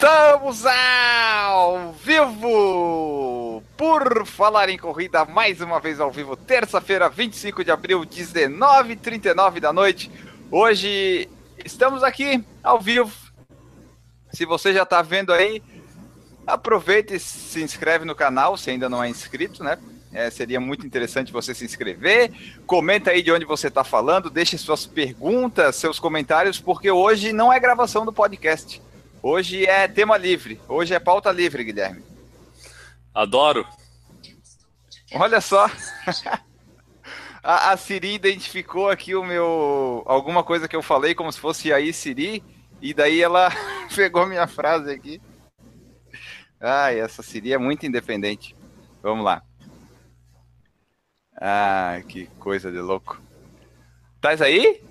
[0.00, 3.62] Estamos ao vivo!
[3.76, 9.74] Por falar em corrida, mais uma vez ao vivo, terça-feira, 25 de abril, 19h39 da
[9.74, 10.10] noite.
[10.50, 11.28] Hoje
[11.62, 13.12] estamos aqui ao vivo.
[14.32, 15.62] Se você já está vendo aí,
[16.46, 19.76] aproveita e se inscreve no canal, se ainda não é inscrito, né?
[20.14, 22.32] É, seria muito interessante você se inscrever.
[22.64, 27.52] Comenta aí de onde você está falando, deixe suas perguntas, seus comentários, porque hoje não
[27.52, 28.80] é gravação do podcast.
[29.22, 30.58] Hoje é tema livre.
[30.66, 32.02] Hoje é pauta livre, Guilherme.
[33.14, 33.66] Adoro.
[35.12, 35.66] Olha só.
[37.42, 40.02] a, a Siri identificou aqui o meu.
[40.06, 42.42] alguma coisa que eu falei como se fosse aí Siri.
[42.80, 43.50] E daí ela
[43.94, 45.20] pegou minha frase aqui.
[46.58, 48.56] Ai, essa Siri é muito independente.
[49.02, 49.42] Vamos lá.
[51.36, 53.20] Ah, que coisa de louco.
[54.18, 54.82] Tás aí?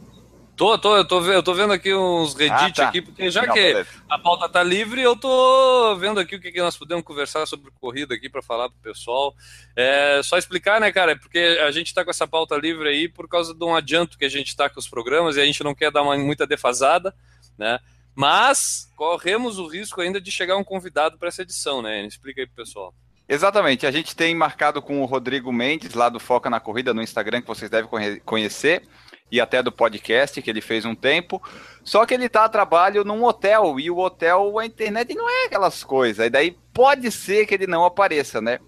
[0.59, 2.89] Tô, tô, eu tô, eu tô vendo aqui uns Reddit ah, tá.
[2.89, 3.89] aqui, porque já Não, que beleza.
[4.09, 7.71] a pauta tá livre, eu tô vendo aqui o que, que nós podemos conversar sobre
[7.79, 9.33] corrida aqui para falar pro pessoal.
[9.73, 13.25] É, só explicar, né, cara, porque a gente tá com essa pauta livre aí por
[13.29, 15.73] causa de um adianto que a gente tá com os programas e a gente não
[15.73, 17.15] quer dar uma, muita defasada,
[17.57, 17.79] né?
[18.13, 22.05] Mas corremos o risco ainda de chegar um convidado para essa edição, né?
[22.05, 22.93] Explica aí pro pessoal.
[23.29, 27.01] Exatamente, a gente tem marcado com o Rodrigo Mendes, lá do Foca na Corrida, no
[27.01, 27.89] Instagram, que vocês devem
[28.25, 28.83] conhecer
[29.31, 31.41] e até do podcast que ele fez um tempo.
[31.83, 35.45] Só que ele está a trabalho num hotel e o hotel, a internet não é
[35.45, 36.25] aquelas coisas.
[36.25, 38.59] E daí pode ser que ele não apareça, né?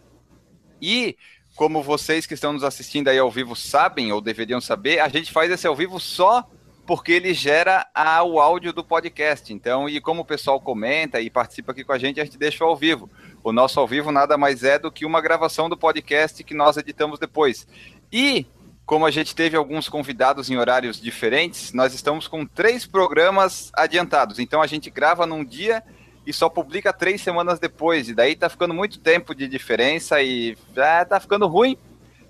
[0.82, 1.18] E
[1.56, 5.32] como vocês que estão nos assistindo aí ao vivo sabem ou deveriam saber, a gente
[5.32, 6.48] faz esse ao vivo só
[6.86, 9.54] porque ele gera a, o áudio do podcast.
[9.54, 12.64] Então, e como o pessoal comenta e participa aqui com a gente, a gente deixa
[12.64, 13.10] ao vivo.
[13.44, 16.78] O nosso ao vivo nada mais é do que uma gravação do podcast que nós
[16.78, 17.68] editamos depois.
[18.12, 18.46] E
[18.92, 24.38] como a gente teve alguns convidados em horários diferentes, nós estamos com três programas adiantados.
[24.38, 25.82] Então a gente grava num dia
[26.28, 28.10] e só publica três semanas depois.
[28.10, 31.78] E daí tá ficando muito tempo de diferença e já tá ficando ruim.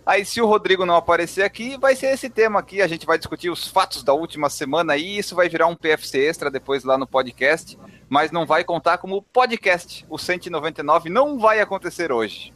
[0.06, 2.80] Aí, se o Rodrigo não aparecer aqui, vai ser esse tema aqui.
[2.80, 6.19] A gente vai discutir os fatos da última semana e isso vai virar um PFC
[6.19, 7.75] extra depois lá no podcast.
[8.08, 10.06] Mas não vai contar como podcast.
[10.08, 12.53] O 199 não vai acontecer hoje.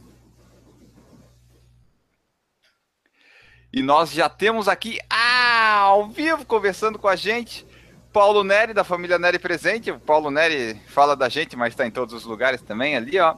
[3.75, 7.67] E nós já temos aqui ao vivo conversando com a gente
[8.13, 9.91] Paulo Neri, da família Neri presente.
[9.91, 13.35] O Paulo Neri fala da gente, mas está em todos os lugares também ali, ó.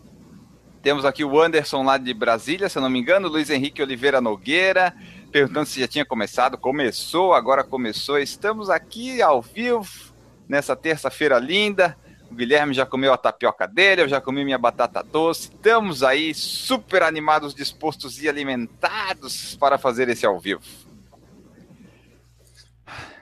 [0.84, 4.22] Temos aqui o Anderson lá de Brasília, se eu não me engano, Luiz Henrique Oliveira
[4.22, 4.94] Nogueira,
[5.32, 6.56] perguntando se já tinha começado.
[6.56, 8.20] Começou, agora começou.
[8.20, 9.90] Estamos aqui ao vivo
[10.48, 11.98] nessa terça-feira linda.
[12.30, 15.50] O Guilherme já comeu a tapioca dele, eu já comi minha batata doce.
[15.50, 20.62] Estamos aí super animados, dispostos e alimentados para fazer esse ao vivo.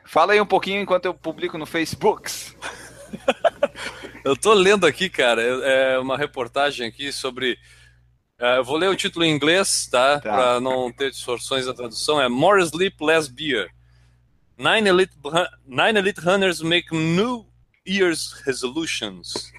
[0.04, 2.32] Fala aí um pouquinho enquanto eu publico no Facebook.
[4.24, 7.58] eu tô lendo aqui, cara, é uma reportagem aqui sobre.
[8.40, 10.20] Uh, eu vou ler o título em inglês, tá?
[10.20, 10.30] tá.
[10.30, 12.22] Para não ter distorções da tradução.
[12.22, 13.70] É More Sleep, Less Beer.
[14.58, 15.14] Nine elite,
[15.66, 17.46] nine elite runners make new
[17.88, 19.52] Year's Resolutions.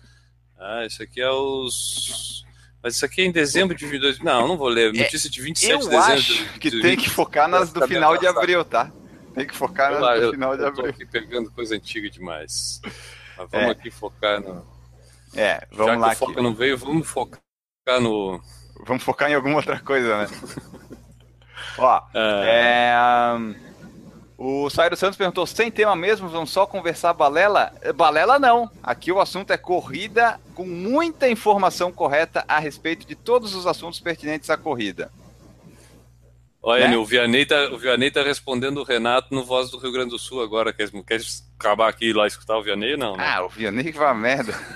[0.59, 2.45] Ah, isso aqui é os.
[2.83, 4.25] Mas isso aqui é em dezembro de 2000.
[4.25, 4.95] Não, não vou ler.
[4.95, 6.13] É, Notícia de 27 eu de dezembro.
[6.13, 8.91] Acho que de, tem que focar nas do final de abril, tá?
[9.35, 10.87] Tem que focar nas lá, do final de eu abril.
[10.87, 12.81] Eu tô aqui pegando coisa antiga demais.
[13.37, 13.71] Mas vamos é.
[13.71, 14.67] aqui focar no.
[15.35, 16.09] É, vamos Já lá.
[16.09, 17.41] Que o foco não veio, vamos focar
[18.01, 18.41] no.
[18.87, 20.29] Vamos focar em alguma outra coisa, né?
[21.79, 22.49] Ó, é.
[22.49, 23.37] é
[24.39, 27.73] o Sairo Santos perguntou: sem tema mesmo, vamos só conversar balela?
[27.95, 28.71] Balela não.
[28.83, 34.01] Aqui o assunto é corrida com muita informação correta a respeito de todos os assuntos
[34.01, 35.11] pertinentes à corrida.
[36.63, 36.97] Olha, né?
[36.97, 40.19] o, Vianney tá, o Vianney tá respondendo o Renato no Voz do Rio Grande do
[40.19, 40.73] Sul agora.
[40.73, 41.21] Quer, quer
[41.57, 42.97] acabar aqui e lá escutar o Vianney?
[42.97, 43.17] Não.
[43.17, 43.25] Né?
[43.25, 44.53] Ah, o Vianney que vai merda.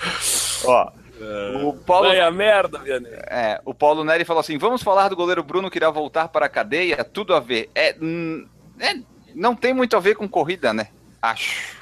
[0.64, 0.92] Ó,
[1.64, 2.08] o Paulo...
[2.08, 3.12] Vai a merda, Vianney.
[3.12, 6.46] É, o Paulo Neri falou assim: vamos falar do goleiro Bruno que irá voltar para
[6.46, 7.04] a cadeia?
[7.04, 7.70] Tudo a ver.
[7.74, 7.90] É,
[8.78, 9.00] é,
[9.34, 10.88] não tem muito a ver com corrida, né?
[11.20, 11.80] Acho.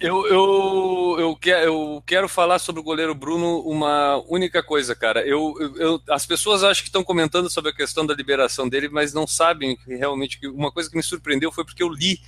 [0.00, 5.24] Eu, eu, eu, quero, eu quero falar sobre o goleiro Bruno uma única coisa, cara.
[5.24, 9.14] Eu, eu, as pessoas acho que estão comentando sobre a questão da liberação dele, mas
[9.14, 10.44] não sabem realmente.
[10.48, 12.18] Uma coisa que me surpreendeu foi porque eu li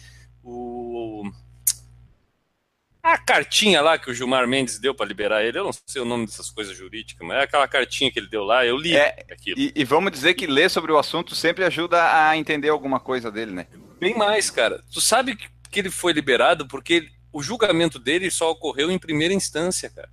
[0.45, 0.92] o,
[3.03, 6.05] a cartinha lá que o Gilmar Mendes deu para liberar ele, eu não sei o
[6.05, 9.27] nome dessas coisas jurídicas, mas é aquela cartinha que ele deu lá, eu li é,
[9.31, 9.59] aquilo.
[9.59, 13.31] E, e, vamos dizer que ler sobre o assunto sempre ajuda a entender alguma coisa
[13.31, 13.67] dele, né?
[13.99, 14.83] Bem mais, cara.
[14.93, 19.91] Tu sabe que ele foi liberado porque o julgamento dele só ocorreu em primeira instância,
[19.91, 20.09] cara.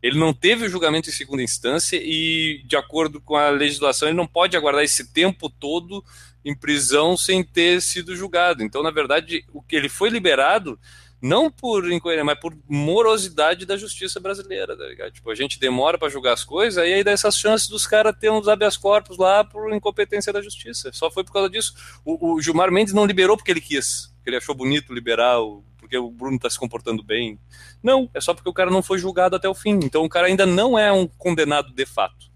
[0.00, 4.16] Ele não teve o julgamento em segunda instância e, de acordo com a legislação, ele
[4.16, 6.04] não pode aguardar esse tempo todo
[6.44, 8.62] em prisão sem ter sido julgado.
[8.62, 10.78] Então, na verdade, o que ele foi liberado
[11.20, 15.10] Não por incoerência, mas por morosidade da justiça brasileira, tá ligado?
[15.10, 18.16] Tipo, a gente demora para julgar as coisas, aí, aí dá essas chances dos caras
[18.18, 20.92] ter uns habeas corpus lá por incompetência da justiça.
[20.92, 21.74] Só foi por causa disso.
[22.04, 25.38] O, o Gilmar Mendes não liberou porque ele quis, porque ele achou bonito liberar,
[25.76, 27.38] porque o Bruno tá se comportando bem.
[27.82, 29.80] Não, é só porque o cara não foi julgado até o fim.
[29.82, 32.30] Então o cara ainda não é um condenado de fato.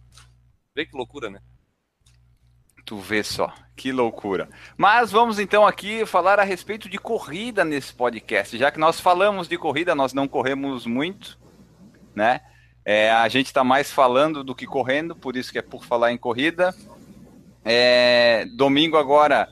[0.74, 1.40] Vê que loucura, né?
[2.92, 4.50] Tu vê só, que loucura.
[4.76, 8.58] Mas vamos então aqui falar a respeito de corrida nesse podcast.
[8.58, 11.38] Já que nós falamos de corrida, nós não corremos muito,
[12.14, 12.42] né?
[12.84, 16.12] É, a gente está mais falando do que correndo, por isso que é por falar
[16.12, 16.74] em corrida.
[17.64, 19.48] É, domingo agora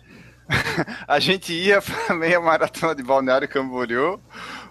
[1.09, 4.21] a gente ia para meia maratona de Balneário Camboriú.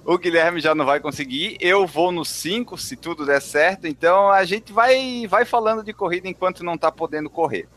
[0.05, 1.57] O Guilherme já não vai conseguir.
[1.59, 3.87] Eu vou no 5, se tudo der certo.
[3.87, 7.67] Então a gente vai, vai falando de corrida enquanto não está podendo correr.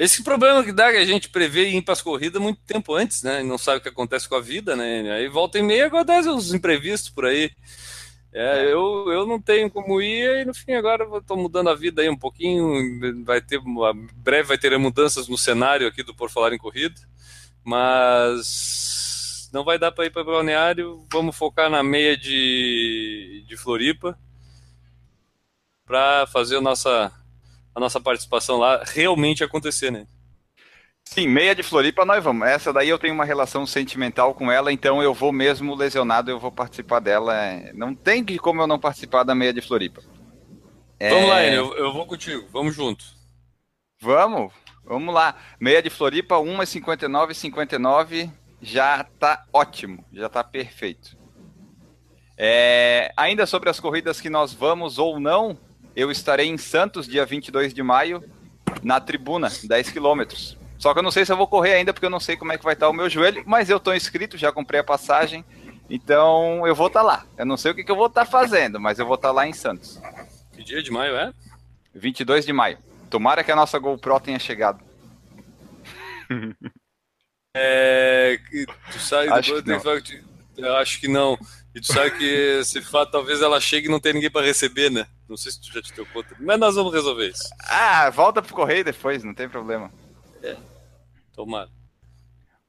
[0.00, 2.94] Esse problema que dá é que a gente prevê ir para as corridas muito tempo
[2.94, 3.42] antes, né?
[3.42, 5.12] Não sabe o que acontece com a vida, né?
[5.12, 7.50] Aí volta e meia acontece os imprevistos por aí.
[8.32, 8.72] É, é.
[8.72, 12.08] eu, eu não tenho como ir e no fim agora estou mudando a vida aí
[12.08, 13.22] um pouquinho.
[13.26, 13.60] Vai ter
[14.14, 16.98] breve vai ter mudanças no cenário aqui do Por Falar em Corrida,
[17.62, 21.06] mas não vai dar para ir para Balneário.
[21.12, 24.18] Vamos focar na meia de, de Floripa
[25.84, 27.12] para fazer a nossa
[27.74, 30.06] a nossa participação lá realmente acontecer, né?
[31.04, 32.46] Sim, meia de Floripa nós vamos.
[32.46, 36.38] Essa daí eu tenho uma relação sentimental com ela, então eu vou mesmo lesionado, eu
[36.38, 37.34] vou participar dela.
[37.74, 40.00] Não tem como eu não participar da meia de Floripa.
[41.00, 41.26] Vamos é...
[41.26, 43.04] lá, Enio, eu, eu vou contigo, vamos junto.
[44.00, 44.52] Vamos,
[44.84, 45.34] vamos lá.
[45.58, 48.30] Meia de Floripa, 1,59,59 59,
[48.62, 51.18] já tá ótimo, já tá perfeito.
[52.38, 53.12] É...
[53.16, 55.58] Ainda sobre as corridas que nós vamos ou não,
[55.94, 58.22] eu estarei em Santos, dia 22 de maio,
[58.82, 60.56] na tribuna, 10 quilômetros.
[60.78, 62.52] Só que eu não sei se eu vou correr ainda, porque eu não sei como
[62.52, 65.44] é que vai estar o meu joelho, mas eu estou inscrito, já comprei a passagem,
[65.90, 67.26] então eu vou estar lá.
[67.36, 69.46] Eu não sei o que, que eu vou estar fazendo, mas eu vou estar lá
[69.46, 70.00] em Santos.
[70.52, 71.32] Que dia de maio é?
[71.94, 72.78] 22 de maio.
[73.10, 74.82] Tomara que a nossa GoPro tenha chegado.
[77.56, 78.38] É.
[78.92, 80.04] Tu sabe, acho depois,
[80.56, 81.36] eu acho que não.
[81.74, 84.90] E tu sabe que esse fato talvez ela chegue e não tenha ninguém para receber,
[84.90, 85.06] né?
[85.28, 86.34] Não sei se tu já te deu conta.
[86.40, 87.48] Mas nós vamos resolver isso.
[87.60, 89.92] Ah, volta pro correio depois, não tem problema.
[90.42, 90.56] É.
[91.32, 91.70] Tomara.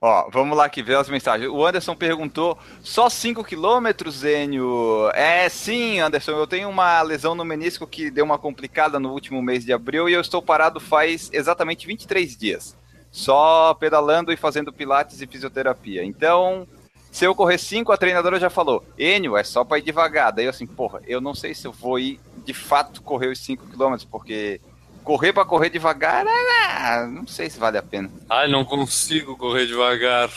[0.04, 1.48] Ó, vamos lá que ver as mensagens.
[1.50, 5.10] O Anderson perguntou: só 5 quilômetros, Zênio?
[5.14, 6.32] É, sim, Anderson.
[6.32, 10.10] Eu tenho uma lesão no menisco que deu uma complicada no último mês de abril
[10.10, 12.76] e eu estou parado faz exatamente 23 dias.
[13.12, 16.04] Só pedalando e fazendo pilates e fisioterapia.
[16.04, 16.68] Então,
[17.12, 20.32] se eu correr 5, a treinadora já falou, Enio, é só para ir devagar.
[20.32, 23.40] Daí eu assim, porra, eu não sei se eu vou ir de fato correr os
[23.40, 24.62] 5 km, porque
[25.04, 28.10] correr para correr devagar, é, não sei se vale a pena.
[28.30, 30.30] Ai, não consigo correr devagar.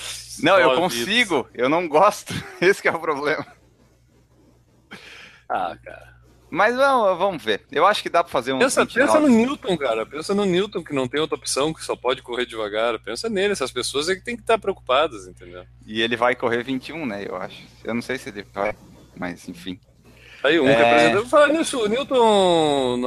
[0.43, 2.35] Não, eu consigo, eu não gosto.
[2.61, 3.47] Esse é o problema.
[5.49, 6.14] Ah, cara.
[6.55, 7.63] Mas vamos, vamos ver.
[7.73, 8.61] Eu acho que dá para fazer um.
[8.61, 10.07] Pensa, pensa no Newton, cara.
[10.07, 12.97] Pensa no Newton, que não tem outra opção, que só pode correr devagar.
[13.01, 15.65] Pensa nele, essas pessoas é que tem que estar preocupadas, entendeu?
[15.85, 17.27] E ele vai correr 21, né?
[17.29, 17.61] Eu acho.
[17.83, 18.73] Eu não sei se ele vai,
[19.17, 19.81] mas enfim.
[20.45, 20.77] Aí, um é...
[20.77, 21.29] representante.
[21.29, 22.99] Falar nisso, o Newton,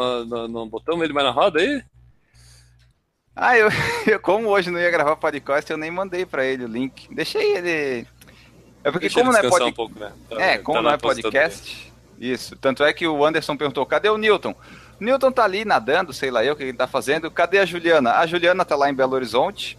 [0.50, 1.82] não botamos ele mais na roda aí?
[3.34, 3.70] Ah, eu,
[4.06, 7.08] eu como hoje não ia gravar podcast, eu nem mandei para ele o link.
[7.16, 8.06] Deixei ele.
[8.84, 9.72] É porque Deixa como não é podcast.
[9.72, 10.12] Um pouco, né?
[10.30, 11.94] tá, é, como tá não é podcast.
[12.20, 12.56] Isso.
[12.56, 14.56] Tanto é que o Anderson perguntou: cadê o Newton?
[15.00, 17.30] Newton tá ali nadando, sei lá eu o que ele tá fazendo.
[17.30, 18.14] Cadê a Juliana?
[18.14, 19.78] A Juliana tá lá em Belo Horizonte.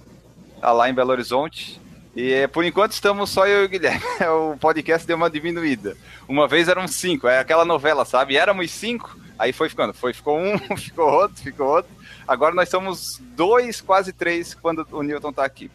[0.61, 1.81] Tá lá em Belo Horizonte.
[2.15, 4.03] E por enquanto estamos só eu e o Guilherme.
[4.29, 5.97] O podcast deu uma diminuída.
[6.29, 8.37] Uma vez eram cinco, é aquela novela, sabe?
[8.37, 9.95] Éramos cinco, aí foi ficando.
[9.95, 11.91] Foi, ficou um, ficou outro, ficou outro.
[12.27, 15.71] Agora nós somos dois, quase três, quando o Newton tá aqui.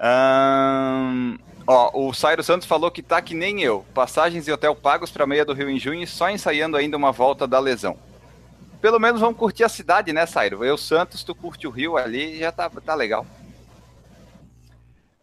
[0.00, 1.38] Um,
[1.72, 3.86] Ó, o Sairo Santos falou que tá que nem eu.
[3.94, 7.46] Passagens e hotel pagos para meia do Rio em junho, só ensaiando ainda uma volta
[7.46, 7.96] da lesão.
[8.80, 10.64] Pelo menos vamos curtir a cidade, né, Sairo?
[10.64, 13.24] Eu, Santos, tu curte o Rio ali, já tá, tá legal.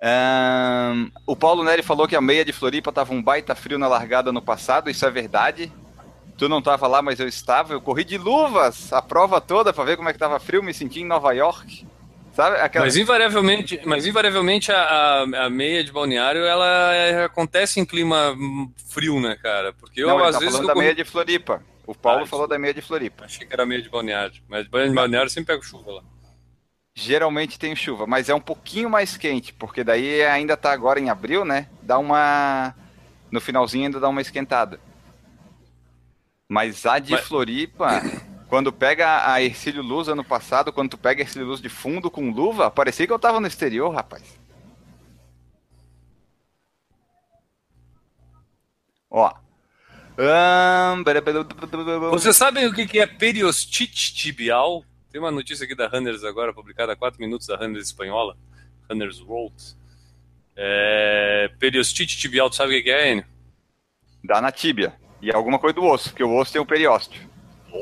[0.01, 3.89] Um, o Paulo Neri falou que a meia de Floripa tava um baita frio na
[3.89, 5.69] largada no passado, isso é verdade.
[6.37, 7.73] Tu não tava lá, mas eu estava.
[7.73, 10.73] Eu corri de luvas a prova toda para ver como é que tava frio, me
[10.73, 11.85] senti em Nova York.
[12.38, 12.58] Sabe?
[12.58, 12.86] Aquela...
[12.86, 18.38] Mas invariavelmente, mas invariavelmente a, a, a, meia de balneário ela é, acontece em clima
[18.91, 19.74] frio, né, cara?
[19.74, 20.53] Porque eu Não, às tá vezes.
[20.53, 21.63] falando da meia de Floripa.
[21.88, 23.25] O Paulo ah, falou da meia de Floripa.
[23.25, 24.39] Achei que era meia de balneário.
[24.48, 26.03] Mas banho de balneário sempre pega chuva lá.
[26.94, 31.10] Geralmente tem chuva, mas é um pouquinho mais quente, porque daí ainda tá agora em
[31.10, 31.67] abril, né?
[31.82, 32.75] Dá uma.
[33.32, 34.79] No finalzinho ainda dá uma esquentada.
[36.48, 37.25] Mas a de mas...
[37.25, 38.00] Floripa.
[38.47, 42.09] Quando pega a Ercílio Luz ano passado, quando tu pega a Ercílio Luz de fundo
[42.09, 44.39] com luva, parecia que eu tava no exterior, rapaz.
[49.09, 49.33] Ó.
[50.17, 51.03] Um...
[52.09, 54.83] Vocês sabem o que é periostite tibial?
[55.11, 58.37] Tem uma notícia aqui da Runners agora, publicada há 4 minutos da Runners espanhola,
[58.89, 59.55] Runners World.
[60.55, 61.51] É...
[61.59, 63.25] Periostite tibial, tu sabe o que é, Enio?
[64.23, 64.93] Dá na tíbia.
[65.21, 67.26] E é alguma coisa do osso, porque o osso tem o periósteo.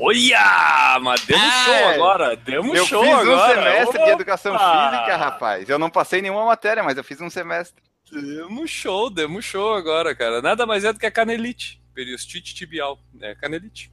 [0.00, 0.98] Olha!
[1.00, 2.36] Mas demos é, show agora!
[2.36, 3.30] Demos eu show fiz agora!
[3.30, 4.04] um semestre Opa!
[4.04, 5.68] de educação física, rapaz.
[5.68, 7.82] Eu não passei nenhuma matéria, mas eu fiz um semestre.
[8.10, 10.40] Demos show, demos show agora, cara.
[10.42, 11.82] Nada mais é do que a canelite.
[11.94, 12.98] Periostite tibial.
[13.20, 13.90] É canelite.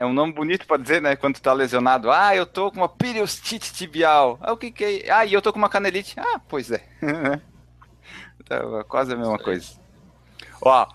[0.00, 1.16] É um nome bonito para dizer, né?
[1.16, 2.10] Quando tu tá lesionado.
[2.10, 4.38] Ah, eu tô com uma periostite tibial.
[4.40, 5.10] Ah, o que que é?
[5.10, 6.14] Ah, e eu tô com uma canelite.
[6.18, 6.84] Ah, pois é.
[8.46, 9.78] tá, quase a mesma coisa.
[10.60, 10.86] Ó,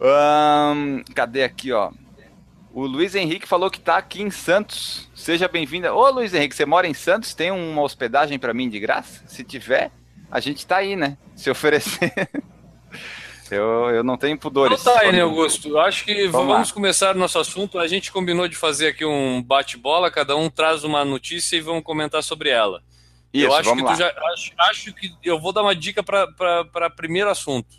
[0.00, 1.90] um, cadê aqui, ó?
[2.76, 5.08] O Luiz Henrique falou que tá aqui em Santos.
[5.14, 5.88] Seja bem-vindo.
[5.88, 7.32] Ô, Luiz Henrique, você mora em Santos?
[7.32, 9.26] Tem uma hospedagem para mim de graça?
[9.26, 9.90] Se tiver,
[10.30, 11.16] a gente tá aí, né?
[11.34, 12.12] Se oferecer.
[13.50, 14.78] eu, eu não tenho pudores.
[14.78, 15.78] Então tá, Enio Augusto.
[15.78, 17.78] Acho que vamos, vamos começar nosso assunto.
[17.78, 20.10] A gente combinou de fazer aqui um bate-bola.
[20.10, 22.82] Cada um traz uma notícia e vamos comentar sobre ela.
[23.32, 23.92] Isso, eu acho que lá.
[23.94, 24.08] tu já.
[24.34, 27.74] Acho, acho que eu vou dar uma dica para primeiro assunto.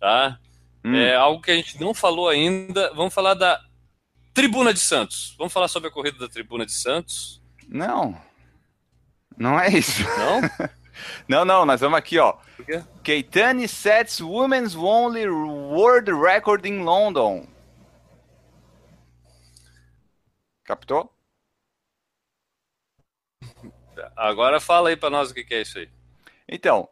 [0.00, 0.38] Tá?
[0.82, 0.96] Hum.
[0.96, 2.90] É algo que a gente não falou ainda.
[2.94, 3.60] Vamos falar da
[4.34, 5.34] Tribuna de Santos.
[5.38, 7.40] Vamos falar sobre a corrida da Tribuna de Santos?
[7.68, 8.20] Não.
[9.38, 10.02] Não é isso.
[10.02, 10.68] Não?
[11.28, 12.36] não, não, nós vamos aqui, ó.
[13.04, 17.46] Keitani sets women's only world record in London.
[20.64, 21.12] Captou?
[24.16, 25.88] Agora fala aí para nós o que é isso aí.
[26.48, 26.88] Então,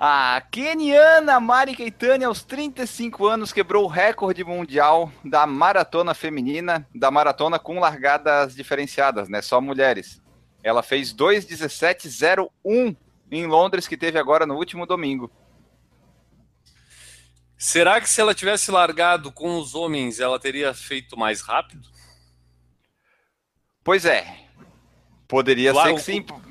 [0.00, 7.10] a keniana Mari Keitani, aos 35 anos, quebrou o recorde mundial da maratona feminina, da
[7.10, 9.42] maratona com largadas diferenciadas, né?
[9.42, 10.22] Só mulheres.
[10.62, 12.96] Ela fez 2:17:01
[13.28, 15.28] em Londres, que teve agora no último domingo.
[17.56, 21.88] Será que se ela tivesse largado com os homens, ela teria feito mais rápido?
[23.82, 24.46] Pois é.
[25.26, 26.20] Poderia ser que sim.
[26.20, 26.47] O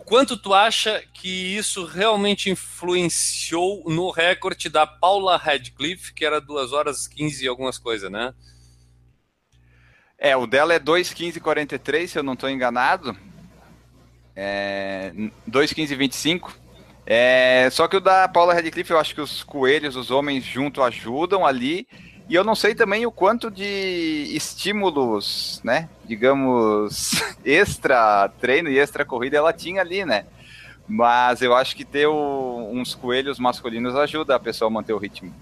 [0.00, 6.72] quanto tu acha que isso realmente influenciou no recorde da Paula Radcliffe, que era 2
[6.72, 8.34] horas 15 e algumas coisas, né?
[10.18, 13.16] É, o dela é 2:15:43, se eu não estou enganado.
[14.34, 15.12] É
[15.46, 16.56] 2:15:25.
[17.04, 20.82] É, só que o da Paula Radcliffe, eu acho que os coelhos, os homens junto
[20.82, 21.86] ajudam ali.
[22.28, 25.88] E eu não sei também o quanto de estímulos, né?
[26.04, 27.12] Digamos,
[27.44, 30.26] extra treino e extra corrida ela tinha ali, né?
[30.88, 34.98] Mas eu acho que ter o, uns coelhos masculinos ajuda a pessoa a manter o
[34.98, 35.34] ritmo.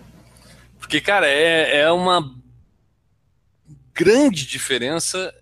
[0.79, 2.35] Porque, cara, é, é uma
[3.95, 5.35] grande diferença,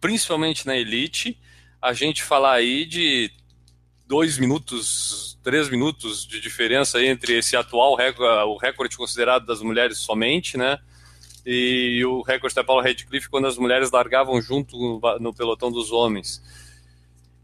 [0.00, 1.38] principalmente na elite,
[1.80, 3.30] a gente falar aí de
[4.06, 9.96] dois minutos, três minutos de diferença entre esse atual recorde, o recorde considerado das mulheres
[9.96, 10.78] somente, né?
[11.46, 14.76] E o recorde da Paula Radcliffe quando as mulheres largavam junto
[15.18, 16.42] no pelotão dos homens.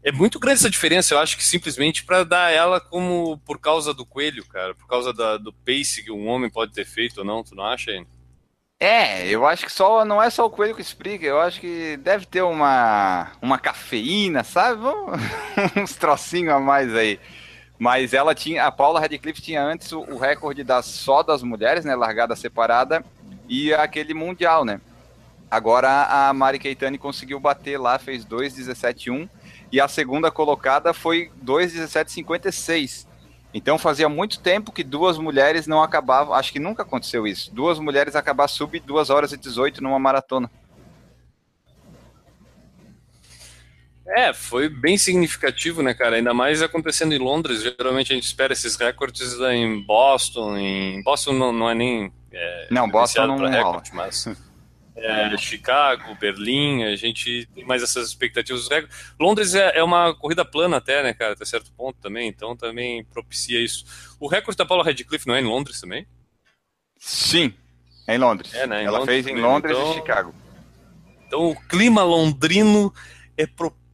[0.03, 3.91] É muito grande essa diferença, eu acho que simplesmente para dar ela como por causa
[3.91, 7.25] do coelho, cara, por causa da, do pace que um homem pode ter feito ou
[7.25, 8.05] não, tu não acha, hein?
[8.79, 11.97] É, eu acho que só não é só o coelho que explica, eu acho que
[11.97, 14.83] deve ter uma, uma cafeína, sabe?
[15.75, 17.19] Uns trocinhos a mais aí.
[17.77, 21.83] Mas ela tinha, a Paula Radcliffe tinha antes o, o recorde das, só das mulheres,
[21.83, 21.95] né?
[21.95, 23.03] Largada separada,
[23.47, 24.79] e aquele mundial, né?
[25.49, 29.29] Agora a Mari Keitani conseguiu bater lá, fez 2,17,1
[29.71, 33.05] e a segunda colocada foi 2,17,56.
[33.53, 37.79] Então fazia muito tempo que duas mulheres não acabavam, acho que nunca aconteceu isso, duas
[37.79, 40.51] mulheres acabar sub 2 horas e 18 numa maratona.
[44.07, 46.15] É, foi bem significativo, né, cara?
[46.17, 47.63] Ainda mais acontecendo em Londres.
[47.63, 50.57] Geralmente a gente espera esses recordes em Boston.
[50.57, 52.13] Em Boston não, não é nem.
[52.31, 54.27] É, não, Boston não é recorde, mas
[54.95, 58.69] é, Chicago, Berlim, a gente tem mais essas expectativas.
[59.19, 63.03] Londres é, é, uma corrida plana até, né, cara, até certo ponto também, então também
[63.03, 63.85] propicia isso.
[64.19, 66.07] O recorde da Paula Radcliffe não é em Londres também?
[66.97, 67.53] Sim,
[68.07, 68.53] é em Londres.
[68.53, 70.35] É, né, em Ela Londres, fez em Londres então, e Chicago.
[71.27, 72.93] Então o clima londrino
[73.35, 73.84] é propício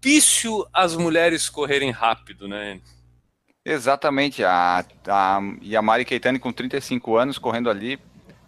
[0.73, 2.81] às mulheres correrem rápido, né?
[3.63, 7.99] Exatamente, a, a, e a Mari Keitani com 35 anos correndo ali,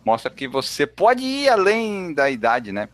[0.03, 2.89] mostra que você pode ir além da idade, né?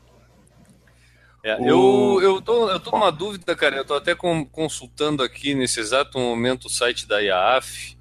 [1.43, 2.19] É, o...
[2.19, 3.77] eu, eu, tô, eu tô numa dúvida, cara.
[3.77, 7.97] Eu tô até com, consultando aqui nesse exato momento o site da IAAF.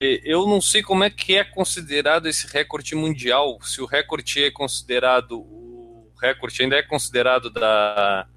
[0.00, 3.58] Eu não sei como é que é considerado esse recorde mundial.
[3.62, 5.40] Se o recorde é considerado.
[5.40, 8.28] O recorde ainda é considerado da.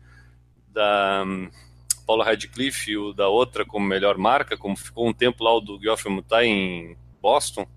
[0.78, 1.50] Da um,
[2.06, 5.60] Paula Radcliffe e o da outra como melhor marca, como ficou um tempo lá o
[5.60, 7.68] do Geoffrey Mutai em Boston.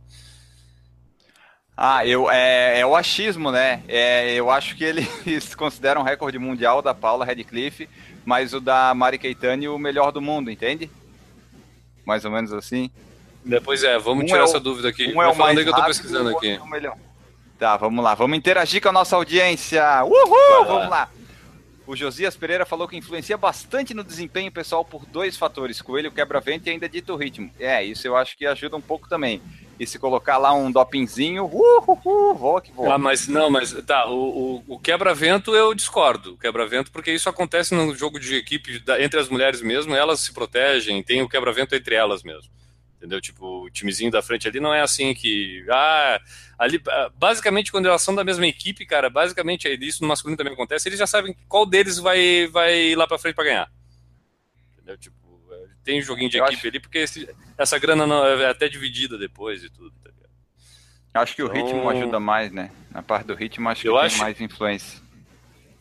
[1.74, 3.82] Ah, eu, é, é o achismo, né?
[3.88, 7.88] É, eu acho que eles consideram o recorde mundial da Paula Radcliffe,
[8.22, 10.90] mas o da Mari Keitani o melhor do mundo, entende?
[12.04, 12.90] Mais ou menos assim.
[13.42, 15.10] Depois é, vamos um tirar é o, essa dúvida aqui.
[15.10, 16.50] Um é o mais que eu tô pesquisando aqui.
[16.50, 16.92] É.
[17.58, 19.82] Tá, vamos lá, vamos interagir com a nossa audiência.
[20.04, 20.66] Uhul!
[20.66, 21.08] Vamos lá.
[21.90, 26.68] O Josias Pereira falou que influencia bastante no desempenho pessoal por dois fatores: coelho quebra-vento
[26.68, 27.50] e ainda dito ritmo.
[27.58, 29.42] É, isso eu acho que ajuda um pouco também.
[29.76, 32.94] E se colocar lá um dopinzinho, uh, uh, uh, voa que voa.
[32.94, 36.36] Ah, mas não, mas tá, o, o, o quebra-vento eu discordo.
[36.36, 41.02] Quebra-vento, porque isso acontece no jogo de equipe entre as mulheres mesmo, elas se protegem,
[41.02, 42.52] tem o quebra-vento entre elas mesmo.
[43.00, 43.18] Entendeu?
[43.18, 45.64] Tipo, o timezinho da frente ali não é assim que.
[45.70, 46.20] Ah,
[46.58, 46.78] ali.
[47.16, 50.98] Basicamente, quando elas são da mesma equipe, cara, basicamente, isso no masculino também acontece, eles
[50.98, 53.72] já sabem qual deles vai, vai ir lá pra frente pra ganhar.
[54.74, 54.98] Entendeu?
[54.98, 55.16] Tipo,
[55.50, 56.68] é, tem um joguinho de Eu equipe acho...
[56.68, 57.26] ali, porque esse,
[57.56, 60.30] essa grana não, é até dividida depois e tudo, tá ligado?
[61.14, 61.64] Acho que o então...
[61.64, 62.70] ritmo ajuda mais, né?
[62.90, 64.18] Na parte do ritmo, acho que Eu tem acho...
[64.18, 65.00] mais influência.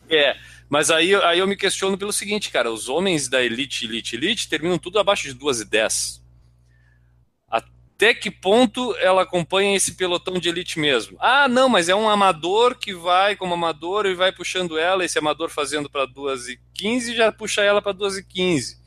[0.08, 0.38] É,
[0.70, 4.48] mas aí, aí eu me questiono pelo seguinte, cara, os homens da Elite, Elite, Elite
[4.48, 6.19] terminam tudo abaixo de 2 e 10
[8.00, 11.18] até que ponto ela acompanha esse pelotão de elite mesmo?
[11.20, 15.18] Ah, não, mas é um amador que vai como amador e vai puxando ela, esse
[15.18, 18.80] amador fazendo para 2 e 15 já puxa ela para 2 e 15.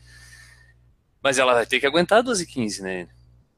[1.22, 3.08] Mas ela vai ter que aguentar 2 e 15, né?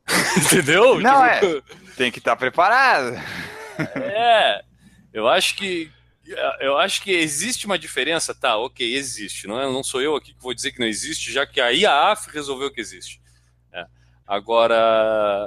[0.37, 0.99] Entendeu?
[0.99, 1.45] Não, tipo...
[1.45, 1.61] é.
[1.95, 3.15] Tem que estar tá preparado.
[3.95, 4.61] é.
[5.13, 5.89] Eu acho que
[6.59, 8.57] eu acho que existe uma diferença, tá?
[8.57, 9.47] Ok, existe.
[9.47, 11.69] Não, é, não sou eu aqui que vou dizer que não existe, já que a
[11.69, 13.21] IAAF resolveu que existe.
[14.27, 15.45] Agora,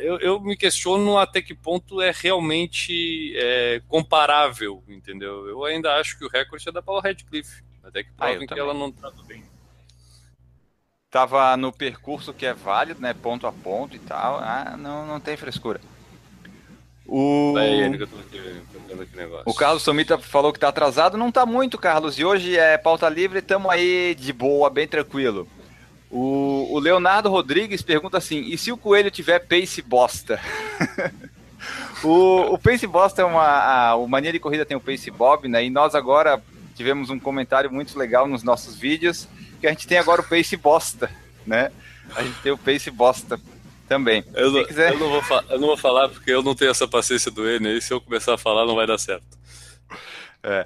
[0.00, 5.48] eu, eu, me questiono até que ponto é realmente é, comparável, entendeu?
[5.48, 8.60] Eu ainda acho que o recorde é da Paula Radcliffe, até que provem ah, que
[8.60, 9.42] ela não trata bem.
[11.10, 13.14] Tava no percurso que é válido, né?
[13.14, 14.38] Ponto a ponto e tal.
[14.38, 15.80] Ah, não, não tem frescura.
[17.06, 17.54] O...
[19.44, 21.16] o Carlos Somita falou que tá atrasado.
[21.16, 22.18] Não tá muito, Carlos.
[22.18, 25.46] E hoje é pauta livre, estamos aí de boa, bem tranquilo.
[26.16, 30.40] O, o, Leonardo Rodrigues pergunta assim: e se o coelho tiver pace bosta?
[32.04, 33.42] o, o pace bosta é uma.
[33.42, 35.64] A, o Mania de Corrida tem o pace bob, né?
[35.64, 36.40] E nós agora
[36.76, 39.26] tivemos um comentário muito legal nos nossos vídeos
[39.60, 41.10] que a gente tem agora o pace bosta,
[41.44, 41.72] né?
[42.14, 43.40] A gente tem o pace bosta
[43.88, 44.24] também.
[44.34, 44.92] Eu não, quiser...
[44.92, 47.66] eu, não vou eu não vou falar porque eu não tenho essa paciência do N
[47.66, 47.82] aí.
[47.82, 49.26] Se eu começar a falar, não vai dar certo.
[50.44, 50.64] É.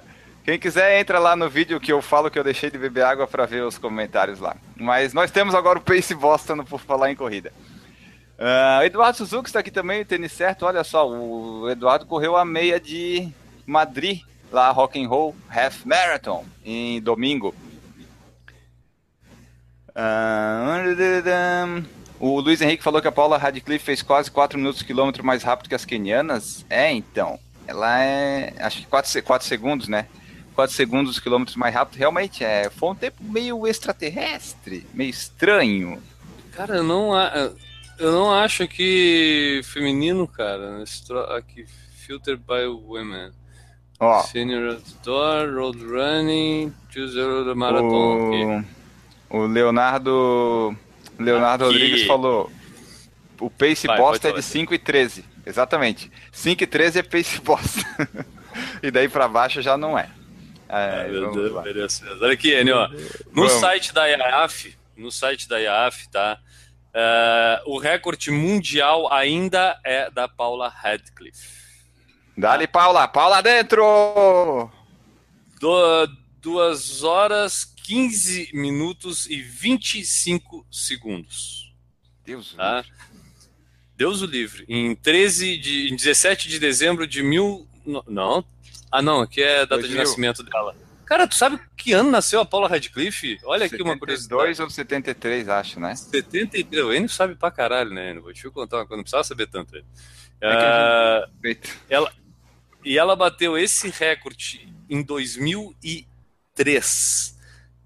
[0.49, 3.27] Quem quiser, entra lá no vídeo que eu falo que eu deixei de beber água
[3.27, 4.57] para ver os comentários lá.
[4.75, 7.53] Mas nós temos agora o Pace Boston por falar em corrida.
[8.35, 10.65] Uh, Eduardo Suzuki está aqui também, tênis certo.
[10.65, 13.29] Olha só, o Eduardo correu a meia de
[13.63, 17.53] Madrid, lá Rock and Roll Half Marathon, em domingo.
[19.89, 21.85] Uh,
[22.19, 25.69] o Luiz Henrique falou que a Paula Radcliffe fez quase 4 minutos quilômetro mais rápido
[25.69, 26.65] que as kenianas.
[26.67, 27.39] É, então.
[27.67, 28.55] Ela é.
[28.57, 30.07] Acho que 4, 4 segundos, né?
[30.59, 36.03] 4 segundos os quilômetros mais rápido, realmente é, foi um tempo meio extraterrestre, meio estranho.
[36.51, 37.11] Cara, eu não,
[37.97, 40.83] eu não acho que feminino, cara,
[41.37, 41.65] aqui,
[42.05, 43.31] Filter by Women.
[44.01, 44.21] Ó.
[44.23, 47.17] Senior Outdoor, Road Running, Choose
[47.55, 48.65] Marathon.
[49.29, 50.75] O, o Leonardo,
[51.17, 51.73] Leonardo aqui.
[51.73, 52.51] Rodrigues falou,
[53.39, 55.23] o pace Vai, bosta é de 5 e 13.
[55.45, 56.11] Exatamente.
[56.33, 57.81] 5 e 13 é pace bosta.
[58.83, 60.18] e daí para baixo já não é.
[60.69, 62.87] É, meu Deus, Olha aqui, Enio, ó.
[62.87, 63.53] No vamos.
[63.53, 66.39] site da IAF, no site da IAF, tá?
[66.89, 71.59] Uh, o recorde mundial ainda é da Paula Radcliffe.
[72.37, 74.71] Dali, Paula, Paula dentro!
[75.59, 76.07] Do,
[76.41, 81.73] 2 horas, 15 minutos e 25 segundos.
[82.23, 82.77] Deus tá?
[82.77, 82.93] livre.
[83.95, 84.65] Deus o livre.
[84.69, 87.67] Em 13 de, em 17 de dezembro de mil.
[88.07, 88.45] Não,
[88.91, 89.91] ah, não, aqui é a data 2000.
[89.91, 90.75] de nascimento dela.
[91.05, 93.39] Cara, tu sabe que ano nasceu a Paula Radcliffe?
[93.43, 94.55] Olha aqui uma curiosidade.
[94.55, 95.95] 72 ou 73, acho, né?
[95.95, 96.85] 73.
[96.85, 98.21] O Enio sabe pra caralho, né, Enio?
[98.21, 99.75] Vou te contar uma coisa, não precisava saber tanto.
[99.75, 99.81] É
[100.47, 101.27] uh,
[101.89, 102.13] ela,
[102.85, 107.39] e ela bateu esse recorde em 2003.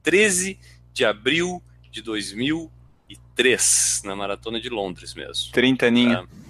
[0.03, 0.59] 13
[0.91, 5.53] de abril de 2003, na Maratona de Londres mesmo.
[5.53, 6.27] 30 aninho.
[6.27, 6.42] Tá?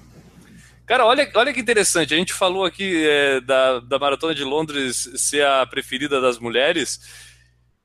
[0.93, 2.13] Cara, olha, olha que interessante.
[2.13, 6.99] A gente falou aqui é, da, da Maratona de Londres ser a preferida das mulheres.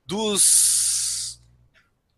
[0.05, 1.41] Dos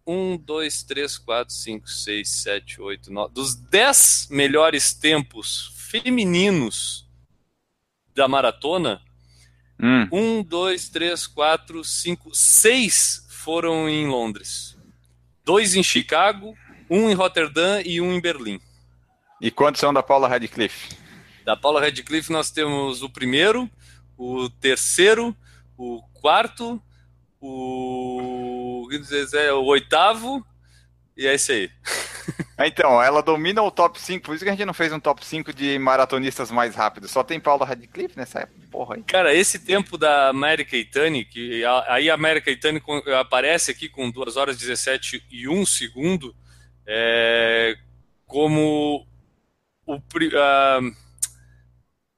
[0.05, 3.33] 1, 2, 3, 4, 5, 6, 7, 8, 9.
[3.33, 7.09] Dos 10 melhores tempos femininos
[8.13, 9.01] da maratona,
[9.81, 10.09] hum.
[10.11, 14.77] 1, 2, 3, 4, 5, 6 foram em Londres.
[15.45, 16.53] Dois em Chicago,
[16.91, 18.61] um em Roterdã e um em Berlim.
[19.41, 20.97] E quantos são da Paula Radcliffe?
[21.45, 23.71] Da Paula Radcliffe nós temos o primeiro,
[24.17, 25.35] o terceiro,
[25.77, 26.81] o quarto,
[27.41, 30.45] o, o oitavo
[31.17, 31.71] e é isso aí.
[32.63, 35.25] Então, ela domina o top 5, por isso que a gente não fez um top
[35.25, 37.11] 5 de maratonistas mais rápidos.
[37.11, 39.03] Só tem Paula Radcliffe nessa porra aí.
[39.03, 42.83] Cara, esse tempo da América Itani, que aí a América Itani
[43.19, 46.37] aparece aqui com 2 horas 17 e 1 segundo,
[46.87, 47.77] é,
[48.27, 49.07] como
[49.95, 50.97] o uh,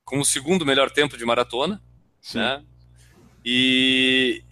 [0.04, 1.82] como o segundo melhor tempo de maratona,
[2.20, 2.38] Sim.
[2.38, 2.62] né?
[3.44, 4.42] E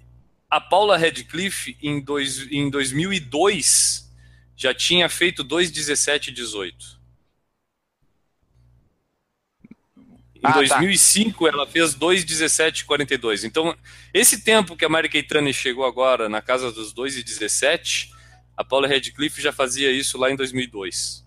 [0.49, 4.11] a Paula Radcliffe em, dois, em 2002
[4.57, 6.99] já tinha feito 2,17,18.
[10.35, 11.53] Em ah, 2005 tá.
[11.53, 13.45] ela fez 2,17,42.
[13.45, 13.77] Então,
[14.13, 18.09] esse tempo que a Mari Keitani chegou agora na casa dos 2,17,
[18.57, 21.25] a Paula Redcliffe já fazia isso lá em 2002.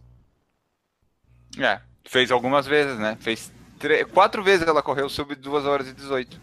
[1.59, 3.17] É, fez algumas vezes, né?
[3.19, 6.39] Fez três, quatro vezes ela correu sobre 2 horas e 18.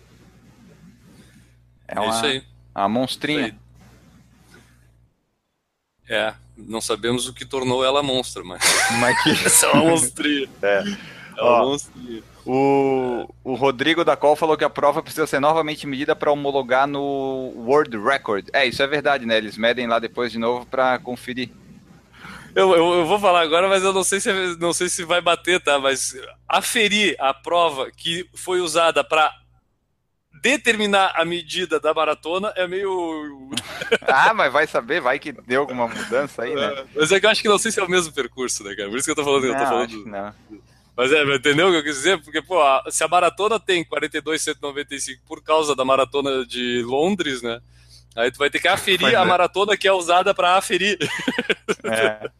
[1.89, 2.45] É, é uma, isso aí.
[2.75, 3.59] Uma monstrinha.
[6.09, 8.63] É, não sabemos o que tornou ela monstra, mas.
[8.99, 9.31] Mas que.
[9.47, 10.49] Essa é uma monstria.
[10.63, 10.83] É.
[11.37, 12.23] É uma Ó, monstria.
[12.45, 16.87] O, o Rodrigo da Col falou que a prova precisa ser novamente medida para homologar
[16.87, 18.49] no World Record.
[18.53, 19.37] É, isso é verdade, né?
[19.37, 21.51] Eles medem lá depois de novo para conferir.
[22.55, 25.21] Eu, eu, eu, vou falar agora, mas eu não sei, se, não sei se vai
[25.21, 25.79] bater, tá?
[25.79, 26.17] Mas
[26.49, 29.33] aferir a prova que foi usada para
[30.43, 33.51] determinar a medida da maratona é meio.
[34.03, 36.85] ah, mas vai saber, vai que deu alguma mudança aí, né?
[36.95, 38.89] Mas é que eu acho que não sei se é o mesmo percurso, né, cara?
[38.89, 39.43] Por isso que eu tô falando.
[39.43, 40.07] Não, eu tô falando...
[40.07, 40.35] não.
[40.97, 42.23] Mas é, entendeu o que eu quis dizer?
[42.23, 42.61] Porque, pô,
[42.91, 47.61] se a maratona tem 42,195 por causa da maratona de Londres, né?
[48.21, 49.25] Aí tu vai ter que aferir a é.
[49.25, 50.99] maratona que é usada para aferir.
[51.85, 52.31] É.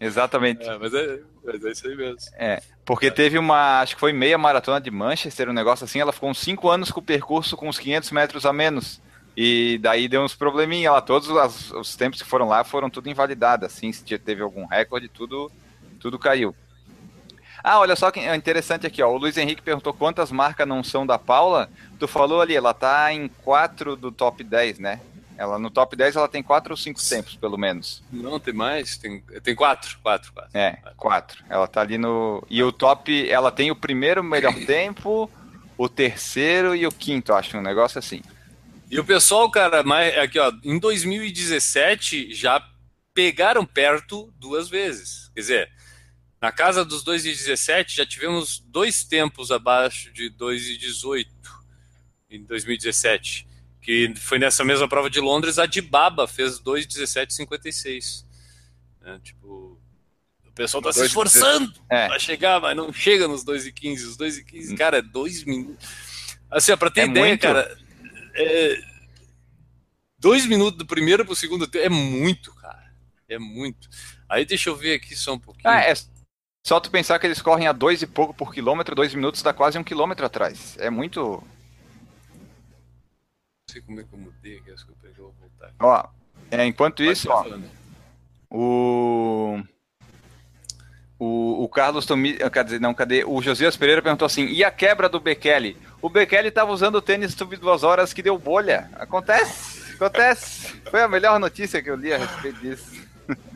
[0.00, 0.66] Exatamente.
[0.66, 2.18] É, mas, é, mas é isso aí mesmo.
[2.34, 3.10] É, porque é.
[3.10, 6.38] teve uma, acho que foi meia maratona de Manchester, um negócio assim, ela ficou uns
[6.38, 9.00] 5 anos com o percurso com uns 500 metros a menos.
[9.36, 13.08] E daí deu uns probleminha lá, todos as, os tempos que foram lá foram tudo
[13.08, 15.52] invalidados, assim, se teve algum recorde, tudo,
[16.00, 16.54] tudo caiu.
[17.62, 19.08] Ah, olha só que é interessante aqui, ó.
[19.08, 21.70] O Luiz Henrique perguntou quantas marcas não são da Paula.
[21.98, 25.00] Tu falou ali, ela tá em 4 do top 10, né?
[25.40, 28.02] Ela no top 10 ela tem quatro ou cinco tempos, pelo menos.
[28.12, 30.50] Não, tem mais, tem, tem quatro, quatro, quatro.
[30.52, 31.42] É, quatro.
[31.48, 32.46] Ela tá ali no.
[32.50, 35.30] E o top, ela tem o primeiro melhor tempo,
[35.78, 38.20] o terceiro e o quinto, acho, um negócio assim.
[38.90, 42.62] E o pessoal, cara, mais, aqui ó, em 2017 já
[43.14, 45.30] pegaram perto duas vezes.
[45.34, 45.70] Quer dizer,
[46.40, 51.26] na casa dos 2,17 já tivemos dois tempos abaixo de 2,18
[52.30, 53.50] em 2017
[53.80, 58.24] que foi nessa mesma prova de Londres, a Dibaba fez 2,17,56.
[59.02, 59.80] É, tipo,
[60.46, 62.08] o pessoal tá se esforçando é.
[62.08, 63.94] para chegar, mas não chega nos 2,15.
[64.06, 65.88] Os 2,15, cara, é dois minutos.
[66.50, 67.40] Assim, para ter é ideia, muito.
[67.40, 67.78] cara,
[68.34, 68.80] é,
[70.18, 72.92] dois minutos do primeiro pro segundo tempo é muito, cara.
[73.28, 73.88] É muito.
[74.28, 75.68] Aí deixa eu ver aqui só um pouquinho.
[75.68, 75.94] Ah, é
[76.64, 79.52] só tu pensar que eles correm a dois e pouco por quilômetro, dois minutos dá
[79.52, 80.76] quase um quilômetro atrás.
[80.78, 81.42] É muito
[83.70, 85.72] sei como é que eu mudei aqui, acho que eu peguei, vou voltar.
[85.78, 86.08] Ó,
[86.50, 87.46] é, enquanto isso, ó,
[88.50, 89.62] o...
[91.22, 93.24] O, o Carlos Tomi, quer dizer, não, cadê?
[93.24, 95.76] O Josias Pereira perguntou assim: e a quebra do Bekele?
[96.00, 98.88] O Bekele estava usando o tênis sub duas horas que deu bolha.
[98.94, 100.80] Acontece, acontece.
[100.90, 103.06] Foi a melhor notícia que eu li a respeito disso.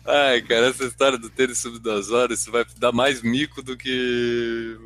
[0.07, 3.77] Ai, cara, essa história do tênis sub duas horas, isso vai dar mais mico do
[3.77, 4.79] que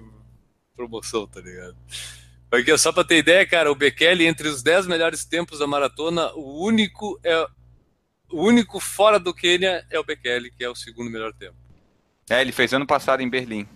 [0.77, 1.77] promoção, tá ligado?
[2.51, 6.33] Porque só para ter ideia, cara, o Bekele entre os 10 melhores tempos da maratona,
[6.35, 7.46] o único é
[8.31, 11.57] o único fora do Quênia é o Bekele, que é o segundo melhor tempo.
[12.29, 13.66] É, ele fez ano passado em Berlim.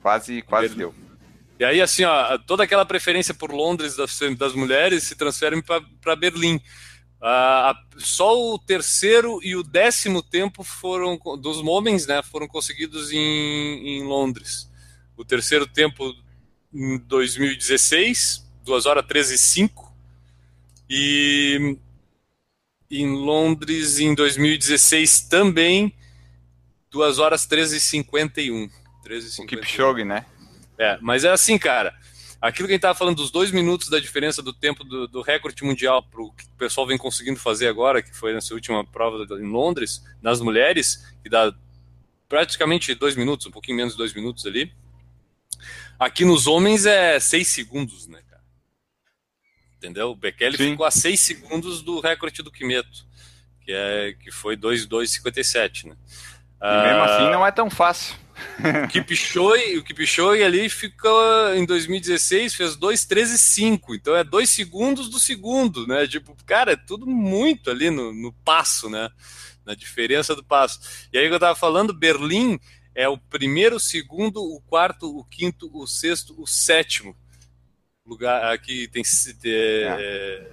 [0.00, 0.78] Quase, quase Berlim.
[0.78, 0.94] deu.
[1.58, 6.14] E aí, assim, ó, toda aquela preferência por Londres das, das mulheres se transfere para
[6.14, 6.60] Berlim.
[7.26, 13.18] Uh, só o terceiro e o décimo tempo foram dos homens, né, foram conseguidos em,
[13.18, 14.70] em Londres.
[15.16, 16.14] O terceiro tempo
[16.72, 19.96] em 2016, 2 horas 13 e 5.
[20.88, 21.76] E
[22.88, 25.92] em Londres, em 2016, também
[26.92, 28.70] 2 horas 13 e 51.
[29.02, 29.44] 13 e 51.
[29.44, 30.24] O Kipchoge, né?
[30.78, 31.92] É, mas é assim, cara.
[32.40, 35.22] Aquilo que a gente estava falando dos dois minutos da diferença do tempo do, do
[35.22, 38.84] recorde mundial para o que o pessoal vem conseguindo fazer agora, que foi nessa última
[38.84, 41.54] prova em Londres, nas mulheres, que dá
[42.28, 44.72] praticamente dois minutos, um pouquinho menos de dois minutos ali.
[45.98, 48.42] Aqui nos homens é 6 segundos, né, cara?
[49.78, 50.10] Entendeu?
[50.10, 53.06] O Bekele ficou a 6 segundos do recorde do Kimeto,
[53.62, 55.96] que, é, que foi 2,257, né?
[56.60, 58.25] E mesmo assim não é tão fácil
[58.84, 65.18] O Kipchoge, o Kipchoge ali ficou em 2016, fez 2,13,5, então é dois segundos do
[65.18, 66.06] segundo, né?
[66.06, 69.10] Tipo, cara, é tudo muito ali no, no passo, né?
[69.64, 70.80] Na diferença do passo.
[71.12, 72.58] E aí que eu tava falando, Berlim
[72.94, 77.16] é o primeiro, o segundo, o quarto, o quinto, o sexto, o sétimo
[78.06, 78.52] lugar.
[78.54, 79.02] Aqui tem.
[79.44, 80.50] É, é.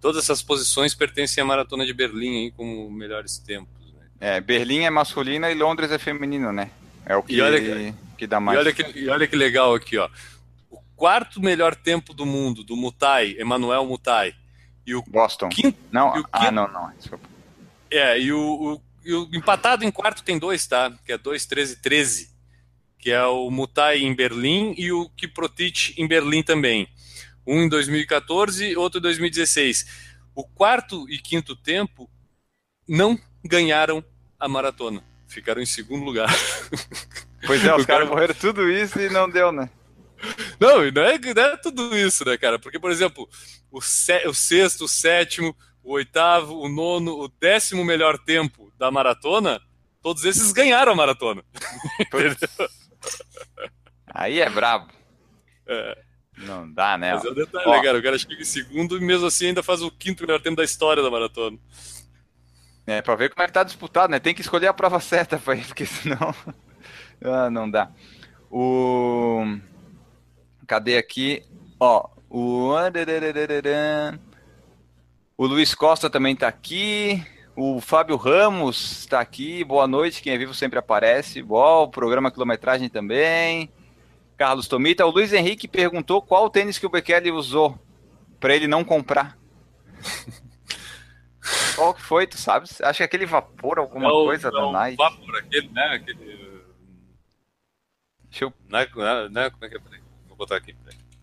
[0.00, 3.92] Todas essas posições pertencem à Maratona de Berlim aí, como melhores tempos.
[3.94, 4.06] Né?
[4.20, 6.70] É, Berlim é masculina e Londres é feminino, né?
[7.08, 8.58] É o que, e olha, que dá mais.
[8.58, 10.10] E olha que, e olha que legal aqui, ó.
[10.70, 14.34] O quarto melhor tempo do mundo, do Mutai, Emanuel Mutai.
[14.86, 15.48] E o Boston.
[15.48, 16.92] Quinto, não, ah, quinto, não, não.
[16.94, 17.26] Desculpa.
[17.90, 20.92] É, e o, o, e o, empatado em quarto tem dois, tá?
[21.06, 22.30] Que é 2, 13, 13.
[22.98, 26.86] Que é o Mutai em Berlim e o Kiprotich em Berlim também.
[27.46, 29.86] Um em 2014, outro em 2016.
[30.34, 32.10] O quarto e quinto tempo
[32.86, 34.04] não ganharam
[34.38, 36.28] a maratona ficaram em segundo lugar.
[37.46, 38.06] Pois é, os caras cara...
[38.06, 39.70] morreram tudo isso e não deu, né?
[40.58, 42.58] Não, não é, não é tudo isso, né, cara?
[42.58, 43.28] Porque, por exemplo,
[43.70, 48.90] o, se, o sexto, o sétimo, o oitavo, o nono, o décimo melhor tempo da
[48.90, 49.60] maratona,
[50.02, 51.44] todos esses ganharam a maratona.
[54.12, 54.92] Aí é brabo.
[55.66, 56.08] É.
[56.38, 57.14] Não dá, né?
[57.14, 57.98] Mas é um detalhe, Ó, né, cara?
[57.98, 60.64] O cara chega em segundo e mesmo assim ainda faz o quinto melhor tempo da
[60.64, 61.58] história da maratona.
[62.88, 64.18] É, pra ver como é que tá disputado, né?
[64.18, 66.34] Tem que escolher a prova certa pra ir, porque senão
[67.22, 67.90] ah, não dá.
[68.50, 69.44] O.
[70.66, 71.44] Cadê aqui?
[71.78, 72.70] Ó, o.
[75.36, 77.22] O Luiz Costa também tá aqui.
[77.54, 79.62] O Fábio Ramos está aqui.
[79.64, 80.22] Boa noite.
[80.22, 81.42] Quem é vivo sempre aparece.
[81.42, 83.70] Bom, o programa Quilometragem também.
[84.38, 85.04] Carlos Tomita.
[85.04, 87.78] O Luiz Henrique perguntou qual tênis que o Bekele usou
[88.40, 89.36] para ele não comprar.
[91.78, 92.80] Qual que foi, tu sabes?
[92.80, 94.96] Acho que aquele vapor, alguma é o, coisa é da Nike.
[94.96, 95.84] Vapor, aquele, né?
[95.94, 96.64] Aquele.
[98.24, 98.52] Deixa eu.
[98.68, 99.80] Né, né, né, como é que é?
[100.26, 100.74] Vou botar aqui.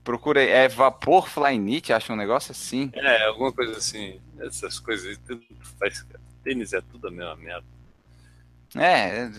[0.02, 0.50] Procurei.
[0.50, 2.90] É Vapor Flyknit, acho um negócio assim.
[2.94, 4.22] É, alguma coisa assim.
[4.40, 5.18] Essas coisas.
[5.28, 5.44] Tudo
[5.78, 6.06] faz.
[6.42, 7.66] Tênis é tudo a mesma merda.
[8.76, 9.30] É,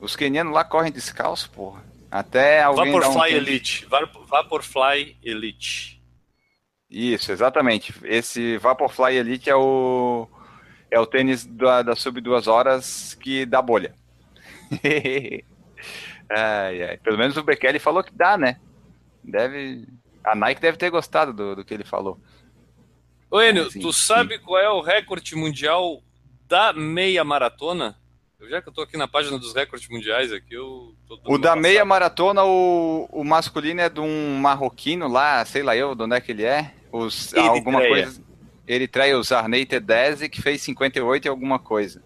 [0.00, 1.84] os kenianos lá correm descalço, porra.
[2.10, 2.90] Até alguém.
[2.92, 3.86] Vaporfly um Elite.
[4.26, 6.02] Vaporfly Elite.
[6.88, 7.92] Isso, exatamente.
[8.04, 10.28] Esse Vaporfly Elite é o
[10.94, 13.96] é o tênis da, da sub duas horas que dá bolha.
[16.30, 16.96] ai, ai.
[16.98, 18.60] Pelo menos o Bekele falou que dá, né?
[19.22, 19.88] Deve.
[20.22, 22.16] A Nike deve ter gostado do, do que ele falou.
[23.28, 24.44] Ô Enio, assim, tu sabe sim.
[24.44, 26.00] qual é o recorde mundial
[26.48, 27.96] da meia maratona?
[28.48, 31.84] Já que eu tô aqui na página dos recordes mundiais aqui, eu O da meia
[31.84, 36.20] maratona, o, o masculino é de um marroquino lá, sei lá eu de onde é
[36.20, 36.72] que ele é.
[36.92, 38.22] Os, alguma coisa.
[38.66, 42.02] Eritreia, o Zarnei T10, que fez 58 e alguma coisa.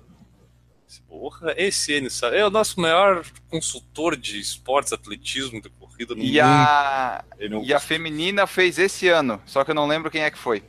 [1.07, 6.27] Porra, esse N é o nosso maior consultor de esportes, atletismo, de corrida no e
[6.27, 6.41] mundo.
[6.41, 7.25] A...
[7.63, 10.63] E a feminina fez esse ano, só que eu não lembro quem é que foi.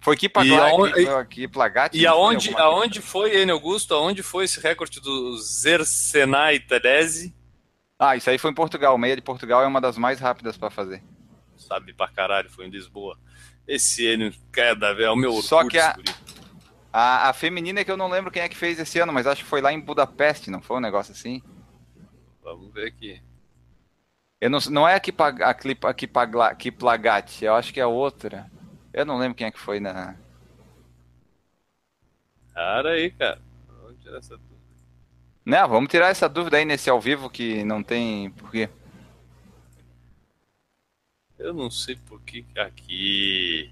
[0.00, 0.28] Foi aqui
[1.48, 1.98] Plagatti.
[1.98, 3.94] E aonde, aonde foi, N Augusto?
[3.94, 7.34] Aonde foi esse recorde do Zersenai Tedesi?
[7.98, 8.98] Ah, isso aí foi em Portugal.
[8.98, 11.02] Meia de Portugal é uma das mais rápidas para fazer.
[11.56, 13.18] Sabe pra caralho, foi em Lisboa.
[13.66, 15.48] Esse ano, cada vez é o meu orgulho.
[15.48, 15.96] Só que a,
[16.92, 19.26] a, a, feminina é que eu não lembro quem é que fez esse ano, mas
[19.26, 21.42] acho que foi lá em Budapeste, não foi um negócio assim?
[22.42, 23.22] Vamos ver aqui.
[24.40, 25.64] Eu não, não é a Kiplagat,
[27.42, 28.50] eu acho que é outra.
[28.92, 30.14] Eu não lembro quem é que foi na.
[32.52, 33.40] Cara aí, cara.
[33.82, 34.54] Vamos tirar essa dúvida.
[35.44, 38.68] Não, vamos tirar essa dúvida aí nesse ao vivo que não tem porquê.
[41.38, 43.70] Eu não sei por que aqui.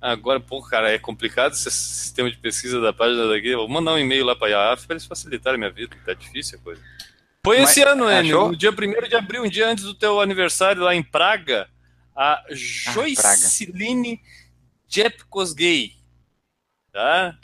[0.00, 3.54] Agora, pô, cara, é complicado esse sistema de pesquisa da página daqui.
[3.54, 6.14] Vou mandar um e-mail lá para a IAF para eles facilitarem a minha vida, tá
[6.14, 6.82] difícil a coisa.
[7.44, 10.20] Foi Mas, esse ano, Enio, no dia 1 de abril, um dia antes do teu
[10.20, 11.68] aniversário lá em Praga,
[12.14, 14.28] a Joyceline ah,
[14.86, 15.94] Jepkosgei,
[16.92, 17.38] tá?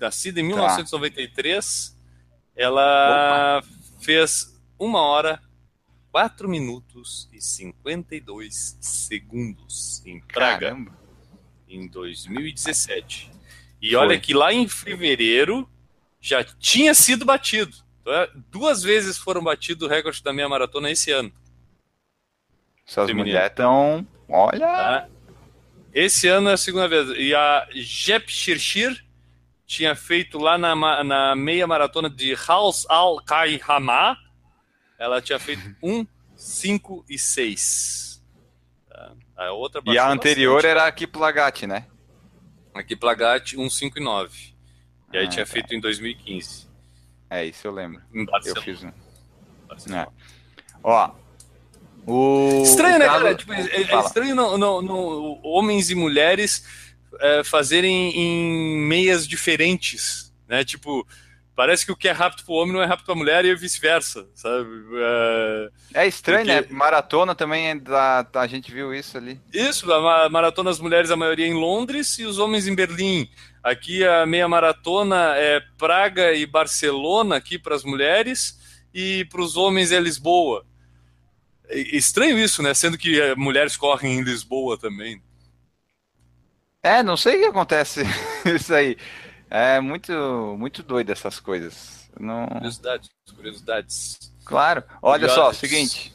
[0.00, 1.96] Nascida em 1993, tá.
[2.54, 3.68] ela Opa.
[4.00, 5.40] fez uma hora
[6.18, 10.98] 4 minutos e 52 segundos em Praga Caramba.
[11.68, 13.30] em 2017.
[13.80, 13.96] E Foi.
[13.96, 15.70] olha que lá em fevereiro
[16.20, 17.72] já tinha sido batido.
[18.00, 21.32] Então, é, duas vezes foram batido o recorde da meia maratona esse ano.
[22.84, 24.04] Essas mulheres estão.
[24.28, 24.58] Olha!
[24.58, 25.08] Tá?
[25.94, 27.10] Esse ano é a segunda vez.
[27.16, 29.04] E a Jep Shirshir
[29.64, 34.18] tinha feito lá na, na meia maratona de Haus al Kaihama
[34.98, 36.06] ela tinha feito 1,
[36.36, 38.22] 5 e 6.
[38.88, 39.12] Tá?
[39.36, 40.70] A outra e a anterior bastante.
[40.70, 41.86] era a Kiplagat, né?
[42.74, 44.54] A Kiplagat 1, 5 e 9.
[45.12, 45.52] E aí ah, tinha tá.
[45.52, 46.68] feito em 2015.
[47.30, 48.02] É, isso eu lembro.
[48.44, 48.92] Eu fiz um.
[49.94, 50.06] É.
[50.82, 51.10] Ó,
[52.06, 53.34] o, estranho, o né, cara?
[53.34, 56.64] Tipo, é, é estranho não, não, não, homens e mulheres
[57.20, 60.64] é, fazerem em meias diferentes, né?
[60.64, 61.06] Tipo,
[61.58, 63.44] Parece que o que é rápido para o homem não é rápido para a mulher
[63.44, 64.68] e vice-versa, sabe?
[65.92, 66.58] É, é estranho, né?
[66.58, 66.72] Porque...
[66.72, 66.78] né?
[66.78, 69.40] Maratona também, é da, a gente viu isso ali.
[69.52, 73.28] Isso, a maratona das mulheres, a maioria em Londres e os homens em Berlim.
[73.60, 78.56] Aqui a meia maratona é Praga e Barcelona aqui para as mulheres
[78.94, 80.64] e para os homens é Lisboa.
[81.66, 82.72] É estranho isso, né?
[82.72, 85.20] Sendo que é, mulheres correm em Lisboa também.
[86.84, 88.02] É, não sei o que acontece
[88.46, 88.96] isso aí.
[89.50, 90.12] É muito,
[90.58, 92.10] muito doido essas coisas.
[92.18, 92.46] Não...
[92.46, 94.32] Curiosidades, curiosidades.
[94.44, 94.82] Claro.
[95.00, 95.58] Olha Curiosidades.
[95.58, 96.14] só, seguinte.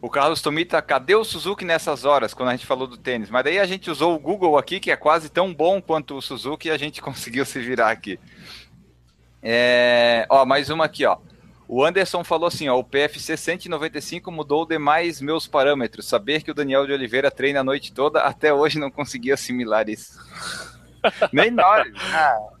[0.00, 3.30] O Carlos Tomita, cadê o Suzuki nessas horas, quando a gente falou do tênis?
[3.30, 6.20] Mas daí a gente usou o Google aqui, que é quase tão bom quanto o
[6.20, 8.20] Suzuki, e a gente conseguiu se virar aqui.
[9.42, 10.26] É...
[10.28, 11.16] Ó, mais uma aqui, ó.
[11.66, 16.06] O Anderson falou assim, ó, o PFC 195 mudou demais meus parâmetros.
[16.06, 19.88] Saber que o Daniel de Oliveira treina a noite toda, até hoje não consegui assimilar
[19.88, 20.18] isso.
[21.32, 21.86] Nem nós.
[22.12, 22.53] Ah.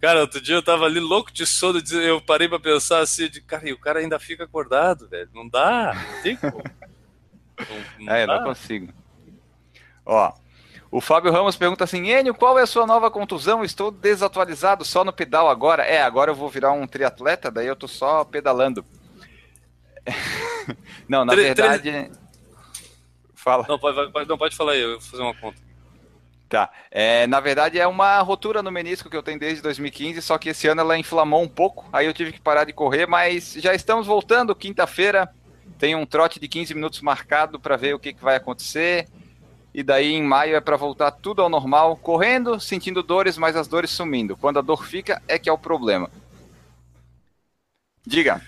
[0.00, 3.40] Cara, outro dia eu tava ali louco de sono, eu parei pra pensar assim, de,
[3.40, 5.28] cara, e o cara ainda fica acordado, velho.
[5.34, 6.62] Não dá, não tem como.
[7.98, 8.38] Não, não é, dá.
[8.38, 8.92] não consigo.
[10.06, 10.32] Ó,
[10.90, 13.62] o Fábio Ramos pergunta assim: Enio, qual é a sua nova contusão?
[13.62, 15.84] Estou desatualizado só no pedal agora.
[15.84, 18.84] É, agora eu vou virar um triatleta, daí eu tô só pedalando.
[21.08, 22.10] não, na Tre verdade.
[23.34, 23.64] Fala.
[23.68, 25.69] Não pode, não, pode falar aí, eu vou fazer uma conta.
[26.50, 26.68] Tá.
[26.90, 30.48] É, na verdade, é uma rotura no menisco que eu tenho desde 2015, só que
[30.48, 33.72] esse ano ela inflamou um pouco, aí eu tive que parar de correr, mas já
[33.72, 34.52] estamos voltando.
[34.52, 35.32] Quinta-feira
[35.78, 39.06] tem um trote de 15 minutos marcado para ver o que, que vai acontecer.
[39.72, 43.68] E daí em maio é para voltar tudo ao normal, correndo, sentindo dores, mas as
[43.68, 44.36] dores sumindo.
[44.36, 46.10] Quando a dor fica, é que é o problema.
[48.04, 48.42] Diga.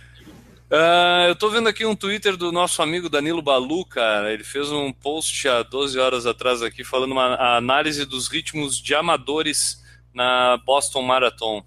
[0.73, 4.33] Uh, eu tô vendo aqui um Twitter do nosso amigo Danilo Balu, cara.
[4.33, 8.95] Ele fez um post há 12 horas atrás aqui falando uma análise dos ritmos de
[8.95, 11.63] amadores na Boston Marathon.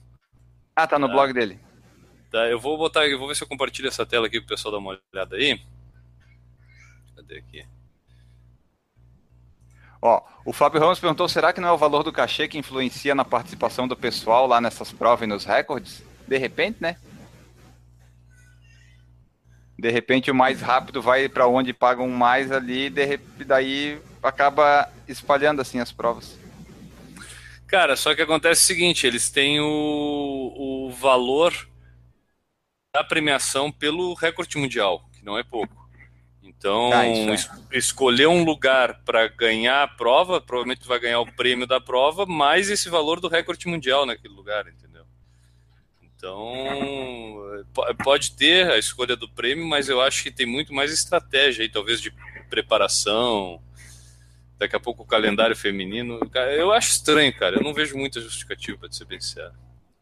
[0.75, 1.59] Ah, tá no uh, blog dele.
[2.31, 4.71] Tá, eu vou botar, eu vou ver se eu compartilho essa tela aqui pro pessoal
[4.71, 5.61] dar uma olhada aí.
[7.15, 7.63] Cadê aqui?
[10.01, 13.13] Ó, o Fábio Ramos perguntou: será que não é o valor do cachê que influencia
[13.13, 16.03] na participação do pessoal lá nessas provas e nos recordes?
[16.27, 16.97] De repente, né?
[19.77, 25.61] De repente o mais rápido vai para onde pagam mais ali, e daí acaba espalhando
[25.61, 26.37] assim as provas.
[27.67, 31.53] Cara, só que acontece o seguinte, eles têm o, o valor
[32.93, 35.85] da premiação pelo recorde mundial, que não é pouco.
[36.41, 37.33] Então, ah, é.
[37.33, 42.25] es escolher um lugar para ganhar a prova, provavelmente vai ganhar o prêmio da prova,
[42.25, 44.84] mais esse valor do recorde mundial naquele lugar, entendeu?
[46.25, 47.63] Então,
[48.03, 51.69] pode ter a escolha do prêmio, mas eu acho que tem muito mais estratégia aí,
[51.69, 52.11] talvez de
[52.49, 53.61] preparação.
[54.57, 56.19] Daqui a pouco o calendário feminino.
[56.57, 57.57] Eu acho estranho, cara.
[57.57, 59.19] Eu não vejo muita justificativa, para ser bem.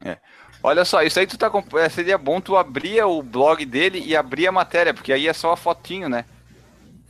[0.05, 0.17] É.
[0.61, 4.15] Olha só, isso aí tu tá é, seria bom tu abrir o blog dele e
[4.15, 6.23] abrir a matéria, porque aí é só a fotinho, né?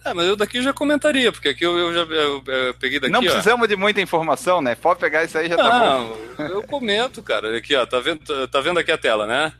[0.05, 3.13] É, mas eu daqui já comentaria, porque aqui eu, eu já eu, eu peguei daqui.
[3.13, 3.67] Não precisamos ó.
[3.67, 4.75] de muita informação, né?
[4.75, 6.43] Pode pegar isso aí já tá Não, bom.
[6.43, 7.57] eu comento, cara.
[7.57, 9.53] Aqui, ó, tá vendo, tá vendo aqui a tela, né?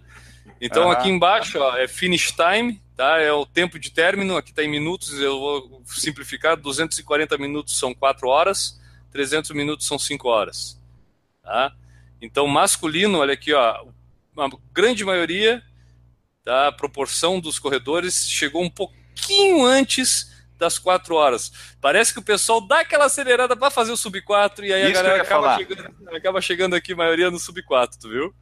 [0.60, 3.20] Então aqui embaixo, ó, é finish time, tá?
[3.20, 7.94] É o tempo de término, aqui tá em minutos, eu vou simplificar, 240 minutos são
[7.94, 8.80] 4 horas,
[9.12, 10.80] 300 minutos são 5 horas,
[11.42, 11.74] tá?
[12.22, 13.86] Então masculino, olha aqui, ó,
[14.38, 15.64] a grande maioria,
[16.44, 16.68] tá?
[16.68, 20.33] A proporção dos corredores chegou um pouquinho antes
[20.64, 21.52] das quatro horas.
[21.82, 25.00] Parece que o pessoal dá aquela acelerada para fazer o sub 4 e aí Isso
[25.00, 28.34] a galera acaba chegando, acaba chegando, aqui, maioria no sub 4, tu viu?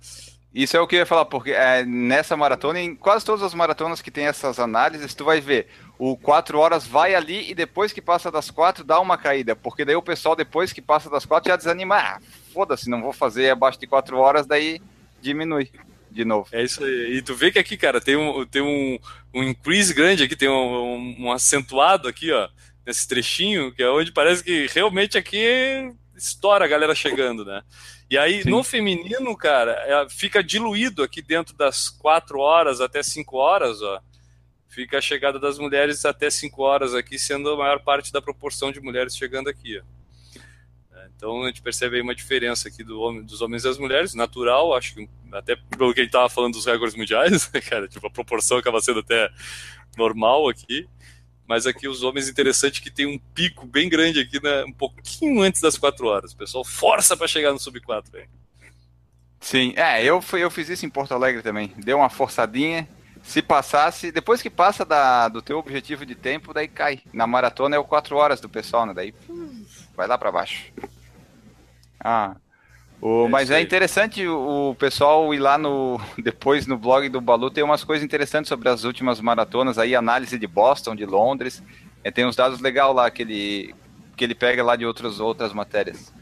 [0.54, 3.54] Isso é o que eu ia falar, porque é, nessa maratona, em quase todas as
[3.54, 7.94] maratonas que tem essas análises, tu vai ver, o 4 horas vai ali e depois
[7.94, 11.26] que passa das 4 dá uma caída, porque daí o pessoal depois que passa das
[11.26, 12.20] 4 já desanima, ah,
[12.54, 14.82] foda-se, não vou fazer abaixo de 4 horas, daí
[15.22, 15.72] diminui
[16.12, 16.48] de novo.
[16.52, 17.18] É isso aí.
[17.18, 19.00] E tu vê que aqui, cara, tem um, tem um,
[19.34, 22.50] um increase grande aqui, tem um, um, um acentuado aqui, ó,
[22.86, 27.64] nesse trechinho, que é onde parece que realmente aqui estoura a galera chegando, né?
[28.10, 28.50] E aí, Sim.
[28.50, 34.02] no feminino, cara, é, fica diluído aqui dentro das 4 horas até 5 horas, ó.
[34.68, 38.72] Fica a chegada das mulheres até 5 horas aqui, sendo a maior parte da proporção
[38.72, 40.01] de mulheres chegando aqui, ó.
[41.22, 44.16] Então a gente percebe aí uma diferença aqui do homem, dos homens e das mulheres,
[44.16, 47.88] natural, acho que até pelo que a gente estava falando dos recordes mundiais, né, cara,
[47.88, 49.30] tipo, a proporção acaba sendo até
[49.96, 50.90] normal aqui,
[51.48, 55.44] mas aqui os homens interessante que tem um pico bem grande aqui, né, um pouquinho
[55.44, 56.32] antes das 4 horas.
[56.34, 58.12] O pessoal força para chegar no sub 4,
[59.40, 61.72] Sim, é, eu, fui, eu fiz isso em Porto Alegre também.
[61.78, 62.90] Deu uma forçadinha,
[63.22, 67.04] Se passasse, depois que passa da, do teu objetivo de tempo, daí cai.
[67.14, 68.94] Na maratona é o 4 horas do pessoal, né?
[68.96, 69.14] Daí
[69.96, 70.74] vai lá para baixo.
[72.04, 72.36] Ah.
[73.02, 77.50] O, é mas é interessante o, pessoal ir lá no depois no blog do Balu
[77.50, 81.64] tem umas coisas interessantes sobre as últimas maratonas aí, análise de Boston, de Londres.
[82.04, 83.76] É, tem uns dados legais lá que ele,
[84.16, 86.14] que ele pega lá de outros, outras matérias.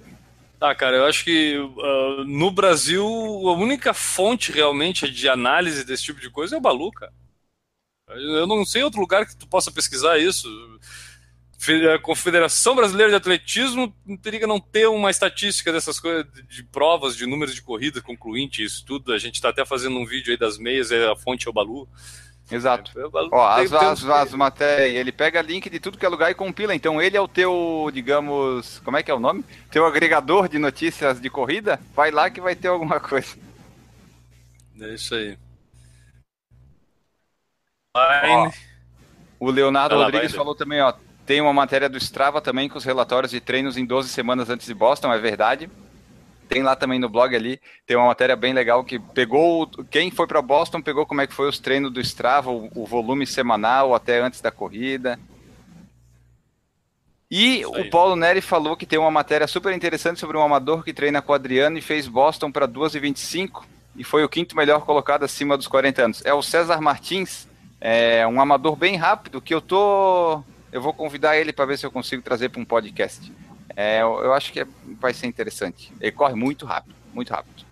[0.61, 6.03] Ah, cara, eu acho que uh, no Brasil a única fonte realmente de análise desse
[6.03, 7.13] tipo de coisa é o Balu, cara.
[8.09, 10.49] Eu não sei outro lugar que tu possa pesquisar isso.
[11.93, 17.17] A Confederação Brasileira de Atletismo teria que não ter uma estatística dessas coisas, de provas,
[17.17, 19.11] de números de corrida concluinte, isso tudo.
[19.11, 21.87] A gente está até fazendo um vídeo aí das meias, a fonte é o Balu.
[22.51, 22.91] Exato.
[22.97, 26.35] É, Ó, as, as, as matérias, ele pega link de tudo que é lugar e
[26.35, 26.73] compila.
[26.73, 29.43] Então ele é o teu, digamos, como é que é o nome?
[29.69, 31.79] Teu agregador de notícias de corrida.
[31.93, 33.37] Vai lá que vai ter alguma coisa.
[34.81, 35.37] É isso aí.
[37.95, 38.51] Ó,
[39.39, 40.93] o Leonardo lá, Rodrigues falou também, ó.
[41.29, 44.65] Tem uma matéria do Strava também com os relatórios de treinos em 12 semanas antes
[44.65, 45.69] de Boston, é verdade.
[46.47, 50.25] Tem lá também no blog ali, tem uma matéria bem legal que pegou quem foi
[50.25, 53.93] para Boston, pegou como é que foi os treinos do Strava, o, o volume semanal
[53.93, 55.19] até antes da corrida.
[57.29, 60.93] E o Paulo Neri falou que tem uma matéria super interessante sobre um amador que
[60.93, 63.65] treina com o Adriano e fez Boston para 2,25
[63.95, 66.25] e foi o quinto melhor colocado acima dos 40 anos.
[66.25, 67.47] É o César Martins,
[67.79, 71.85] é um amador bem rápido que eu tô eu vou convidar ele para ver se
[71.85, 73.31] eu consigo trazer para um podcast.
[73.75, 74.67] É, eu acho que é,
[74.99, 75.93] vai ser interessante.
[75.99, 77.65] Ele corre muito rápido, muito rápido.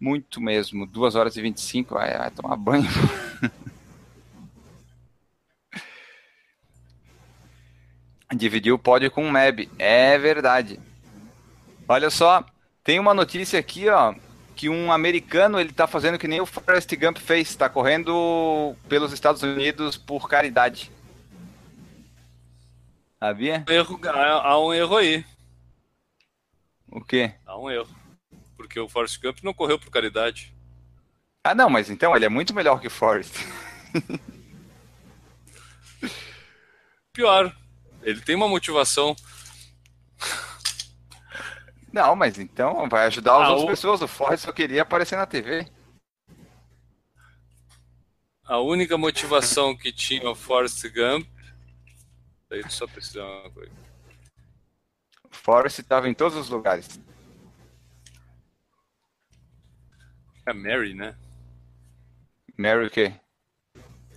[0.00, 0.86] Muito mesmo.
[0.86, 2.88] 2 horas e 25, vai, vai tomar banho.
[8.34, 9.70] Dividiu o pódio com o Meb.
[9.78, 10.80] É verdade.
[11.88, 12.44] Olha só,
[12.82, 14.14] tem uma notícia aqui, ó,
[14.56, 19.12] que um americano ele tá fazendo que nem o Forrest Gump fez, está correndo pelos
[19.12, 20.90] Estados Unidos por caridade.
[23.26, 23.64] Havia?
[23.68, 25.24] Erro, há um erro aí.
[26.86, 27.34] O quê?
[27.44, 27.92] Há um erro.
[28.56, 30.54] Porque o Forrest Gump não correu por caridade.
[31.42, 33.34] Ah, não, mas então ele é muito melhor que o Forrest.
[37.12, 37.52] Pior.
[38.00, 39.16] Ele tem uma motivação.
[41.92, 43.66] Não, mas então vai ajudar as ah, outras o...
[43.66, 44.02] pessoas.
[44.02, 45.66] O Forrest só queria aparecer na TV.
[48.44, 51.26] A única motivação que tinha o Forrest Gump
[52.48, 53.72] Daí tu só precisa de uma coisa.
[55.30, 57.00] Forrest estava em todos os lugares.
[60.46, 61.16] É Mary, né?
[62.56, 63.12] Mary o quê?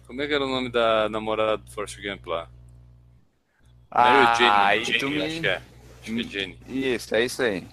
[0.05, 2.49] Como é que era o nome da namorada do Forrest Gump lá?
[3.91, 5.21] Ah, Mary Jane, aí Jane, me...
[5.23, 5.55] acho que é.
[6.01, 6.59] Acho que é Jane.
[6.67, 7.67] Isso, é isso aí.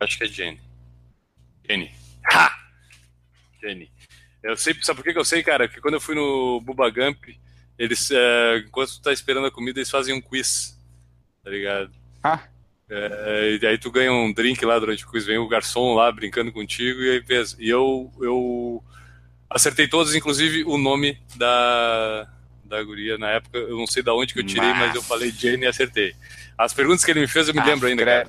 [0.00, 0.60] Acho que é Jane.
[1.68, 1.94] Jane.
[2.30, 2.50] Ha!
[3.62, 3.92] Jane.
[4.42, 5.68] Eu sei, sabe por que eu sei, cara?
[5.68, 7.24] Porque quando eu fui no Bubba Gump,
[7.78, 10.78] eles, é, enquanto tu tá esperando a comida, eles fazem um quiz,
[11.42, 11.90] tá ligado?
[12.22, 12.40] Ah.
[12.88, 16.10] É, e aí tu ganha um drink lá durante o quiz, vem o garçom lá
[16.12, 17.56] brincando contigo e aí pensa.
[17.58, 18.82] E eu, eu
[19.48, 22.28] acertei todos, inclusive o nome da,
[22.64, 23.58] da guria na época.
[23.58, 26.14] Eu não sei da onde que eu tirei, mas, mas eu falei Jane e acertei.
[26.56, 28.28] As perguntas que ele me fez eu me ah, lembro ainda, cara.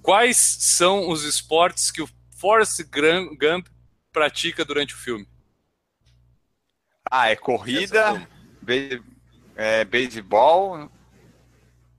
[0.00, 3.66] Quais são os esportes que o Forrest Gump
[4.12, 5.26] pratica durante o filme?
[7.10, 8.26] Ah, é corrida,
[8.62, 9.02] Be
[9.56, 10.88] é, beisebol?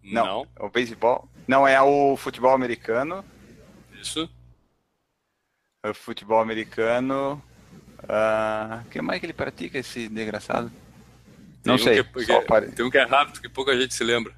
[0.02, 0.26] Não.
[0.26, 0.48] Não.
[0.56, 1.30] É o beisebol?
[1.48, 3.24] Não, é o futebol americano.
[4.02, 4.30] Isso.
[5.84, 7.42] É o futebol americano.
[8.00, 10.72] O uh, ah, que mais que ele pratica, esse desgraçado?
[11.64, 12.02] Não sei.
[12.02, 14.34] Um que, que, tem um que é rápido que pouca gente se lembra.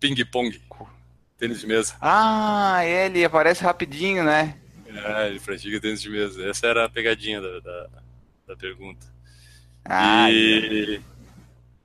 [0.00, 0.60] Ping-pong.
[1.38, 1.96] Tênis de mesa.
[2.00, 4.56] Ah, ele aparece rapidinho, né?
[4.86, 6.46] É, ele pratica tênis de mesa.
[6.46, 7.88] Essa era a pegadinha da, da,
[8.48, 9.11] da pergunta.
[9.84, 11.00] Ah, e...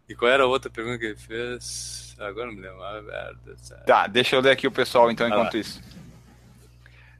[0.08, 2.16] e qual era a outra pergunta que ele fez?
[2.20, 2.82] Agora não me lembro.
[2.82, 3.34] Ah,
[3.86, 5.82] tá, deixa eu ler aqui o pessoal então enquanto isso.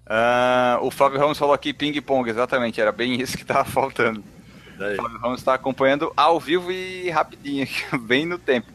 [0.06, 4.24] Uh, o Fábio Ramos falou aqui ping-pong, exatamente, era bem isso que estava faltando.
[4.78, 4.94] Daí.
[4.94, 7.68] O Fábio Ramos está acompanhando ao vivo e rapidinho,
[8.02, 8.72] bem no tempo.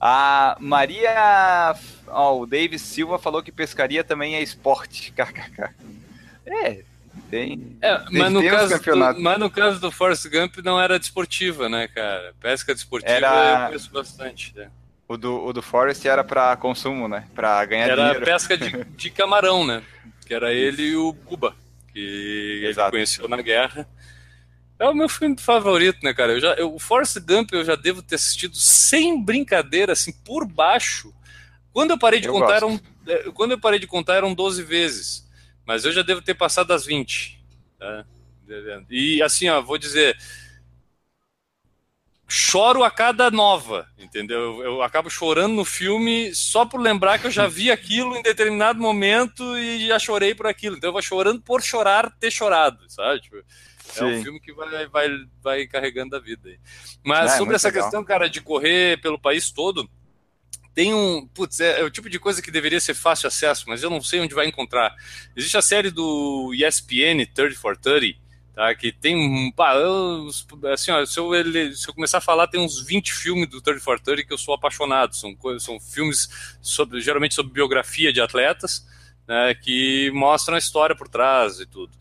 [0.00, 1.74] A Maria.
[2.06, 5.10] Oh, o Davis Silva falou que pescaria também é esporte.
[5.16, 5.74] KKK.
[6.46, 6.84] É,
[7.30, 7.76] tem.
[7.80, 11.88] É, mas, no caso do, mas no caso do Forrest Gump não era desportiva, né,
[11.88, 12.34] cara?
[12.40, 13.62] Pesca desportiva era...
[13.62, 14.52] eu conheço bastante.
[14.56, 14.70] Né?
[15.06, 17.26] O do, o do Forrest era para consumo, né?
[17.34, 18.16] Para ganhar era dinheiro.
[18.16, 19.82] Era pesca de, de, camarão, né?
[20.26, 21.54] Que era ele e o Cuba,
[21.92, 22.88] que Exato.
[22.88, 23.88] ele conheceu na guerra.
[24.78, 26.32] É o meu filme favorito, né, cara?
[26.32, 30.46] Eu já, eu, o Forrest Gump eu já devo ter assistido sem brincadeira, assim, por
[30.46, 31.12] baixo.
[31.72, 34.62] Quando eu parei de eu contar, eram, é, quando eu parei de contar eram 12
[34.62, 35.27] vezes.
[35.68, 37.38] Mas eu já devo ter passado das 20.
[37.78, 38.06] Tá?
[38.88, 40.16] E assim, ó, vou dizer,
[42.26, 44.62] choro a cada nova, entendeu?
[44.62, 48.80] Eu, acabo chorando no filme só por lembrar que eu já vi aquilo em determinado
[48.80, 50.74] momento e já chorei por aquilo.
[50.74, 53.20] Então eu vou chorando por chorar, ter chorado, sabe?
[53.20, 55.08] Tipo, é um filme que vai, vai,
[55.42, 56.48] vai carregando a vida.
[57.04, 57.82] Mas é, sobre essa legal.
[57.82, 59.86] questão, cara, de correr pelo país todo,
[60.78, 61.26] tem um.
[61.26, 64.00] Putz, é, é, o tipo de coisa que deveria ser fácil acesso, mas eu não
[64.00, 64.94] sei onde vai encontrar.
[65.34, 68.16] Existe a série do ESPN 30 for 30
[68.54, 69.52] Tá, que tem.
[69.76, 70.28] Eu,
[70.72, 73.60] assim, ó, se, eu, ele, se eu começar a falar, tem uns 20 filmes do
[73.60, 75.16] 30 for 30 que eu sou apaixonado.
[75.16, 78.86] São, são filmes sobre, geralmente sobre biografia de atletas,
[79.26, 81.92] né, que mostram a história por trás e tudo.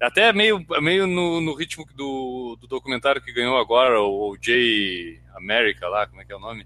[0.00, 5.88] Até meio, meio no, no ritmo do, do documentário que ganhou agora, o J America
[5.88, 6.64] lá, como é que é o nome?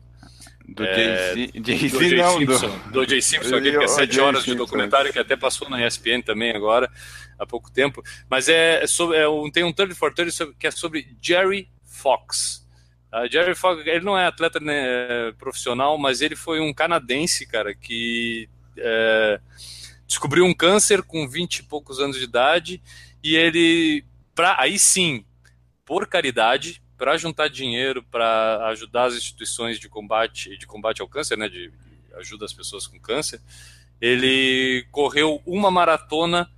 [0.67, 2.39] Do é, Jay-Z, não.
[2.39, 5.69] Simpson, do, do Jay Simpson, aqui, que é sete horas de documentário, que até passou
[5.69, 6.91] na ESPN também agora
[7.39, 8.03] há pouco tempo.
[8.31, 11.69] Mas é, é sobre, é um, tem um 30 for 30 que é sobre Jerry
[11.85, 12.67] Fox.
[13.13, 17.75] Uh, Jerry Fox, ele não é atleta né, profissional, mas ele foi um canadense, cara,
[17.75, 19.41] que é,
[20.07, 22.83] descobriu um câncer com 20 e poucos anos de idade
[23.23, 24.05] e ele,
[24.35, 25.25] pra, aí sim,
[25.85, 31.37] por caridade, para juntar dinheiro para ajudar as instituições de combate de combate ao câncer,
[31.37, 33.41] né, de, de ajuda as pessoas com câncer,
[34.01, 36.51] ele correu uma maratona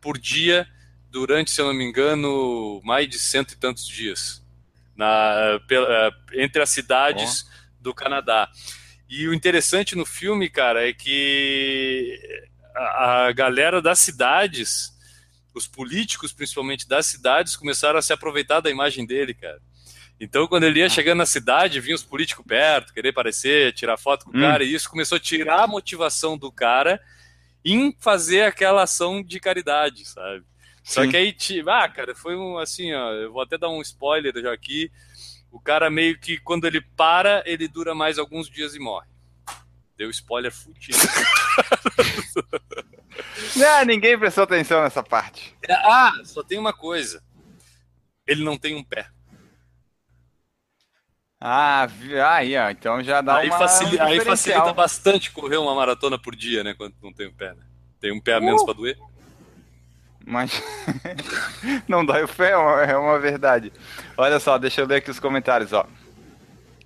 [0.00, 0.68] por dia
[1.10, 4.44] durante, se eu não me engano, mais de cento e tantos dias
[4.96, 7.82] na, pela, entre as cidades oh.
[7.82, 8.50] do Canadá.
[9.08, 12.18] E o interessante no filme, cara, é que
[12.74, 14.92] a, a galera das cidades,
[15.54, 19.60] os políticos principalmente das cidades, começaram a se aproveitar da imagem dele, cara.
[20.24, 24.24] Então, quando ele ia chegando na cidade, vinha os políticos perto, querer aparecer, tirar foto
[24.24, 24.40] com o hum.
[24.40, 26.98] cara, e isso começou a tirar a motivação do cara
[27.62, 30.42] em fazer aquela ação de caridade, sabe?
[30.82, 31.10] Só Sim.
[31.10, 31.36] que aí,
[31.68, 34.90] ah, cara, foi um assim, ó, eu vou até dar um spoiler já aqui.
[35.52, 39.08] O cara meio que quando ele para, ele dura mais alguns dias e morre.
[39.94, 40.96] Deu spoiler fudido.
[43.56, 45.54] não, ninguém prestou atenção nessa parte.
[45.68, 47.22] Ah, só tem uma coisa.
[48.26, 49.06] Ele não tem um pé.
[51.46, 51.86] Ah,
[52.30, 52.70] aí, ó.
[52.70, 53.58] Então já dá aí uma.
[53.58, 56.72] Facilita, um aí facilita bastante correr uma maratona por dia, né?
[56.72, 57.62] Quando não tem o um pé, né?
[58.00, 58.64] Tem um pé a menos uh!
[58.64, 58.98] para doer.
[60.26, 60.62] Mas
[61.86, 63.70] não dói o pé, é uma, é uma, verdade.
[64.16, 65.86] Olha só, deixa eu ler aqui os comentários, ó.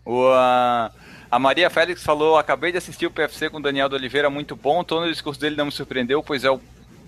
[0.04, 0.90] O, uh,
[1.30, 4.56] a Maria Félix falou: Acabei de assistir o PFC com o Daniel de Oliveira, muito
[4.56, 4.80] bom.
[4.80, 6.60] O tom do discurso dele não me surpreendeu, pois é o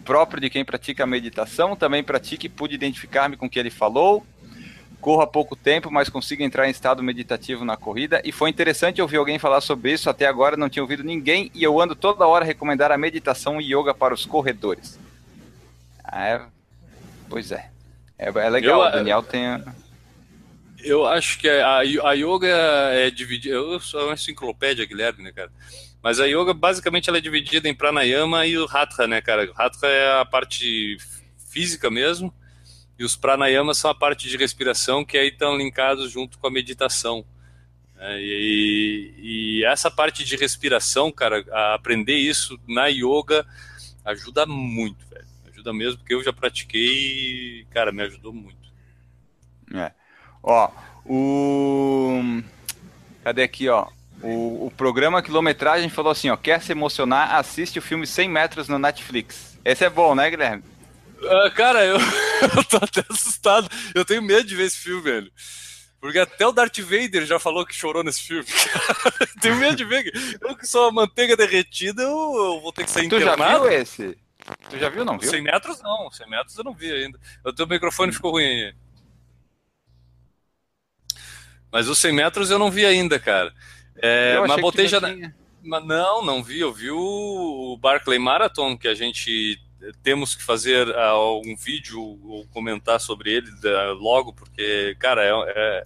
[0.05, 1.75] próprio de quem pratica a meditação.
[1.75, 4.25] Também pratica e pude identificar-me com o que ele falou.
[5.01, 8.21] Corro há pouco tempo, mas consigo entrar em estado meditativo na corrida.
[8.23, 10.11] E foi interessante ouvir alguém falar sobre isso.
[10.11, 11.51] Até agora não tinha ouvido ninguém.
[11.55, 14.99] E eu ando toda hora a recomendar a meditação e yoga para os corredores.
[16.05, 16.41] Ah, é...
[17.31, 17.71] Pois é.
[18.19, 18.83] É, é legal.
[18.83, 19.43] Eu, o Daniel tem.
[20.83, 23.55] Eu acho que a, a yoga é dividida.
[23.55, 25.51] Eu sou uma enciclopédia, Guilherme, né, cara?
[26.03, 29.51] Mas a yoga, basicamente, ela é dividida em pranayama e o hatha, né, cara?
[29.51, 30.99] O hatha é a parte
[31.51, 32.33] física mesmo
[33.01, 36.51] e os pranayamas são a parte de respiração que aí estão linkados junto com a
[36.51, 37.25] meditação.
[37.99, 41.43] É, e, e, essa parte de respiração, cara,
[41.75, 43.47] aprender isso na yoga
[44.05, 45.25] ajuda muito, velho.
[45.51, 48.71] Ajuda mesmo, porque eu já pratiquei e, cara, me ajudou muito.
[49.75, 49.93] É.
[50.43, 50.71] Ó,
[51.07, 52.43] o.
[53.25, 53.89] Cadê aqui, ó?
[54.23, 58.69] O, o programa Quilometragem falou assim, ó, quer se emocionar, assiste o filme 100 metros
[58.69, 59.59] no Netflix.
[59.65, 60.70] Esse é bom, né, Guilherme?
[61.21, 61.99] Uh, cara, eu,
[62.57, 63.69] eu tô até assustado.
[63.95, 65.33] Eu tenho medo de ver esse filme, velho.
[66.01, 68.47] Porque até o Darth Vader já falou que chorou nesse filme.
[69.43, 70.11] tenho medo de ver.
[70.41, 73.37] Eu que sou a manteiga derretida, eu, eu vou ter que sair tu internado.
[73.37, 74.19] Tu já viu esse?
[74.71, 75.29] Tu já viu, não viu?
[75.29, 76.11] 100 metros não.
[76.11, 77.21] 100 metros eu não vi ainda.
[77.45, 78.75] O teu microfone ficou ruim aí.
[81.71, 83.53] Mas os 100 metros eu não vi ainda, cara.
[83.97, 85.01] É, mas botei já...
[85.63, 86.61] Mas não, não vi.
[86.61, 89.61] Eu vi o Barclay Marathon, que a gente
[90.03, 95.31] temos que fazer uh, um vídeo ou comentar sobre ele uh, logo, porque, cara, é,
[95.31, 95.85] é,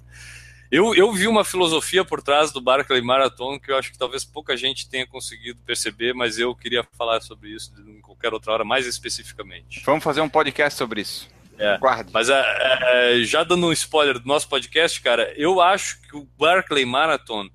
[0.71, 4.25] eu, eu vi uma filosofia por trás do Barclay Marathon que eu acho que talvez
[4.25, 8.65] pouca gente tenha conseguido perceber, mas eu queria falar sobre isso em qualquer outra hora,
[8.65, 9.83] mais especificamente.
[9.85, 11.29] Vamos fazer um podcast sobre isso.
[11.57, 12.11] É, Guarde.
[12.13, 16.85] Mas é, já dando um spoiler do nosso podcast, cara, eu acho que o Barclay
[16.85, 17.49] Marathon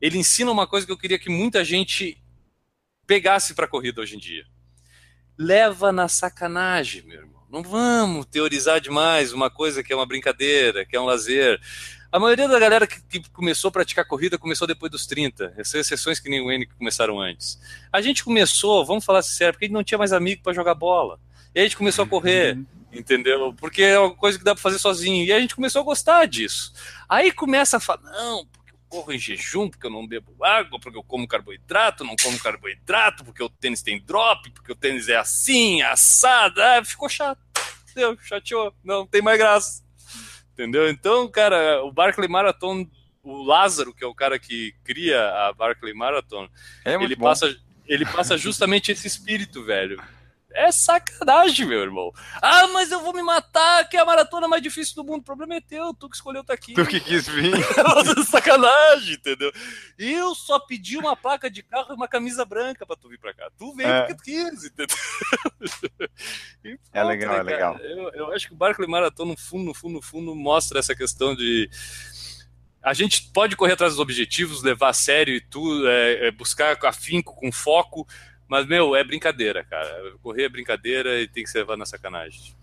[0.00, 2.16] ele ensina uma coisa que eu queria que muita gente
[3.06, 4.46] pegasse para a corrida hoje em dia
[5.38, 7.42] leva na sacanagem, meu irmão.
[7.50, 11.60] Não vamos teorizar demais uma coisa que é uma brincadeira, que é um lazer.
[12.10, 15.54] A maioria da galera que, que começou a praticar corrida começou depois dos 30.
[15.56, 17.58] Essas exceções que nem o N que começaram antes.
[17.92, 20.74] A gente começou, vamos falar sério, porque a gente não tinha mais amigo para jogar
[20.74, 21.18] bola.
[21.54, 22.56] E aí a gente começou a correr.
[22.56, 22.66] Uhum.
[22.92, 23.52] Entendeu?
[23.54, 25.24] Porque é uma coisa que dá para fazer sozinho.
[25.24, 26.72] E a gente começou a gostar disso.
[27.08, 28.46] Aí começa a falar, não,
[28.94, 33.24] corro em jejum, porque eu não bebo água, porque eu como carboidrato, não como carboidrato,
[33.24, 36.62] porque o tênis tem drop, porque o tênis é assim, assado.
[36.62, 37.40] Ah, ficou chato.
[37.90, 38.16] Entendeu?
[38.22, 38.72] Chateou.
[38.84, 39.82] Não tem mais graça.
[40.52, 40.88] Entendeu?
[40.88, 42.88] Então, cara, o Barclay Marathon,
[43.20, 46.48] o Lázaro, que é o cara que cria a Barclay Marathon,
[46.84, 47.52] é ele, passa,
[47.88, 50.00] ele passa justamente esse espírito, velho.
[50.54, 52.12] É sacanagem, meu irmão.
[52.40, 55.20] Ah, mas eu vou me matar, que é a maratona mais difícil do mundo.
[55.20, 56.74] O problema é teu, tu que escolheu estar tá aqui.
[56.74, 57.52] Tu que quis vir.
[58.30, 59.52] sacanagem, entendeu?
[59.98, 63.34] Eu só pedi uma placa de carro e uma camisa branca pra tu vir pra
[63.34, 63.50] cá.
[63.58, 64.00] Tu veio é.
[64.02, 64.96] porque tu quis, entendeu?
[66.64, 67.78] E, é legal, né, é legal.
[67.78, 70.94] Eu, eu, acho que o Barclay Marathon, no fundo, no fundo, no fundo, mostra essa
[70.94, 71.68] questão de
[72.82, 76.78] a gente pode correr atrás dos objetivos, levar a sério e tudo, é, é buscar
[76.84, 78.06] afinco, com foco,
[78.48, 80.12] mas, meu, é brincadeira, cara.
[80.22, 82.54] Correr é brincadeira e tem que ser levado na sacanagem.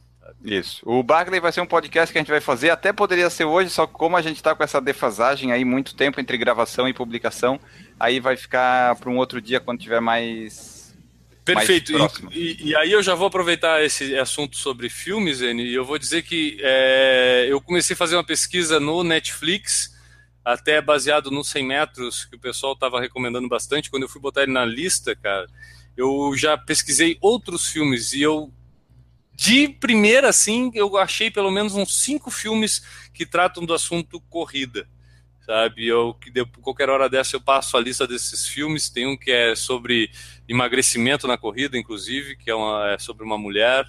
[0.44, 0.82] Isso.
[0.86, 3.70] O Barclay vai ser um podcast que a gente vai fazer, até poderia ser hoje,
[3.70, 6.94] só que como a gente está com essa defasagem aí, muito tempo entre gravação e
[6.94, 7.60] publicação,
[8.00, 10.96] aí vai ficar para um outro dia quando tiver mais.
[11.44, 11.98] Perfeito.
[11.98, 15.84] Mais e, e, aí eu já vou aproveitar esse assunto sobre filmes, N, e eu
[15.84, 19.92] vou dizer que é, eu comecei a fazer uma pesquisa no Netflix
[20.44, 23.90] até baseado nos 100 metros, que o pessoal estava recomendando bastante.
[23.90, 25.48] Quando eu fui botar ele na lista, cara,
[25.96, 28.52] eu já pesquisei outros filmes e eu
[29.34, 32.84] de primeira assim eu achei pelo menos uns cinco filmes
[33.14, 34.88] que tratam do assunto corrida
[35.46, 39.18] sabe eu que de, qualquer hora dessa eu passo a lista desses filmes tem um
[39.18, 40.12] que é sobre
[40.48, 43.86] emagrecimento na corrida inclusive que é, uma, é sobre uma mulher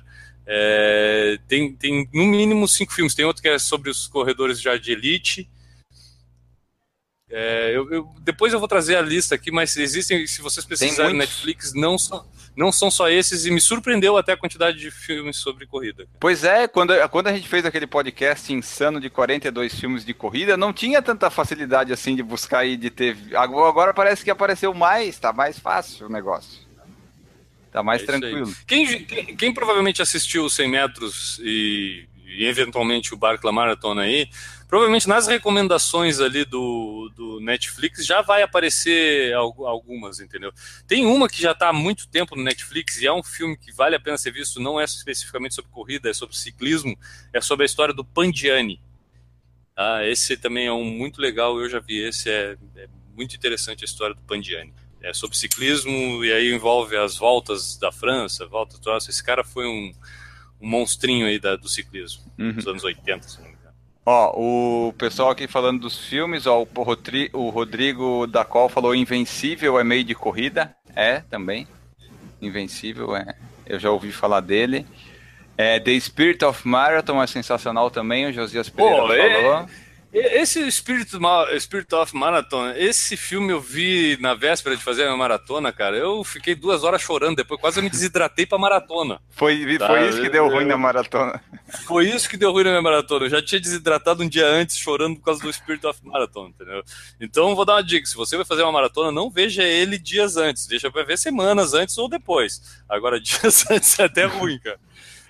[0.47, 4.77] é, tem, tem no mínimo cinco filmes tem outro que é sobre os corredores já
[4.77, 5.51] de elite
[7.35, 11.15] é, eu, eu, depois eu vou trazer a lista aqui, mas existem, se vocês pesquisarem
[11.15, 14.91] no Netflix, não são, não são só esses, e me surpreendeu até a quantidade de
[14.91, 16.07] filmes sobre corrida.
[16.21, 20.59] Pois é, quando, quando a gente fez aquele podcast insano de 42 filmes de corrida,
[20.59, 23.17] não tinha tanta facilidade assim de buscar e de ter.
[23.35, 26.61] Agora parece que apareceu mais, tá mais fácil o negócio.
[27.73, 28.55] Tá mais é tranquilo.
[28.67, 34.29] Quem, quem, quem, provavelmente assistiu os 100 metros e, e eventualmente o Barclay Marathon aí,
[34.73, 40.51] Provavelmente nas recomendações ali do, do Netflix já vai aparecer algumas, entendeu?
[40.87, 43.71] Tem uma que já está há muito tempo no Netflix e é um filme que
[43.71, 46.99] vale a pena ser visto, não é especificamente sobre corrida, é sobre ciclismo,
[47.35, 48.81] é sobre a história do Pandiani.
[49.77, 53.85] Ah, esse também é um muito legal, eu já vi esse, é, é muito interessante
[53.85, 54.73] a história do Pandiani.
[55.03, 59.67] É sobre ciclismo e aí envolve as voltas da França, voltas do Esse cara foi
[59.67, 59.93] um,
[60.59, 62.55] um monstrinho aí da, do ciclismo, uhum.
[62.55, 63.52] dos anos 80, se não
[64.05, 68.95] Ó, o pessoal aqui falando dos filmes, ó, o, Rodrigo, o Rodrigo da Col falou
[68.95, 70.75] Invencível é meio de corrida.
[70.95, 71.69] É, também.
[72.41, 73.35] Invencível, é.
[73.65, 74.85] Eu já ouvi falar dele.
[75.57, 79.69] É, The Spirit of Marathon é sensacional também, o Josias Pereira Pô, falou.
[80.13, 81.11] Esse Spirit,
[81.59, 85.97] Spirit of Marathon, esse filme eu vi na véspera de fazer a minha maratona, cara.
[85.97, 89.23] Eu fiquei duas horas chorando, depois quase eu me desidratei pra maratona.
[89.31, 89.87] Foi, tá?
[89.87, 91.43] foi isso que deu ruim na maratona.
[91.87, 93.25] Foi isso que deu ruim na minha maratona.
[93.25, 96.83] Eu já tinha desidratado um dia antes, chorando por causa do Spirit of Marathon, entendeu?
[97.19, 100.37] Então vou dar uma dica: se você vai fazer uma maratona, não veja ele dias
[100.37, 102.83] antes, deixa pra ver semanas antes ou depois.
[102.87, 104.79] Agora, dias antes é até ruim, cara.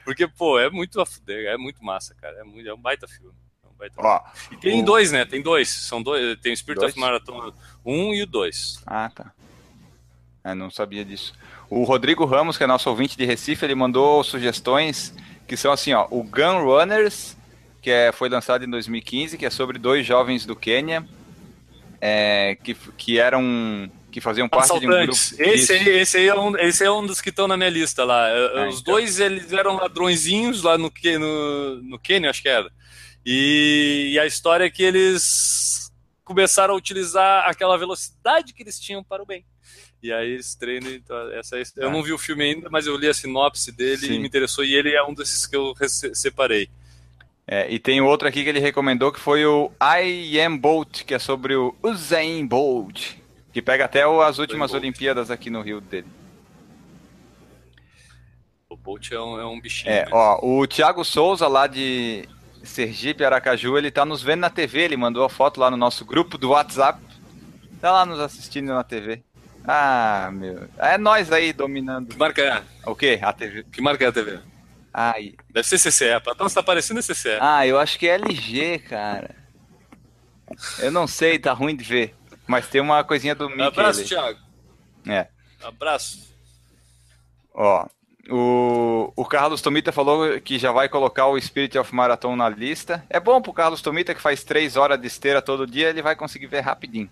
[0.04, 2.40] Porque, pô, é muito, é muito massa, cara.
[2.40, 3.41] É, muito, é um baita filme.
[3.96, 4.20] Ó,
[4.50, 4.84] e tem o...
[4.84, 5.24] dois, né?
[5.24, 5.68] Tem dois.
[5.68, 6.38] São dois.
[6.40, 6.92] Tem o Spirit dois?
[6.92, 7.52] of Marathon
[7.84, 8.82] 1 e o 2.
[8.86, 9.32] Ah, tá.
[10.44, 11.32] Eu não sabia disso.
[11.70, 15.14] O Rodrigo Ramos, que é nosso ouvinte de Recife, ele mandou sugestões
[15.46, 17.36] que são assim, ó, o Gun Runners,
[17.80, 21.06] que é, foi lançado em 2015, que é sobre dois jovens do Quênia,
[22.00, 25.12] é, que, que eram que faziam parte de um grupo.
[25.12, 28.04] Esse aí, esse, aí é um, esse é um dos que estão na minha lista
[28.04, 28.28] lá.
[28.28, 28.94] Ah, Os então.
[28.94, 32.70] dois eles eram ladrõezinhos lá no, no, no Quênia, acho que era.
[33.24, 35.92] E, e, a história é que eles
[36.24, 39.44] começaram a utilizar aquela velocidade que eles tinham para o bem.
[40.02, 40.90] E aí eles treinam.
[40.90, 44.06] Então, essa, é eu não vi o filme ainda, mas eu li a sinopse dele
[44.06, 44.14] Sim.
[44.14, 44.64] e me interessou.
[44.64, 45.72] E ele é um desses que eu
[46.12, 46.68] separei.
[47.46, 51.14] É, e tem outro aqui que ele recomendou que foi o I Am Bolt, que
[51.14, 53.14] é sobre o Usain Bolt,
[53.52, 56.06] que pega até as últimas Olimpíadas aqui no Rio dele.
[58.68, 59.92] O Bolt é um, é um bichinho.
[59.92, 62.26] É, ó, o Thiago Souza lá de
[62.62, 66.04] Sergipe, Aracaju, ele tá nos vendo na TV, ele mandou a foto lá no nosso
[66.04, 67.00] grupo do WhatsApp.
[67.80, 69.22] Tá lá nos assistindo na TV.
[69.66, 70.68] Ah, meu.
[70.78, 72.08] É nós aí dominando.
[72.08, 72.62] Que marca é?
[72.88, 73.18] O quê?
[73.22, 73.64] A TV.
[73.64, 74.40] Que marca é a TV?
[74.92, 75.34] Ai.
[75.50, 76.20] Deve ser CCE.
[76.20, 77.38] Então você tá parecendo CCE.
[77.40, 79.34] Ah, eu acho que é LG, cara.
[80.78, 82.14] Eu não sei, tá ruim de ver.
[82.46, 83.62] Mas tem uma coisinha do Mickey.
[83.62, 84.08] Abraço, ali.
[84.08, 84.38] Thiago.
[85.06, 85.28] É.
[85.62, 86.32] Abraço.
[87.54, 87.86] Ó,
[88.30, 93.04] O, o Carlos Tomita falou que já vai colocar o Spirit of Marathon na lista.
[93.10, 96.14] É bom pro Carlos Tomita que faz três horas de esteira todo dia, ele vai
[96.14, 97.10] conseguir ver rapidinho.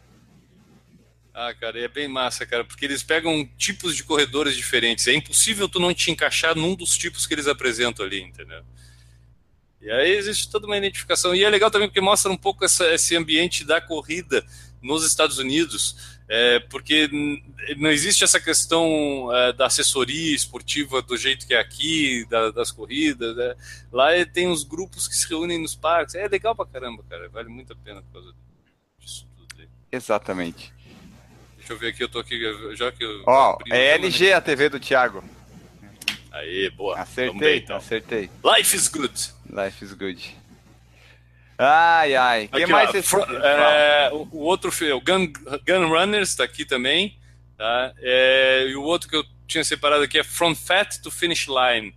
[1.35, 5.07] Ah, cara, é bem massa, cara, porque eles pegam tipos de corredores diferentes.
[5.07, 8.63] É impossível tu não te encaixar num dos tipos que eles apresentam ali, entendeu?
[9.81, 11.35] E aí existe toda uma identificação.
[11.35, 14.45] E é legal também porque mostra um pouco essa, esse ambiente da corrida
[14.83, 17.11] nos Estados Unidos, é, porque
[17.77, 22.71] não existe essa questão é, da assessoria esportiva do jeito que é aqui, da, das
[22.71, 23.37] corridas.
[23.37, 23.57] Né?
[23.91, 26.15] Lá é, tem os grupos que se reúnem nos parques.
[26.15, 27.29] É legal pra caramba, cara.
[27.31, 28.33] Vale muito a pena por causa
[29.01, 29.69] disso tudo aí.
[29.91, 30.73] Exatamente.
[31.59, 32.41] Deixa eu ver aqui, eu tô aqui,
[32.77, 33.25] já que eu...
[33.27, 35.25] Ó, oh, é LG a TV do Thiago.
[36.31, 36.97] Aí, boa.
[36.97, 37.77] Acertei, bem, então.
[37.77, 38.31] acertei.
[38.45, 39.31] Life is good.
[39.53, 40.40] Life is good.
[41.63, 42.45] Ai, ai.
[42.47, 43.15] O que mais esse...
[43.15, 45.31] é, o, o, outro filme, o Gun,
[45.67, 47.19] Gun Runners, tá aqui também.
[47.59, 47.93] Tá?
[47.99, 51.95] É, e o outro que eu tinha separado aqui é From Fat to Finish Line.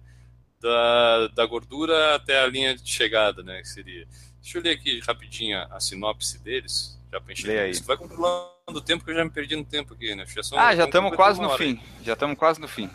[0.60, 3.62] Da, da gordura até a linha de chegada, né?
[3.62, 4.08] Que seria.
[4.42, 7.00] Deixa eu ler aqui rapidinho a, sinopse deles.
[7.12, 7.74] Já pra aí.
[7.86, 10.26] Vai controlando o tempo que eu já me perdi no tempo aqui, né?
[10.26, 11.82] Já ah, já estamos quase no fim.
[12.02, 12.90] Já estamos quase no fim.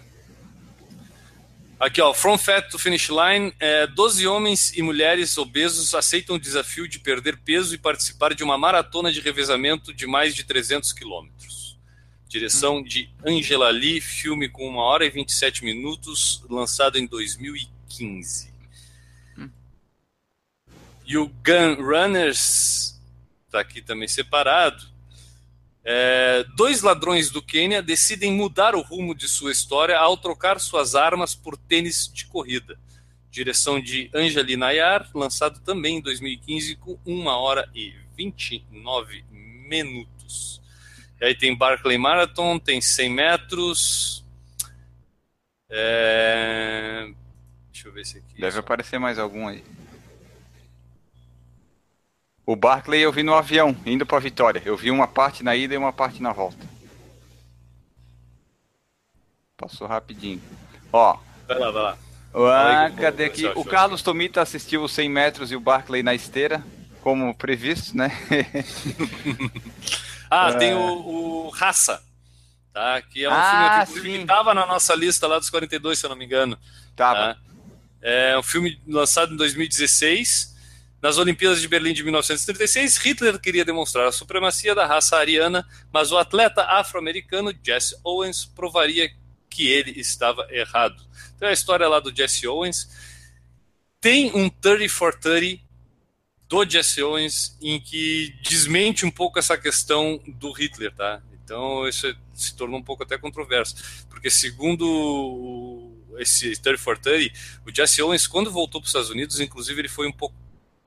[1.81, 6.39] Aqui, ó, From Fat to Finish Line, é, 12 homens e mulheres obesos aceitam o
[6.39, 10.93] desafio de perder peso e participar de uma maratona de revezamento de mais de 300
[10.93, 11.79] quilômetros.
[12.27, 18.53] Direção de Angela Lee, filme com 1 hora e 27 minutos, lançado em 2015.
[21.07, 23.01] E o Gun Runners,
[23.47, 24.85] está aqui também separado,
[25.85, 30.95] é, dois ladrões do Quênia decidem mudar o rumo de sua história ao trocar suas
[30.95, 32.79] armas por tênis de corrida.
[33.31, 40.61] Direção de Angelina Ayar, lançado também em 2015 com 1 hora e 29 minutos.
[41.21, 44.25] E aí tem Barclay Marathon, tem 100 metros.
[45.71, 47.11] É...
[47.73, 48.41] Deixa eu ver se aqui.
[48.41, 49.63] Deve aparecer mais algum aí.
[52.49, 54.63] O Barclay eu vi no avião, indo para Vitória.
[54.65, 56.67] Eu vi uma parte na ida e uma parte na volta.
[59.55, 60.41] Passou rapidinho.
[60.91, 61.19] Ó.
[61.47, 61.99] Vai lá, vai lá.
[62.87, 63.47] Ah, cadê aqui?
[63.49, 66.65] O Carlos Tomita assistiu os 100 metros e o Barclay na esteira,
[67.03, 68.11] como previsto, né?
[70.31, 72.03] ah, tem o, o Raça,
[72.73, 73.03] tá?
[73.03, 76.09] Que é um ah, filme que estava na nossa lista lá dos 42, se eu
[76.09, 76.59] não me engano.
[76.97, 77.35] Tava.
[77.35, 77.41] Tá?
[78.01, 80.57] É um filme lançado em 2016
[81.01, 86.11] nas Olimpíadas de Berlim de 1936, Hitler queria demonstrar a supremacia da raça ariana, mas
[86.11, 89.11] o atleta afro-americano Jesse Owens provaria
[89.49, 91.01] que ele estava errado.
[91.37, 92.89] Então é a história lá do Jesse Owens.
[94.01, 95.63] Tem um 30 for 30
[96.49, 101.23] do Jesse Owens em que desmente um pouco essa questão do Hitler, tá?
[101.45, 107.35] Então isso se tornou um pouco até controverso, porque segundo esse 30 for 30,
[107.65, 110.35] o Jesse Owens, quando voltou para os Estados Unidos, inclusive ele foi um pouco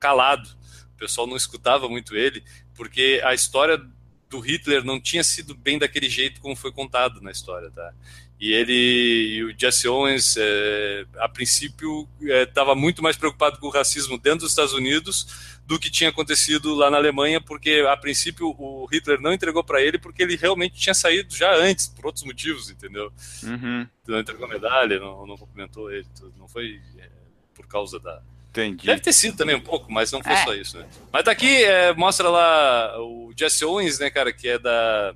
[0.02, 0.48] calado.
[0.94, 2.42] O pessoal não escutava muito ele,
[2.74, 3.80] porque a história
[4.28, 7.92] do Hitler não tinha sido bem daquele jeito como foi contado na história, tá?
[8.40, 13.68] E ele, e o Jesse Owens, é, a princípio, estava é, muito mais preocupado com
[13.68, 17.96] o racismo dentro dos Estados Unidos do que tinha acontecido lá na Alemanha, porque a
[17.96, 22.06] princípio o Hitler não entregou para ele porque ele realmente tinha saído já antes, por
[22.06, 23.12] outros motivos, entendeu?
[23.44, 23.86] Uhum.
[24.08, 27.08] Não entregou a medalha, não, não cumprimentou ele, não foi é,
[27.54, 28.20] por causa da,
[28.52, 28.86] Entendi.
[28.86, 30.44] Deve ter sido também um pouco, mas não foi é.
[30.44, 30.86] só isso, né?
[31.10, 35.14] Mas tá aqui, é, mostra lá o Jesse Owens, né, cara, que é da,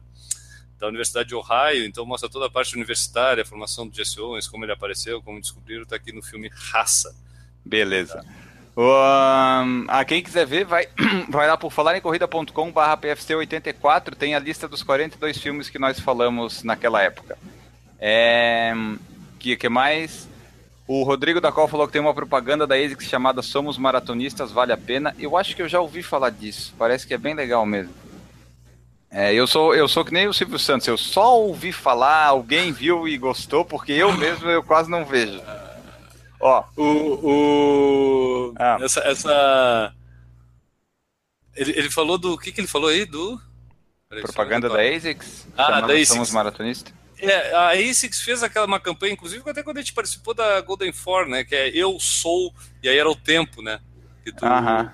[0.79, 4.49] da Universidade de Ohio, então mostra toda a parte universitária, a formação do Jesse Owens,
[4.49, 7.15] como ele apareceu, como descobriram, tá aqui no filme Raça.
[7.63, 8.23] Beleza.
[8.23, 8.47] Tá.
[8.79, 10.89] Um, a quem quiser ver, vai,
[11.29, 16.63] vai lá por falarencorrida.com barra PFC84, tem a lista dos 42 filmes que nós falamos
[16.63, 17.37] naquela época.
[17.99, 18.73] É,
[19.39, 20.27] que, que mais?
[20.89, 24.73] O Rodrigo da Col falou que tem uma propaganda da ASICS chamada Somos Maratonistas, vale
[24.73, 25.15] a pena.
[25.19, 26.73] Eu acho que eu já ouvi falar disso.
[26.79, 27.93] Parece que é bem legal mesmo.
[29.11, 32.73] É, eu sou eu sou que nem o Silvio Santos, eu só ouvi falar, alguém
[32.73, 35.41] viu e gostou, porque eu mesmo eu quase não vejo.
[36.41, 36.83] Ó, o,
[37.23, 38.79] o ah.
[38.81, 39.95] essa, essa...
[41.55, 43.41] Ele, ele falou do o que que ele falou aí do
[44.21, 45.49] propaganda da ASICS?
[45.57, 46.09] Ah, da ASICS.
[46.09, 46.93] Somos maratonistas.
[47.19, 50.93] É, a ASICS fez aquela uma campanha, inclusive até quando a gente participou da Golden
[50.93, 51.45] Four, né?
[51.45, 53.81] Que é Eu Sou, e aí era o tempo, né?
[54.23, 54.45] Que tu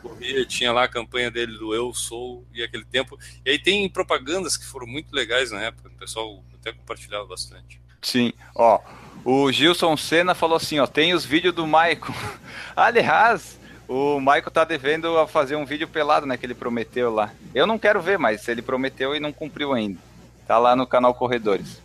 [0.02, 3.18] corria, tinha lá a campanha dele do Eu Sou e aquele tempo.
[3.44, 7.80] E aí tem propagandas que foram muito legais na época, o pessoal até compartilhava bastante.
[8.00, 8.80] Sim, ó.
[9.24, 12.12] O Gilson Senna falou assim, ó, tem os vídeos do Maicon.
[12.74, 13.58] Aliás,
[13.88, 17.32] o Maicon tá devendo a fazer um vídeo pelado, né, que ele prometeu lá.
[17.54, 20.00] Eu não quero ver, mas ele prometeu e não cumpriu ainda.
[20.46, 21.80] Tá lá no canal Corredores.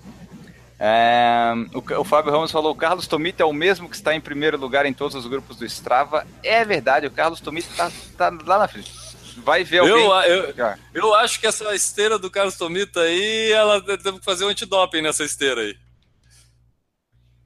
[0.79, 4.21] É, o, o, Fábio Ramos falou: o Carlos Tomita é o mesmo que está em
[4.21, 6.25] primeiro lugar em todos os grupos do Strava.
[6.43, 8.91] É verdade, o Carlos Tomita está tá lá na frente.
[9.37, 10.05] Vai ver alguém.
[10.05, 14.49] Eu, eu, eu, acho que essa esteira do Carlos Tomita aí, ela que fazer um
[14.49, 15.75] antidoping nessa esteira aí.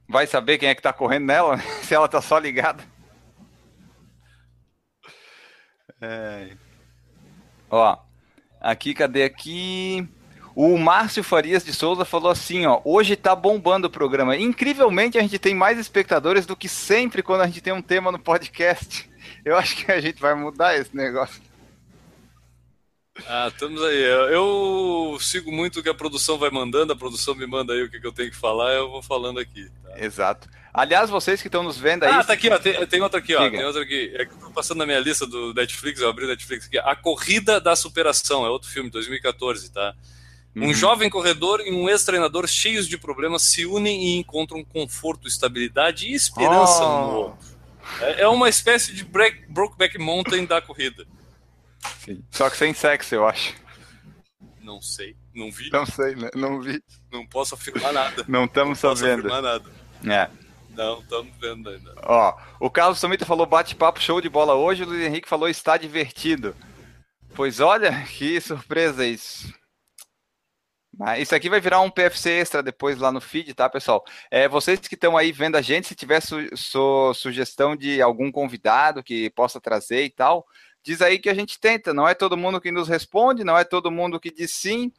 [0.10, 2.84] Vai saber quem é que está correndo nela, se ela está só ligada.
[6.02, 6.58] É.
[7.70, 7.98] Ó,
[8.60, 10.10] aqui, cadê aqui?
[10.56, 14.36] O Márcio Farias de Souza falou assim, ó, hoje tá bombando o programa.
[14.36, 18.12] Incrivelmente a gente tem mais espectadores do que sempre quando a gente tem um tema
[18.12, 19.10] no podcast.
[19.46, 21.42] Eu acho que a gente vai mudar esse negócio.
[23.28, 24.02] Ah, estamos aí.
[24.32, 27.90] Eu sigo muito o que a produção vai mandando, a produção me manda aí o
[27.90, 29.70] que, eu tenho que falar, eu vou falando aqui.
[29.84, 30.00] Tá?
[30.00, 30.50] Exato.
[30.74, 32.12] Aliás, vocês que estão nos vendo aí.
[32.12, 32.58] Ah, tá aqui, ó.
[32.58, 33.50] Tem, tem outra aqui, ó.
[33.50, 34.14] Tem outra aqui.
[34.16, 36.78] É que eu tô passando na minha lista do Netflix, eu abri o Netflix aqui.
[36.80, 39.94] A Corrida da Superação, é outro filme, 2014, tá?
[40.56, 40.74] Um uhum.
[40.74, 46.14] jovem corredor e um ex-treinador cheios de problemas se unem e encontram conforto, estabilidade e
[46.14, 46.88] esperança oh.
[46.88, 47.48] um no outro.
[48.02, 51.06] É, é uma espécie de break, Brokeback Mountain da corrida.
[52.00, 52.24] Sim.
[52.30, 53.56] Só que sem sexo, eu acho.
[54.62, 55.70] Não sei, não vi.
[55.72, 56.30] Não sei, né?
[56.36, 56.84] Não vi.
[57.12, 58.26] Não posso afirmar nada.
[58.28, 59.24] Não estamos sabendo.
[59.24, 59.72] Não posso afirmar nada.
[60.06, 60.42] É.
[60.76, 61.94] Não, estamos vendo ainda.
[62.04, 65.78] Ó, o Carlos Tomita falou bate-papo show de bola hoje, o Luiz Henrique falou está
[65.78, 66.56] divertido.
[67.36, 69.54] Pois olha, que surpresa isso.
[71.18, 74.04] Isso aqui vai virar um PFC extra depois lá no feed, tá, pessoal?
[74.30, 78.32] É, vocês que estão aí vendo a gente, se tiver su su sugestão de algum
[78.32, 80.46] convidado que possa trazer e tal,
[80.84, 81.94] diz aí que a gente tenta.
[81.94, 84.92] Não é todo mundo que nos responde, não é todo mundo que diz sim.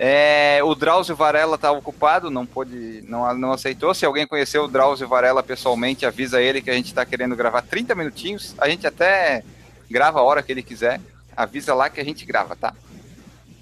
[0.00, 3.92] É, o Drauzio Varela está ocupado, não pôde, não, não aceitou.
[3.94, 7.62] Se alguém conheceu o Drauzio Varela pessoalmente, avisa ele que a gente está querendo gravar
[7.62, 8.54] 30 minutinhos.
[8.58, 9.42] A gente até
[9.90, 11.00] grava a hora que ele quiser.
[11.36, 12.74] Avisa lá que a gente grava, tá?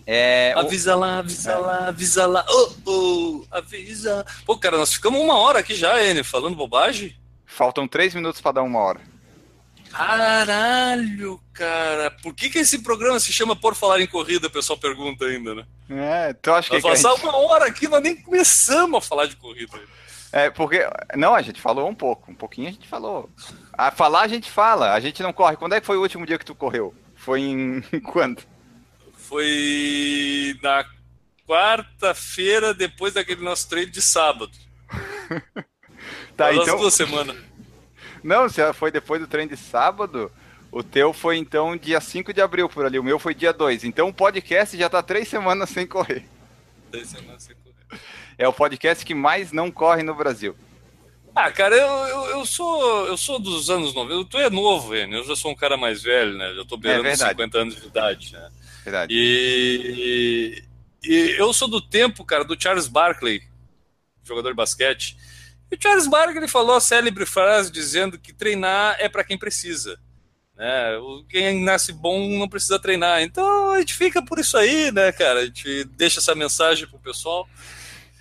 [0.07, 1.01] É, avisa o...
[1.01, 1.57] lá, avisa é.
[1.57, 2.47] lá, avisa lá.
[2.49, 4.25] Oh, oh, avisa.
[4.45, 7.17] Pô, cara, nós ficamos uma hora aqui já, N, falando bobagem.
[7.45, 9.01] Faltam três minutos para dar uma hora.
[9.91, 12.11] Caralho, cara.
[12.23, 14.47] Por que, que esse programa se chama Por Falar em Corrida?
[14.47, 15.65] O pessoal pergunta ainda, né?
[15.89, 16.75] É, tu acha que.
[16.75, 17.25] Nós passar gente...
[17.25, 19.81] uma hora aqui, nós nem começamos a falar de corrida.
[20.33, 20.87] É, porque.
[21.15, 22.31] Não, a gente falou um pouco.
[22.31, 23.31] Um pouquinho a gente falou.
[23.73, 25.57] A falar a gente fala, a gente não corre.
[25.57, 26.95] Quando é que foi o último dia que tu correu?
[27.15, 27.81] Foi em
[28.13, 28.43] quando?
[29.29, 30.85] Foi na
[31.47, 34.53] quarta-feira, depois daquele nosso treino de sábado.
[36.37, 36.79] tá, então...
[36.79, 37.37] duas semanas.
[38.23, 40.31] Não, se foi depois do treino de sábado,
[40.71, 43.85] o teu foi então dia 5 de abril por ali, o meu foi dia 2.
[43.85, 46.25] Então o podcast já tá três semanas sem correr.
[46.91, 48.01] Três semanas sem correr.
[48.39, 50.57] É o podcast que mais não corre no Brasil.
[51.35, 54.31] Ah, cara, eu, eu, eu, sou eu sou dos anos 90.
[54.31, 55.15] Tu é novo, velho.
[55.15, 56.55] Eu já sou um cara mais velho, né?
[56.55, 58.51] Já tô beirando é 50 anos de idade, né?
[58.87, 59.13] Verdade.
[59.13, 60.63] E,
[61.03, 63.43] e, eu sou do tempo, cara, do Charles Barkley,
[64.23, 65.17] jogador de basquete.
[65.69, 69.99] E o Charles Barkley falou a célebre frase dizendo que treinar é para quem precisa.
[70.57, 70.93] Né?
[71.29, 73.23] Quem nasce bom não precisa treinar.
[73.23, 75.41] Então a gente fica por isso aí, né, cara?
[75.41, 77.49] A gente deixa essa mensagem pro pessoal,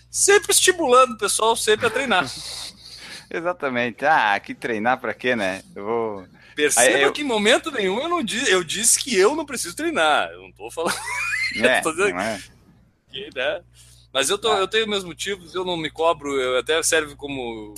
[0.09, 2.25] sempre estimulando o pessoal sempre a treinar.
[3.29, 4.03] Exatamente.
[4.03, 5.61] Ah, que treinar para quê, né?
[5.75, 7.11] Eu vou Perceba eu...
[7.11, 10.29] que em momento nenhum eu não disse, eu disse que eu não preciso treinar.
[10.31, 10.95] Eu não tô falando.
[11.57, 12.19] É, tô dizendo...
[12.19, 12.41] é.
[13.09, 13.61] que, né?
[14.11, 14.57] Mas eu, tô, ah.
[14.57, 17.75] eu tenho meus motivos, eu não me cobro, eu até serve como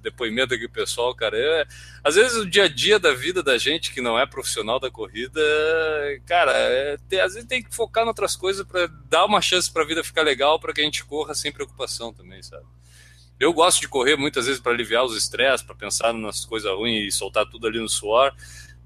[0.00, 1.36] depoimento aqui pessoal, cara.
[1.36, 1.66] É,
[2.02, 4.90] às vezes o dia a dia da vida da gente que não é profissional da
[4.90, 5.40] corrida,
[6.26, 9.70] cara, é, tem, às vezes tem que focar em outras coisas para dar uma chance
[9.70, 12.64] para a vida ficar legal, para que a gente corra sem preocupação também, sabe?
[13.38, 17.14] Eu gosto de correr muitas vezes para aliviar os estresses, para pensar nas coisas ruins
[17.14, 18.32] e soltar tudo ali no suor.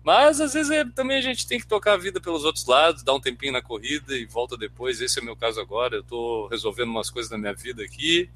[0.02, 3.02] Mas às vezes é, também a gente tem que tocar a vida pelos outros lados,
[3.02, 5.00] dar um tempinho na corrida e volta depois.
[5.00, 5.96] Esse é o meu caso agora.
[5.96, 8.30] Eu estou resolvendo umas coisas na minha vida aqui.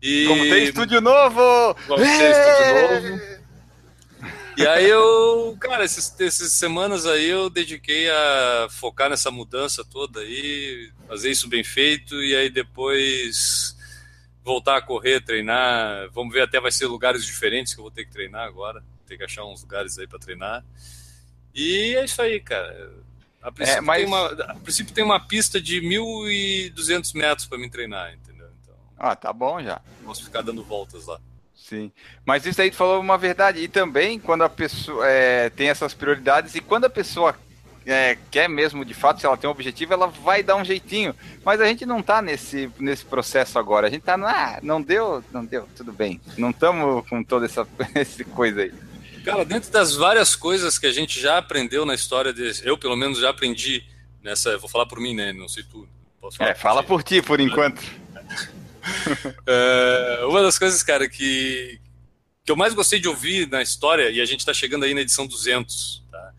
[0.00, 0.26] E...
[0.26, 1.74] Como tem estúdio novo!
[1.86, 3.40] Como tem estúdio novo.
[4.56, 10.20] E aí eu, cara, esses, essas semanas aí eu dediquei a focar nessa mudança toda
[10.20, 13.74] aí, fazer isso bem feito e aí depois
[14.44, 16.10] voltar a correr, treinar.
[16.12, 18.82] Vamos ver, até vai ser lugares diferentes que eu vou ter que treinar agora.
[19.06, 20.64] Ter que achar uns lugares aí para treinar.
[21.54, 22.92] E é isso aí, cara.
[23.42, 23.98] A princípio, é, mas...
[23.98, 28.48] tem, uma, a princípio tem uma pista de 1.200 metros para me treinar, entendeu?
[28.62, 29.80] Então, ah, tá bom já.
[30.04, 31.18] Posso ficar dando voltas lá.
[31.54, 31.92] Sim.
[32.24, 33.60] Mas isso aí tu falou uma verdade.
[33.60, 37.34] E também quando a pessoa é, tem essas prioridades e quando a pessoa
[37.86, 41.14] é, quer mesmo, de fato, se ela tem um objetivo, ela vai dar um jeitinho.
[41.44, 43.86] Mas a gente não tá nesse, nesse processo agora.
[43.86, 46.20] A gente tá, ah, não deu, não deu, tudo bem.
[46.36, 48.72] Não estamos com toda essa, essa coisa aí.
[49.24, 52.96] Cara, dentro das várias coisas que a gente já aprendeu na história desse, eu pelo
[52.96, 53.84] menos já aprendi
[54.22, 55.32] nessa, vou falar por mim, né?
[55.32, 55.88] Não sei tu.
[56.38, 57.82] é, fala por ti por enquanto.
[59.46, 61.78] é, uma das coisas, cara, que,
[62.44, 65.02] que eu mais gostei de ouvir na história, e a gente está chegando aí na
[65.02, 66.32] edição 200, tá?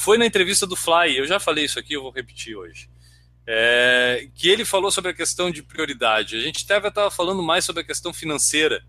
[0.00, 1.18] Foi na entrevista do Fly.
[1.18, 2.88] Eu já falei isso aqui, eu vou repetir hoje.
[3.46, 6.36] É, que ele falou sobre a questão de prioridade.
[6.36, 8.82] A gente estava falando mais sobre a questão financeira.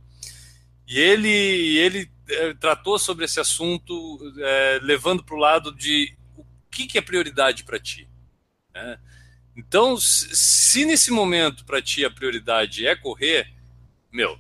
[0.88, 1.30] E ele,
[1.78, 3.94] ele é, tratou sobre esse assunto,
[4.40, 8.08] é, levando para o lado de o que, que é prioridade para ti.
[8.74, 8.98] Né?
[9.56, 13.52] Então, se nesse momento para ti a prioridade é correr,
[14.10, 14.40] meu,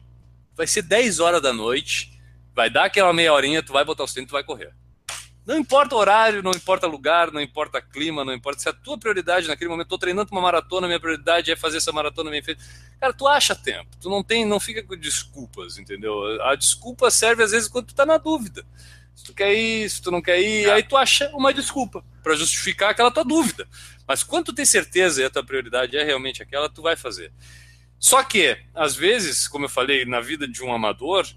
[0.55, 2.17] vai ser 10 horas da noite,
[2.55, 4.73] vai dar aquela meia horinha, tu vai botar o cinto e vai correr.
[5.45, 8.97] Não importa o horário, não importa lugar, não importa clima, não importa se a tua
[8.97, 12.63] prioridade naquele momento, estou treinando uma maratona, minha prioridade é fazer essa maratona bem feita.
[12.99, 16.41] Cara, tu acha tempo, tu não tem, não fica com desculpas, entendeu?
[16.43, 18.63] A desculpa serve às vezes quando tu tá na dúvida.
[19.15, 20.71] Se tu quer ir, se tu não quer ir, é.
[20.73, 23.67] aí tu acha uma desculpa para justificar aquela tua dúvida.
[24.07, 27.33] Mas quando tu tem certeza e a tua prioridade é realmente aquela, tu vai fazer.
[27.99, 31.27] Só que, às vezes, como eu falei, na vida de um amador,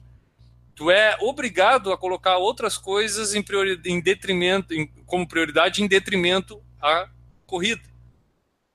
[0.74, 5.86] tu é obrigado a colocar outras coisas em, priori, em detrimento, em, como prioridade em
[5.86, 7.08] detrimento à
[7.46, 7.82] corrida.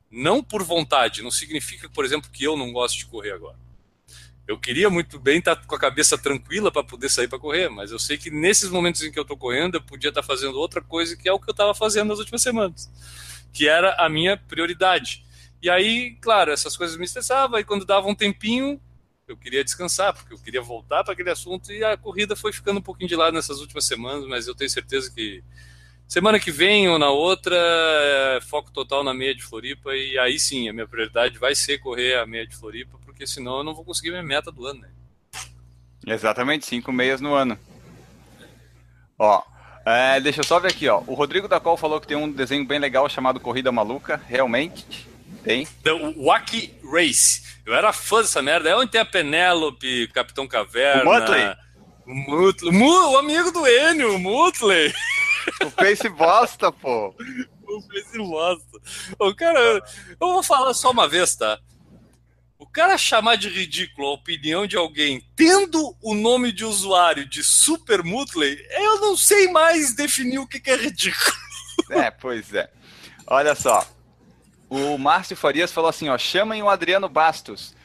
[0.10, 3.58] Não por vontade, não significa, por exemplo, que eu não gosto de correr agora.
[4.48, 7.92] Eu queria muito bem estar com a cabeça tranquila para poder sair para correr, mas
[7.92, 10.82] eu sei que nesses momentos em que eu estou correndo, eu podia estar fazendo outra
[10.82, 12.90] coisa que é o que eu estava fazendo nas últimas semanas,
[13.54, 15.24] que era a minha prioridade.
[15.62, 18.82] E aí, claro, essas coisas me estressavam, e quando dava um tempinho,
[19.32, 22.80] eu queria descansar, porque eu queria voltar para aquele assunto e a corrida foi ficando
[22.80, 25.44] um pouquinho de lado nessas últimas semanas, mas eu tenho certeza que
[26.08, 30.40] semana que vem ou na outra, é foco total na meia de Floripa e aí
[30.40, 33.76] sim, a minha prioridade vai ser correr a meia de Floripa, porque senão eu não
[33.76, 34.90] vou conseguir minha meta do ano, né?
[36.08, 37.58] Exatamente, cinco meias no ano.
[39.18, 39.44] Ó,
[39.86, 41.02] é, deixa eu só ver aqui, ó.
[41.08, 44.22] O Rodrigo da Col falou que tem um desenho bem legal chamado Corrida Maluca.
[44.28, 45.08] Realmente
[45.44, 45.66] tem.
[45.84, 47.49] The Wacky Race.
[47.70, 48.68] Eu era fã dessa merda.
[48.68, 51.04] É onde tem a Penélope, Capitão Caverna.
[51.04, 51.56] O Mutley.
[52.08, 52.82] O Mutley.
[52.82, 54.92] O amigo do Enio, o Mutley.
[55.64, 57.14] O Face bosta, pô.
[57.70, 58.80] O Face bosta.
[59.20, 59.82] O cara, eu
[60.20, 61.60] vou falar só uma vez, tá?
[62.58, 67.44] O cara chamar de ridículo a opinião de alguém tendo o nome de usuário de
[67.44, 71.38] Super Mutley, eu não sei mais definir o que é ridículo.
[71.92, 72.72] É, pois é.
[73.28, 73.88] Olha só,
[74.70, 77.76] o Márcio Farias falou assim, ó, chamem o Adriano Bastos.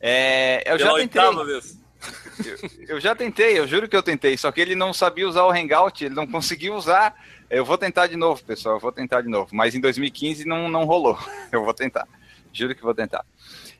[0.00, 1.22] É, eu Pela já tentei.
[1.22, 5.44] Eu, eu, já tentei, eu juro que eu tentei, só que ele não sabia usar
[5.44, 7.14] o Hangout, ele não conseguiu usar.
[7.48, 9.50] Eu vou tentar de novo, pessoal, eu vou tentar de novo.
[9.52, 11.18] Mas em 2015 não, não rolou.
[11.52, 12.08] Eu vou tentar.
[12.50, 13.24] Juro que vou tentar.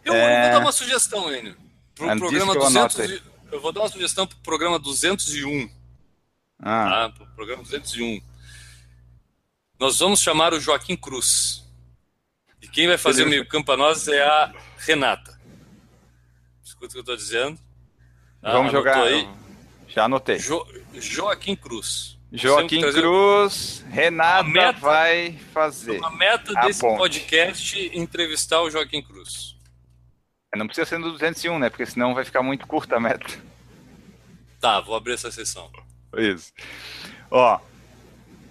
[0.05, 0.43] Eu, é...
[0.43, 1.57] vou dar uma sugestão, Enio.
[1.95, 3.23] Pro programa 200
[3.53, 5.71] eu vou dar uma sugestão pro programa 201.
[6.59, 6.89] Ah.
[6.89, 7.11] Tá?
[7.11, 8.23] Pro programa 201.
[9.79, 11.62] Nós vamos chamar o Joaquim Cruz.
[12.63, 15.39] E quem vai fazer o meio campo para nós é a Renata.
[16.65, 17.59] Escuta o que eu estou dizendo.
[18.43, 19.03] Ah, Vamos jogar.
[19.03, 19.29] Aí.
[19.89, 20.39] Já anotei.
[20.39, 22.17] Jo, Joaquim Cruz.
[22.33, 26.03] Joaquim Cruz, Renata meta, vai fazer.
[26.03, 26.97] A meta a desse ponte.
[26.97, 29.55] podcast é entrevistar o Joaquim Cruz.
[30.57, 31.69] Não precisa ser no 201, né?
[31.69, 33.27] Porque senão vai ficar muito curta a meta.
[34.61, 35.71] Tá, vou abrir essa sessão.
[36.17, 36.53] Isso.
[37.31, 37.59] Ó,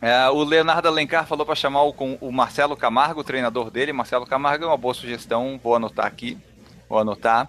[0.01, 3.93] é, o Leonardo Alencar falou para chamar o, o, Marcelo Camargo, o treinador dele.
[3.93, 6.37] Marcelo Camargo é uma boa sugestão, vou anotar aqui.
[6.89, 7.47] Vou anotar.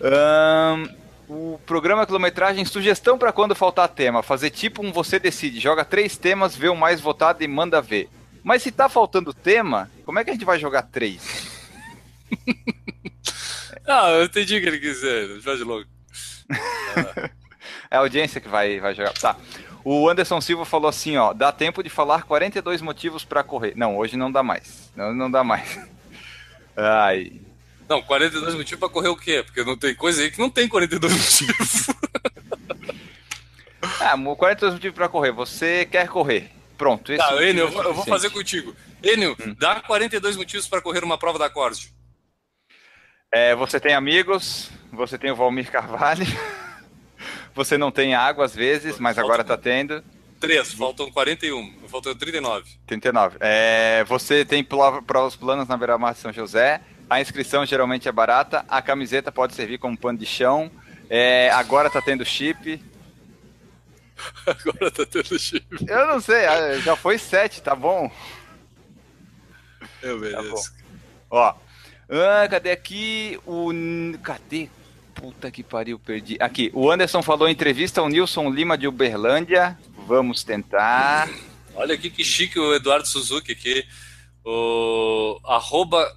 [0.00, 0.88] Um,
[1.28, 4.22] o programa quilometragem, sugestão para quando faltar tema.
[4.22, 5.60] Fazer tipo um você decide.
[5.60, 8.08] Joga três temas, vê o mais votado e manda ver.
[8.42, 11.46] Mas se tá faltando tema, como é que a gente vai jogar três?
[13.86, 15.26] ah, eu entendi o que ele quiser.
[15.38, 15.84] De logo.
[17.90, 19.12] é a audiência que vai, vai jogar.
[19.14, 19.36] Tá.
[19.88, 23.74] O Anderson Silva falou assim, ó, dá tempo de falar 42 motivos para correr.
[23.76, 24.90] Não, hoje não dá mais.
[24.96, 25.78] Não, não dá mais.
[26.76, 27.40] Ai.
[27.88, 29.44] Não, 42 motivos para correr o quê?
[29.44, 31.86] Porque não tem coisa aí que não tem 42 motivos.
[34.00, 35.30] ah, 42 motivos para correr.
[35.30, 36.50] Você quer correr.
[36.76, 37.12] Pronto.
[37.12, 38.74] Esse tá, Enio, eu, vou, eu vou fazer contigo.
[39.00, 39.54] Enio, hum.
[39.56, 41.94] dá 42 motivos para correr uma prova da Corte.
[43.30, 46.26] É, você tem amigos, você tem o Valmir Carvalho.
[47.56, 50.04] Você não tem água às vezes, mas agora está tendo.
[50.38, 52.70] Três, faltam 41, faltam 39.
[52.86, 53.38] 39.
[53.40, 58.62] É, você tem provas planas na beira-mar de São José, a inscrição geralmente é barata,
[58.68, 60.70] a camiseta pode servir como pano de chão,
[61.08, 62.78] é, agora está tendo chip.
[64.46, 65.66] agora está tendo chip.
[65.88, 68.10] Eu não sei, ah, já foi sete, tá bom?
[70.02, 70.42] Eu mereço.
[70.42, 70.62] Tá bom.
[71.30, 71.54] Ó,
[72.10, 73.70] ah, cadê aqui o...
[74.22, 74.68] Cadê?
[75.16, 76.36] Puta que pariu, perdi.
[76.38, 79.76] Aqui, o Anderson falou em entrevista ao Nilson Lima de Uberlândia.
[80.06, 81.28] Vamos tentar.
[81.74, 83.84] Olha aqui que chique o Eduardo Suzuki aqui.
[84.44, 86.14] O arroba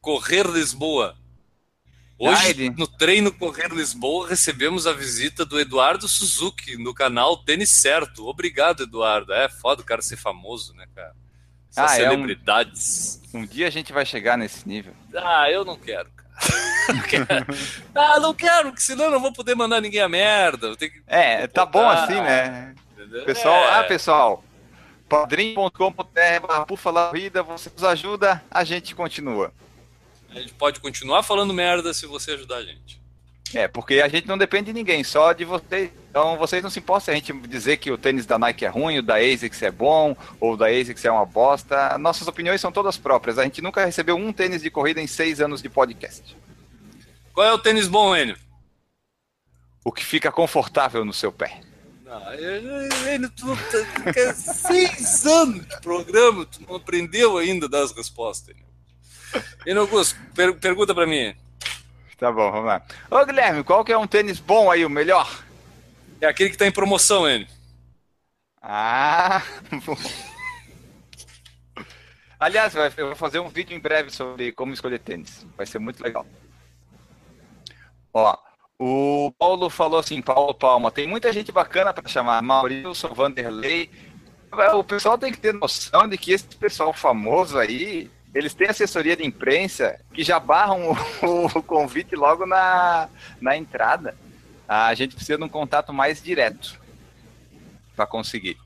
[0.00, 1.16] Correr Lisboa.
[2.18, 8.26] Hoje, no treino Correr Lisboa, recebemos a visita do Eduardo Suzuki no canal Tênis Certo.
[8.28, 9.32] Obrigado, Eduardo.
[9.32, 11.14] É foda o cara ser famoso, né, cara?
[11.70, 13.20] Essas ah, celebridades.
[13.32, 13.40] É um...
[13.40, 13.46] um...
[13.46, 14.94] dia a gente vai chegar nesse nível.
[15.16, 16.13] Ah, eu não quero, cara.
[16.13, 16.13] não quero.
[17.94, 20.76] ah, não quero, porque senão eu não vou poder mandar ninguém a merda.
[20.76, 20.92] Que...
[21.06, 22.74] É, tá bom assim, né?
[22.92, 23.24] Entendeu?
[23.24, 23.78] Pessoal, é...
[23.78, 24.44] ah, pessoal,
[25.08, 29.52] padrim.com.br por falar vida, você nos ajuda, a gente continua.
[30.30, 33.03] A gente pode continuar falando merda se você ajudar a gente.
[33.52, 35.90] É, porque a gente não depende de ninguém, só de vocês.
[36.08, 38.68] Então vocês não se importam se a gente dizer que o tênis da Nike é
[38.68, 41.98] ruim, o da ASICS é bom, ou o da ASICS é uma bosta.
[41.98, 43.36] Nossas opiniões são todas próprias.
[43.36, 46.36] A gente nunca recebeu um tênis de corrida em seis anos de podcast.
[47.32, 48.36] Qual é o tênis bom, Enio?
[49.84, 51.60] O que fica confortável no seu pé.
[52.04, 52.34] Não,
[53.12, 58.54] Enio, tu, tu, seis anos de programa, tu não aprendeu ainda das respostas,
[59.66, 59.86] Enio.
[59.88, 61.34] Gus, per pergunta para mim.
[62.24, 62.80] Tá bom, vamos lá.
[63.10, 65.44] Ô Guilherme, qual que é um tênis bom aí, o melhor?
[66.22, 67.46] É aquele que tá em promoção, ele.
[68.62, 69.42] Ah,
[69.84, 69.94] bom.
[72.40, 75.46] Aliás, eu vou fazer um vídeo em breve sobre como escolher tênis.
[75.54, 76.24] Vai ser muito legal.
[78.14, 78.38] Ó,
[78.78, 83.90] o Paulo falou assim, Paulo Palma, tem muita gente bacana para chamar, Maurício, Vanderlei.
[84.72, 89.16] O pessoal tem que ter noção de que esse pessoal famoso aí eles têm assessoria
[89.16, 90.90] de imprensa que já barram
[91.22, 93.08] o, o convite logo na,
[93.40, 94.16] na entrada.
[94.66, 96.80] A gente precisa de um contato mais direto
[97.94, 98.56] para conseguir.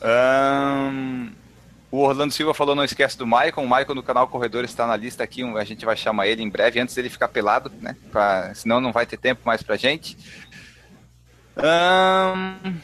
[0.00, 1.32] Um,
[1.90, 3.54] o Orlando Silva falou: não esquece do Michael.
[3.56, 5.42] O Michael no canal Corredor está na lista aqui.
[5.56, 7.96] A gente vai chamar ele em breve, antes dele ficar pelado, né?
[8.12, 10.16] Pra, senão não vai ter tempo mais pra gente.
[11.56, 12.74] Um,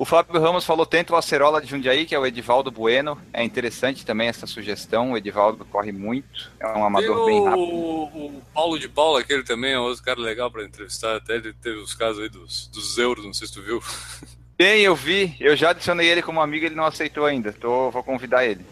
[0.00, 3.20] o Fábio Ramos falou: tenta o Acerola de Jundiaí, que é o Edivaldo Bueno.
[3.34, 5.12] É interessante também essa sugestão.
[5.12, 7.62] O Edivaldo corre muito, é um amador bem rápido.
[7.62, 11.16] O Paulo de Paula, aquele também é outro cara legal para entrevistar.
[11.16, 13.82] Até ele teve os casos aí dos, dos euros, não sei se tu viu.
[14.56, 15.36] Bem, eu vi.
[15.38, 17.52] Eu já adicionei ele como amigo, ele não aceitou ainda.
[17.52, 18.64] Tô, vou convidar ele.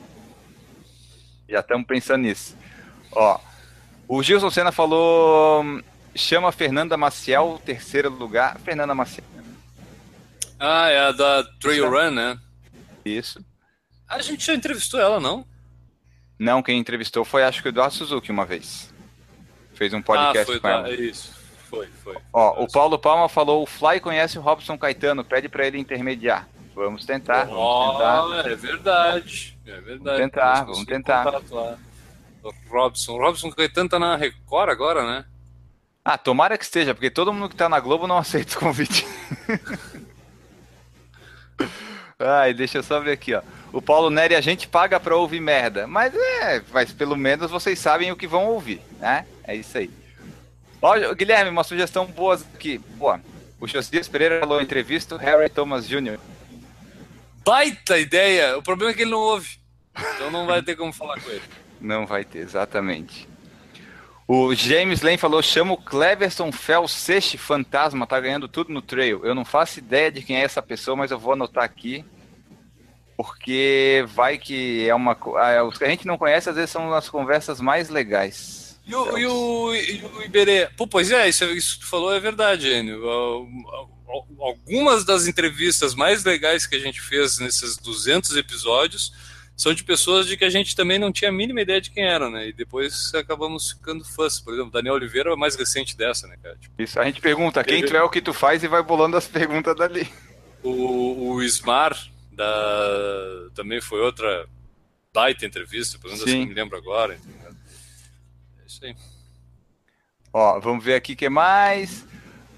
[1.46, 2.56] Já estamos pensando nisso.
[3.12, 3.38] Ó,
[4.08, 5.62] o Gilson Senna falou:
[6.14, 8.58] chama Fernanda Maciel, terceiro lugar.
[8.60, 9.26] Fernanda Maciel.
[10.59, 12.38] Ah, é a da Trail Run, né?
[13.04, 13.44] Isso.
[14.09, 15.46] A gente já entrevistou ela, não?
[16.38, 18.92] Não, quem entrevistou foi acho que o Eduardo Suzuki uma vez.
[19.74, 20.92] Fez um podcast ah, foi com ela.
[20.92, 21.34] Isso,
[21.68, 22.16] foi, foi.
[22.32, 26.48] Ó, o Paulo Palma falou: o Fly conhece o Robson Caetano, pede para ele intermediar.
[26.74, 27.44] Vamos tentar.
[27.44, 28.50] Vamos oh, tentar.
[28.50, 29.59] é verdade.
[29.66, 30.04] É verdade.
[30.04, 31.42] Vamos tentar, vamos tentar.
[32.70, 33.12] Robson.
[33.12, 35.24] O Robson Caetano tá na Record agora, né?
[36.04, 39.04] Ah, tomara que esteja, porque todo mundo que tá na Globo não aceita o convite.
[42.18, 43.42] Ai, deixa eu só ver aqui, ó.
[43.72, 45.86] O Paulo Neri, a gente paga pra ouvir merda.
[45.86, 49.26] Mas é, mas pelo menos vocês sabem o que vão ouvir, né?
[49.44, 49.90] É isso aí.
[50.80, 52.78] Ó, Guilherme, uma sugestão boa aqui.
[52.78, 53.20] Boa.
[53.61, 56.18] O Josias Pereira falou entrevista Harry Thomas Jr.
[57.44, 58.56] Baita ideia!
[58.59, 59.59] O problema é que ele não ouve.
[60.14, 61.42] Então não vai ter como falar com ele.
[61.80, 63.28] Não vai ter, exatamente.
[64.30, 69.24] O James Lane falou: chama o Cleverson Felseche Fantasma, tá ganhando tudo no trail.
[69.24, 72.04] Eu não faço ideia de quem é essa pessoa, mas eu vou anotar aqui.
[73.16, 75.16] Porque vai que é uma.
[75.38, 78.78] Ah, os que a gente não conhece, às vezes são as conversas mais legais.
[78.86, 80.68] E o, e o, e o Iberê?
[80.76, 83.02] Pô, pois é, isso, isso que tu falou é verdade, Enio.
[84.40, 89.12] Algumas das entrevistas mais legais que a gente fez nesses 200 episódios
[89.59, 92.05] são de pessoas de que a gente também não tinha a mínima ideia de quem
[92.05, 92.47] eram, né?
[92.47, 94.39] E depois acabamos ficando fãs.
[94.39, 96.56] Por exemplo, Daniel Oliveira é mais recente dessa, né, cara?
[96.56, 99.16] Tipo, Isso, a gente pergunta quem tu é, o que tu faz e vai bolando
[99.16, 100.09] as perguntas dali.
[100.62, 101.98] O, o Ismar
[102.30, 103.51] da...
[103.52, 104.47] também foi outra
[105.12, 107.14] baita entrevista, pelo menos assim me lembro agora.
[107.14, 107.52] Entendeu?
[108.62, 108.94] É isso aí.
[110.32, 112.06] Ó, vamos ver aqui o que mais.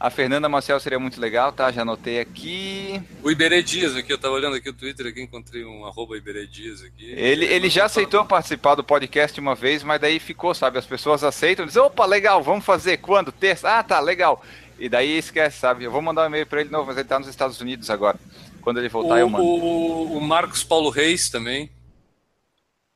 [0.01, 1.71] A Fernanda Marcel seria muito legal, tá?
[1.71, 3.03] Já anotei aqui.
[3.23, 6.47] O Iberê Dias aqui, eu tava olhando aqui o Twitter aqui, encontrei um arroba Iberê
[6.47, 7.13] Dias aqui.
[7.13, 10.79] Ele, ele já aceitou participar do podcast uma vez, mas daí ficou, sabe?
[10.79, 12.97] As pessoas aceitam, dizem, opa, legal, vamos fazer.
[12.97, 13.31] Quando?
[13.31, 13.79] Terça?
[13.79, 14.43] Ah, tá, legal.
[14.79, 15.85] E daí esquece, sabe?
[15.85, 18.19] Eu vou mandar um e-mail para ele novo, mas ele tá nos Estados Unidos agora.
[18.63, 19.45] Quando ele voltar, o, eu mando.
[19.45, 21.71] O, o Marcos Paulo Reis também.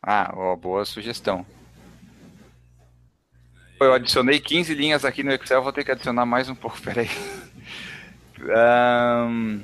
[0.02, 1.44] Ah, ó, boa sugestão.
[3.84, 7.10] Eu adicionei 15 linhas aqui no Excel, vou ter que adicionar mais um pouco, peraí.
[8.40, 9.60] Um,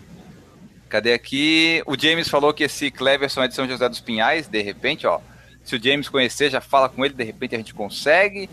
[0.89, 1.83] cadê aqui?
[1.87, 5.21] O James falou que esse Cleverson é de São José dos Pinhais, de repente, ó.
[5.65, 8.49] Se o James conhecer, já fala com ele, de repente a gente consegue.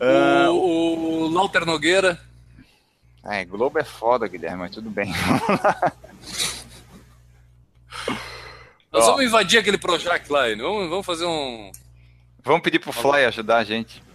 [0.00, 2.20] Uh, o, o Lauter Nogueira.
[3.24, 5.12] É, Globo é foda, Guilherme, mas tudo bem.
[8.92, 11.70] Nós ó, vamos invadir aquele Projac lá, vamos, vamos fazer um.
[12.42, 14.05] Vamos pedir pro Fly ajudar a gente.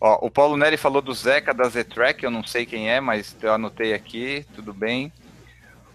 [0.00, 3.36] Ó, o Paulo Neri falou do Zeca da Z-Track, eu não sei quem é, mas
[3.42, 5.12] eu anotei aqui, tudo bem.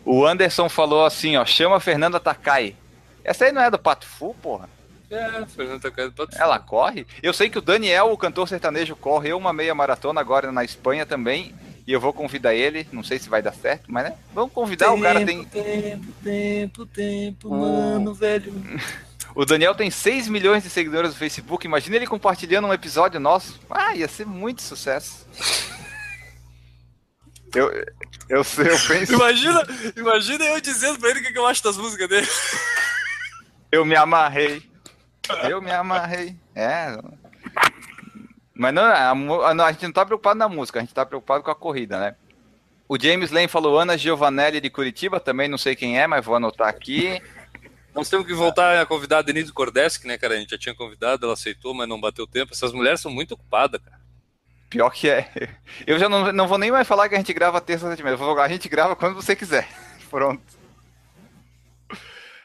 [0.06, 2.76] O Anderson falou assim, ó, chama a Fernanda Takai.
[3.24, 4.70] Essa aí não é do Pato Fu, porra?
[5.10, 6.42] É, Fernanda Takai é do Pato Fu.
[6.42, 7.08] Ela corre?
[7.24, 11.08] Eu sei que o Daniel, o cantor sertanejo, correu uma meia maratona agora na Espanha
[11.08, 11.56] também.
[11.88, 14.16] E eu vou convidar ele, não sei se vai dar certo, mas né?
[14.34, 15.44] Vamos convidar, tempo, o cara tem.
[15.46, 18.54] Tempo, tempo, tempo, mano, velho.
[19.36, 21.68] O Daniel tem 6 milhões de seguidores no Facebook.
[21.68, 23.60] Imagina ele compartilhando um episódio nosso.
[23.70, 25.28] Ah, ia ser muito sucesso.
[27.54, 27.72] Eu,
[28.28, 29.14] eu, eu penso.
[29.14, 29.64] Imagina,
[29.96, 32.28] imagina eu dizendo pra ele o que eu acho das músicas dele.
[33.72, 34.62] Eu me amarrei.
[35.50, 36.36] Eu me amarrei.
[36.54, 36.98] É.
[38.54, 41.52] Mas não, a, a, gente não tá preocupado na música, a gente tá preocupado com
[41.52, 42.16] a corrida, né?
[42.90, 46.36] O James Lane falou Ana Giovanelli de Curitiba, também não sei quem é, mas vou
[46.36, 47.22] anotar aqui.
[47.96, 50.34] Nós temos que voltar a convidar a Denise Kordeski, né, cara?
[50.34, 52.52] A gente já tinha convidado, ela aceitou, mas não bateu tempo.
[52.54, 53.98] Essas mulheres são muito ocupadas, cara.
[54.70, 55.32] Pior que é.
[55.88, 58.38] Eu já não, não vou nem mais falar que a gente grava terça e vou
[58.38, 59.70] A gente grava quando você quiser.
[60.12, 60.44] Pronto.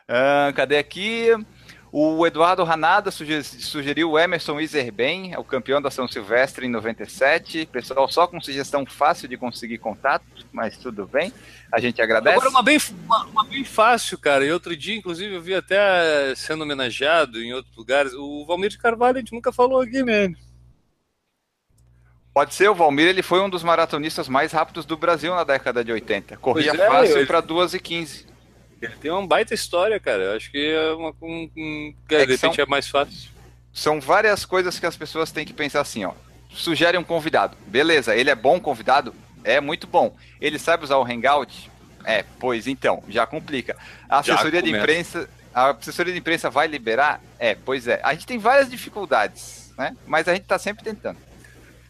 [0.08, 1.30] Uh, cadê aqui?
[1.92, 7.66] O Eduardo Ranada sugeriu o Emerson Iserben, é o campeão da São Silvestre em 97.
[7.66, 11.32] Pessoal, só com sugestão fácil de conseguir contato, mas tudo bem.
[11.72, 12.36] A gente agradece.
[12.36, 14.44] Agora, uma bem, uma, uma bem fácil, cara.
[14.44, 18.12] E outro dia, inclusive, eu vi até sendo homenageado em outros lugares.
[18.14, 20.32] O Valmir de Carvalho, a gente nunca falou aqui, né?
[22.32, 25.84] Pode ser, o Valmir ele foi um dos maratonistas mais rápidos do Brasil na década
[25.84, 26.36] de 80.
[26.36, 27.26] Corria é, fácil eu...
[27.26, 28.29] para 2 e 15.
[28.80, 30.22] Ele tem uma baita história, cara.
[30.22, 31.14] Eu acho que é uma.
[31.20, 33.30] Um, um, é, de repente são, é mais fácil.
[33.72, 36.12] São várias coisas que as pessoas têm que pensar assim, ó.
[36.50, 37.56] Sugere um convidado.
[37.66, 39.14] Beleza, ele é bom convidado?
[39.44, 40.16] É muito bom.
[40.40, 41.70] Ele sabe usar o Hangout?
[42.04, 43.76] É, pois então, já complica.
[44.08, 45.28] A assessoria de imprensa.
[45.52, 47.20] A assessoria de imprensa vai liberar?
[47.38, 48.00] É, pois é.
[48.02, 49.96] A gente tem várias dificuldades, né?
[50.06, 51.18] Mas a gente tá sempre tentando.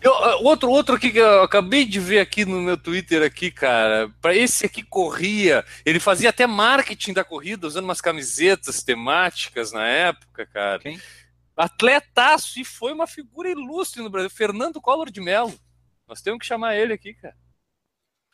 [0.01, 3.51] Eu, ah, outro, outro aqui que eu acabei de ver aqui no meu Twitter aqui,
[3.51, 9.73] cara, para esse aqui corria, ele fazia até marketing da corrida, usando umas camisetas temáticas
[9.73, 10.79] na época, cara.
[10.79, 11.01] Quem?
[11.57, 15.55] Atletaço, e foi uma figura ilustre no Brasil, Fernando Collor de Mello.
[16.09, 17.37] Nós temos que chamar ele aqui, cara.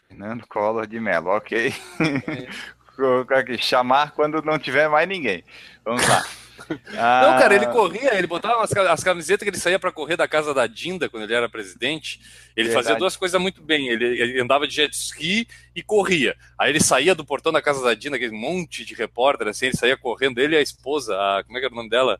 [0.06, 1.74] Fernando Collor de Mello, ok.
[1.98, 2.76] É.
[3.58, 5.44] Chamar quando não tiver mais ninguém.
[5.84, 6.24] Vamos lá.
[6.98, 7.22] Ah.
[7.22, 10.26] Não, cara, ele corria, ele botava as, as camisetas que ele saía para correr da
[10.26, 12.20] casa da Dinda quando ele era presidente.
[12.56, 12.74] Ele Verdade.
[12.74, 13.88] fazia duas coisas muito bem.
[13.88, 16.36] Ele, ele, andava de jet ski e corria.
[16.58, 19.76] Aí ele saía do portão da casa da Dinda, aquele monte de repórter, assim, ele
[19.76, 20.38] saía correndo.
[20.38, 22.18] Ele e a esposa, a, como é que era o nome dela?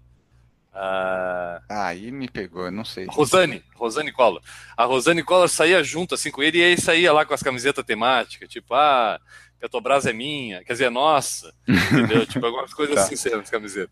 [0.79, 3.07] Ah, aí me pegou, não sei.
[3.07, 4.43] Rosane, Rosane Collor.
[4.77, 7.83] A Rosane Collor saía junto assim com ele e aí saía lá com as camisetas
[7.83, 9.19] temáticas, tipo, ah,
[9.61, 12.27] Petrobras é minha, quer dizer, é nossa, entendeu?
[12.29, 13.03] tipo, algumas coisas tá.
[13.03, 13.91] assim nas camisetas.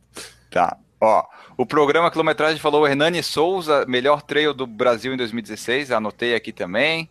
[0.51, 0.77] Tá.
[1.01, 1.25] Ó,
[1.57, 5.91] o programa Quilometragem falou Hernani Souza, melhor trail do Brasil em 2016.
[5.91, 7.11] Anotei aqui também.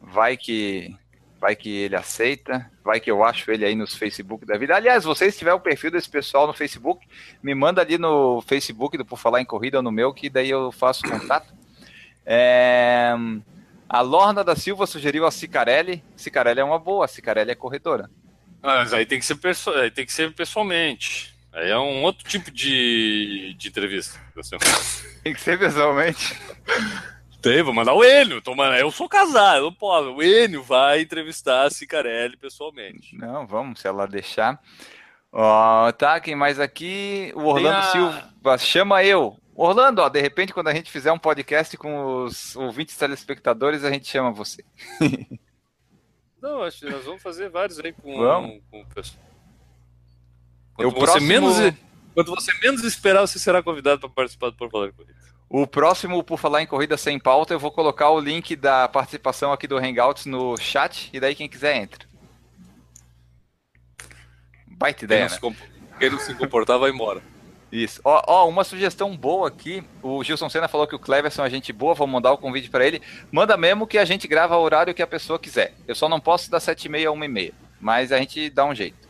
[0.00, 0.94] Vai que
[1.40, 4.74] vai que ele aceita, vai que eu acho ele aí nos Facebook da vida.
[4.74, 7.06] Aliás, vocês se tiver o perfil desse pessoal no Facebook,
[7.42, 10.50] me manda ali no Facebook do Por Falar em Corrida ou no meu, que daí
[10.50, 11.54] eu faço contato.
[12.24, 13.14] É...
[13.88, 16.02] A Lorna da Silva sugeriu a Cicarelli.
[16.16, 18.10] Cicarelli é uma boa, a Cicarelli é corredora.
[18.62, 19.70] Ah, mas aí tem que ser, perso...
[19.94, 21.34] tem que ser pessoalmente.
[21.52, 24.20] Aí é um outro tipo de, de entrevista.
[25.22, 26.38] Tem que ser pessoalmente.
[27.40, 28.42] Tem, vou mandar o Enio.
[28.42, 30.10] Tô, mano, eu sou casado, eu posso.
[30.10, 33.16] O Enio vai entrevistar a Cicarelli pessoalmente.
[33.16, 34.60] Não, vamos, se ela deixar.
[35.32, 37.32] Ó, tá, quem mais aqui?
[37.34, 37.82] O Orlando a...
[37.82, 39.36] Silva, chama eu.
[39.56, 43.90] Orlando, ó, de repente, quando a gente fizer um podcast com os ouvintes telespectadores, a
[43.90, 44.62] gente chama você.
[46.42, 48.60] Não, acho que nós vamos fazer vários aí com, vamos.
[48.70, 49.24] com o pessoal.
[50.74, 51.26] Quando, você próximo...
[51.26, 51.56] menos,
[52.14, 55.16] quando você menos esperar, você será convidado para participar do Por Falar em Corrida.
[55.48, 59.54] O próximo Por Falar em Corrida Sem Pauta, eu vou colocar o link da participação
[59.54, 62.06] aqui do Hangouts no chat, e daí quem quiser entra.
[64.66, 65.56] Baita ideia, quem não, né?
[65.56, 67.22] se, quem não se comportar vai embora.
[67.76, 68.00] Isso.
[68.02, 69.84] Ó, ó, uma sugestão boa aqui.
[70.02, 72.86] O Gilson Senna falou que o Cleverson é gente boa, vou mandar o convite para
[72.86, 73.02] ele.
[73.30, 75.74] Manda mesmo que a gente grava o horário que a pessoa quiser.
[75.86, 79.06] Eu só não posso das 7h30 a 1h30, mas a gente dá um jeito.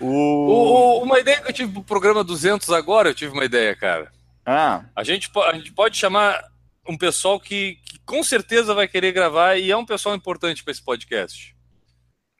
[0.00, 0.06] O...
[0.08, 4.10] O, uma ideia que eu tive pro programa 200 agora, eu tive uma ideia, cara.
[4.44, 4.84] Ah.
[4.94, 6.42] A gente, a gente pode chamar
[6.88, 10.72] um pessoal que, que com certeza vai querer gravar e é um pessoal importante para
[10.72, 11.54] esse podcast.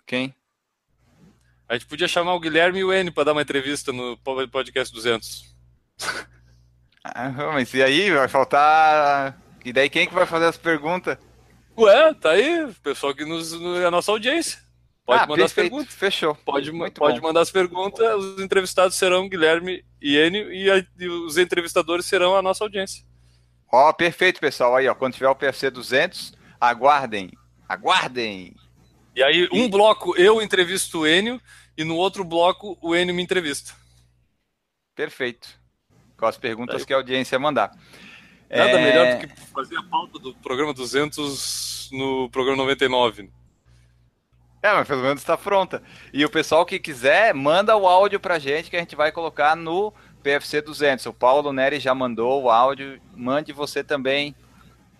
[0.05, 0.35] Quem?
[1.69, 4.17] A gente podia chamar o Guilherme e o N para dar uma entrevista no
[4.51, 5.55] podcast 200.
[7.05, 8.11] Ah, mas e aí?
[8.11, 9.41] Vai faltar.
[9.65, 11.17] E daí quem que vai fazer as perguntas?
[11.79, 13.53] Ué, tá aí, o pessoal que nos.
[13.81, 14.59] É a nossa audiência.
[15.05, 15.45] Pode ah, mandar perfeito.
[15.45, 15.95] as perguntas.
[15.95, 16.35] Fechou.
[16.45, 18.15] Pode, pode mandar as perguntas.
[18.17, 23.05] Os entrevistados serão Guilherme e Enio e, a, e, os entrevistadores serão a nossa audiência.
[23.73, 24.75] Ó, perfeito, pessoal.
[24.75, 27.31] Aí, ó, quando tiver o PFC 200, aguardem,
[27.69, 28.55] aguardem.
[29.17, 31.41] E aí, um bloco eu entrevisto o Enio
[31.75, 33.73] e no outro bloco o Enio me entrevista.
[34.95, 35.49] Perfeito.
[36.19, 36.87] Com as perguntas aí.
[36.87, 37.75] que a audiência mandar.
[38.51, 38.85] Nada é...
[38.85, 43.31] melhor do que fazer a pauta do programa 200 no programa 99.
[44.63, 45.83] É, mas pelo menos está pronta.
[46.13, 49.57] E o pessoal que quiser, manda o áudio pra gente que a gente vai colocar
[49.57, 51.07] no PFC 200.
[51.07, 53.01] O Paulo Neri já mandou o áudio.
[53.15, 54.35] Mande você também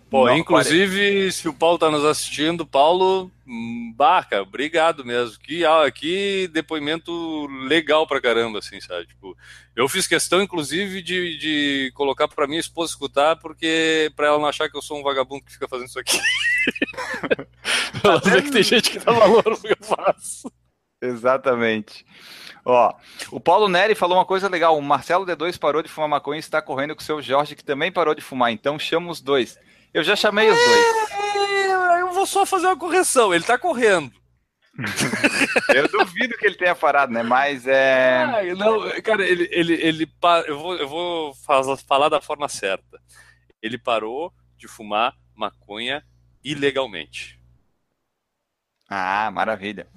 [0.09, 5.37] Pô, Não, inclusive, se o Paulo tá nos assistindo, Paulo, hum, barca, obrigado mesmo.
[5.39, 5.63] Que,
[5.93, 9.05] que depoimento legal pra caramba, assim, sabe?
[9.07, 9.35] Tipo,
[9.75, 14.47] eu fiz questão, inclusive, de, de colocar pra minha esposa escutar, porque pra ela não
[14.47, 16.17] achar que eu sou um vagabundo que fica fazendo isso aqui.
[18.01, 20.49] ela vê que tem gente que dá valor no que eu faço.
[21.01, 22.05] Exatamente.
[22.63, 22.93] Ó,
[23.31, 24.77] o Paulo Neri falou uma coisa legal.
[24.77, 27.63] O Marcelo D2 parou de fumar maconha e está correndo com o seu Jorge, que
[27.63, 28.51] também parou de fumar.
[28.51, 29.57] Então chama os dois.
[29.97, 31.11] Eu já chamei os dois.
[31.11, 33.33] É, eu vou só fazer uma correção.
[33.33, 34.13] Ele tá correndo.
[35.73, 37.23] eu duvido que ele tenha parado, né?
[37.23, 38.21] Mas é.
[38.21, 40.11] Ah, não, cara, ele, ele, ele
[40.45, 41.33] eu vou, eu vou
[41.87, 43.01] falar da forma certa.
[43.59, 46.03] Ele parou de fumar maconha
[46.43, 47.39] ilegalmente.
[48.87, 49.87] Ah, maravilha.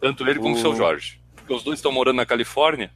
[0.00, 1.20] Tanto ele como o seu Jorge.
[1.36, 2.90] Porque os dois estão morando na Califórnia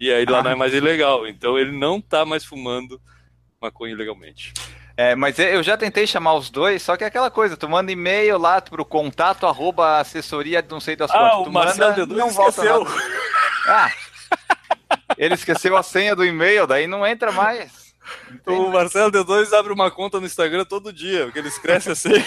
[0.00, 0.42] e aí lá ah.
[0.42, 1.28] não é mais ilegal.
[1.28, 3.00] Então ele não tá mais fumando
[3.60, 4.52] maconha ilegalmente.
[4.96, 7.92] É, mas eu já tentei chamar os dois, só que é aquela coisa, tu manda
[7.92, 11.44] e-mail lá pro contato, arroba assessoria, não sei das ah, quantas.
[11.44, 12.86] Tu manda, não volta esqueceu.
[13.68, 13.92] Ah,
[15.18, 17.94] ele esqueceu a senha do e-mail, daí não entra mais.
[18.46, 22.24] O Marcelo D2 abre uma conta no Instagram todo dia, porque eles crescem assim.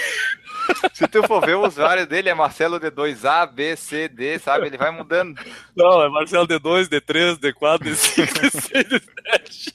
[0.94, 4.68] Se tu for ver o usuário dele, é Marcelo D2A, B, C, D, sabe?
[4.68, 5.40] Ele vai mudando.
[5.76, 9.74] Não, é Marcelo D2, D3, D4, D5, D6, D7.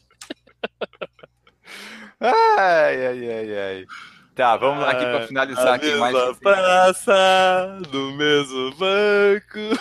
[2.57, 3.87] Ai, ai, ai, ai.
[4.35, 6.39] Tá, vamos lá aqui para finalizar a aqui mais.
[6.39, 9.81] praça, no mesmo banco.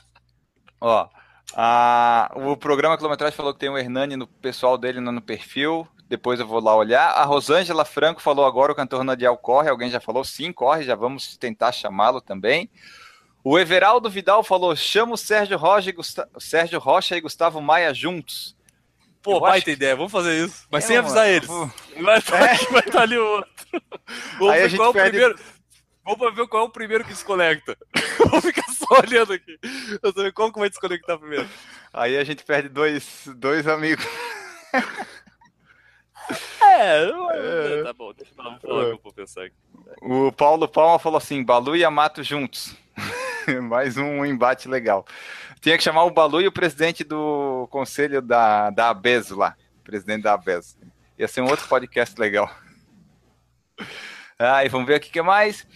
[0.80, 1.08] Ó,
[1.54, 5.86] a, o programa Quilometragem falou que tem o Hernani no pessoal dele no, no perfil.
[6.08, 7.10] Depois eu vou lá olhar.
[7.10, 9.68] A Rosângela Franco falou agora o cantor Nadial corre.
[9.68, 10.24] Alguém já falou?
[10.24, 10.84] Sim, corre.
[10.84, 12.70] Já vamos tentar chamá-lo também.
[13.42, 18.56] O Everaldo Vidal falou: chama o Sérgio Rocha, e Sérgio Rocha e Gustavo Maia juntos.
[19.24, 20.66] Pô, vai ter ideia, vamos fazer isso.
[20.70, 21.48] Mas é, sem avisar eles.
[21.48, 21.72] Vou...
[22.02, 22.56] Vai estar é.
[22.70, 23.50] vai estar ali o outro.
[24.38, 25.38] Vamos Aí ver qual é o primeiro.
[26.04, 27.74] Vamos ver qual é o primeiro que desconecta.
[28.30, 29.58] Vou ficar só olhando aqui.
[30.02, 31.48] Eu saber qual que vai desconectar primeiro.
[31.90, 34.04] Aí a gente perde dois, dois amigos.
[36.62, 39.54] É, é, tá bom, deixa eu falar, falar que eu vou pensar aqui.
[40.00, 42.74] O Paulo Palma falou assim: Balu e Amato juntos.
[43.62, 45.06] Mais um embate legal.
[45.60, 49.56] Tinha que chamar o Balu e o presidente do conselho da, da ABES lá.
[49.82, 50.76] Presidente da ABES.
[51.18, 52.50] Ia ser um outro podcast legal.
[54.38, 55.66] Aí, vamos ver aqui o que mais.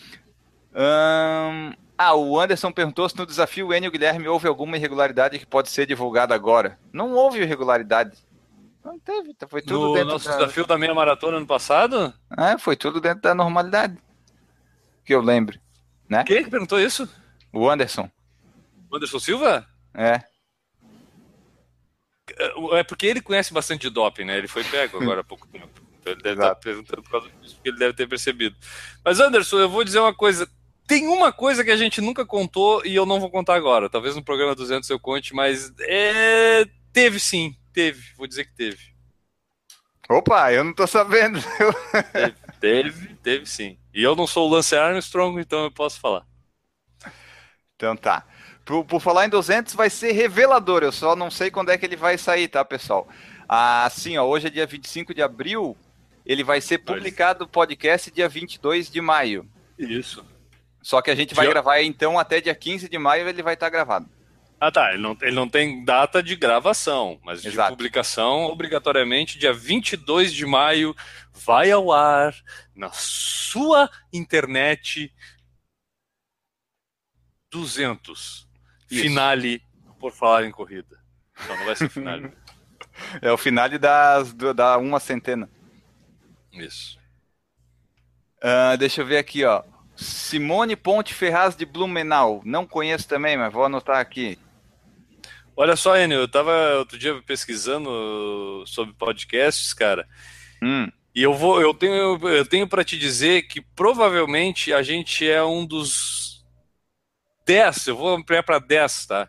[0.75, 1.73] Um...
[2.01, 5.85] Ah, o Anderson perguntou se no desafio Enio Guilherme houve alguma irregularidade que pode ser
[5.85, 6.79] divulgada agora.
[6.93, 8.17] Não houve irregularidade.
[8.85, 10.37] Não teve, tá, foi tudo no dentro nosso da...
[10.37, 12.15] desafio da meia maratona ano passado?
[12.39, 13.99] É, foi tudo dentro da normalidade.
[15.05, 15.59] Que eu lembro,
[16.09, 16.23] né?
[16.23, 17.09] Quem que perguntou isso?
[17.53, 18.11] O Anderson.
[18.91, 19.67] O Anderson Silva?
[19.95, 20.23] É.
[22.73, 24.39] É porque ele conhece bastante de doping, né?
[24.39, 25.69] Ele foi pego agora há pouco tempo.
[26.01, 26.53] Então ele deve Exato.
[26.53, 28.57] estar perguntando por causa disso, porque ele deve ter percebido.
[29.05, 30.49] Mas, Anderson, eu vou dizer uma coisa.
[30.87, 33.91] Tem uma coisa que a gente nunca contou e eu não vou contar agora.
[33.91, 36.67] Talvez no programa 200 eu conte, mas é...
[36.93, 37.55] teve sim.
[37.73, 38.03] Teve.
[38.17, 38.79] Vou dizer que teve.
[40.09, 41.39] Opa, eu não tô sabendo.
[42.13, 43.79] teve, teve, teve sim.
[43.93, 46.25] E eu não sou o Lance Armstrong, então eu posso falar.
[47.79, 48.25] Então tá.
[48.65, 50.83] Por, por, falar em 200, vai ser revelador.
[50.83, 53.09] Eu só não sei quando é que ele vai sair, tá, pessoal?
[53.49, 55.77] Assim, ó, hoje é dia 25 de abril.
[56.27, 59.49] Ele vai ser publicado o podcast dia 22 de maio.
[59.79, 60.27] Isso.
[60.83, 61.53] Só que a gente vai dia...
[61.53, 64.09] gravar então até dia 15 de maio ele vai estar gravado.
[64.61, 64.93] Ah, tá.
[64.93, 67.71] Ele não, ele não tem data de gravação, mas Exato.
[67.71, 70.97] de publicação, obrigatoriamente, dia 22 de maio,
[71.33, 72.35] vai ao ar
[72.75, 75.13] na sua internet
[77.51, 78.49] 200.
[78.91, 79.03] Isso.
[79.03, 79.63] Finale
[79.99, 80.99] por falar em corrida.
[81.43, 82.33] Então não vai ser finale.
[83.21, 85.49] é o finale das, da uma centena.
[86.53, 86.99] Isso.
[88.39, 89.63] Uh, deixa eu ver aqui, ó.
[89.97, 92.41] Simone Ponte Ferraz de Blumenau.
[92.45, 94.39] Não conheço também, mas vou anotar aqui.
[95.57, 100.07] Olha só, Enio, eu tava outro dia pesquisando sobre podcasts, cara.
[100.63, 100.89] Hum.
[101.13, 105.43] E eu vou, eu tenho, eu tenho para te dizer que provavelmente a gente é
[105.43, 106.28] um dos
[107.49, 109.27] 10, eu vou ampliar para 10, tá?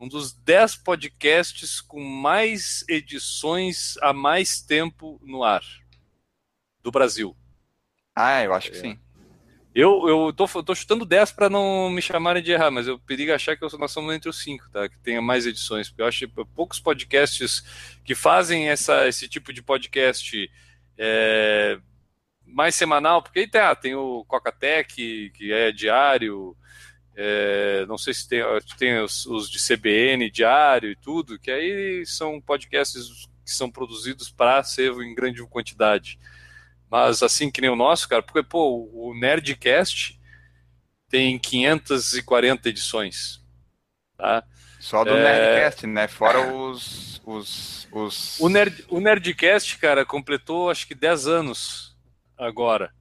[0.00, 5.62] Um dos 10 podcasts com mais edições há mais tempo no ar.
[6.82, 7.36] do Brasil.
[8.16, 8.80] Ah, eu acho que é.
[8.80, 8.98] sim.
[9.74, 13.30] Eu, eu tô, tô chutando 10 para não me chamarem de errar, mas eu perigo
[13.30, 14.88] achar que nós somos entre os 5, tá?
[14.88, 15.90] Que tenha mais edições.
[15.90, 17.62] Porque eu acho que poucos podcasts
[18.02, 20.50] que fazem essa, esse tipo de podcast
[20.96, 21.78] é,
[22.46, 26.56] mais semanal, porque aí tem, ah, tem o Coca-Tech, que é diário,
[27.16, 28.40] é, não sei se tem,
[28.78, 34.30] tem os, os, de CBN diário e tudo, que aí são podcasts que são produzidos
[34.30, 36.18] para ser em grande quantidade.
[36.90, 40.20] Mas assim que nem o nosso, cara, porque pô, o Nerdcast
[41.08, 43.44] tem 540 edições,
[44.16, 44.44] tá?
[44.78, 45.22] Só do é...
[45.22, 46.08] Nerdcast, né?
[46.08, 48.40] Fora os, os, os...
[48.40, 51.96] O, Nerd, o Nerdcast, cara, completou acho que 10 anos
[52.38, 52.92] agora.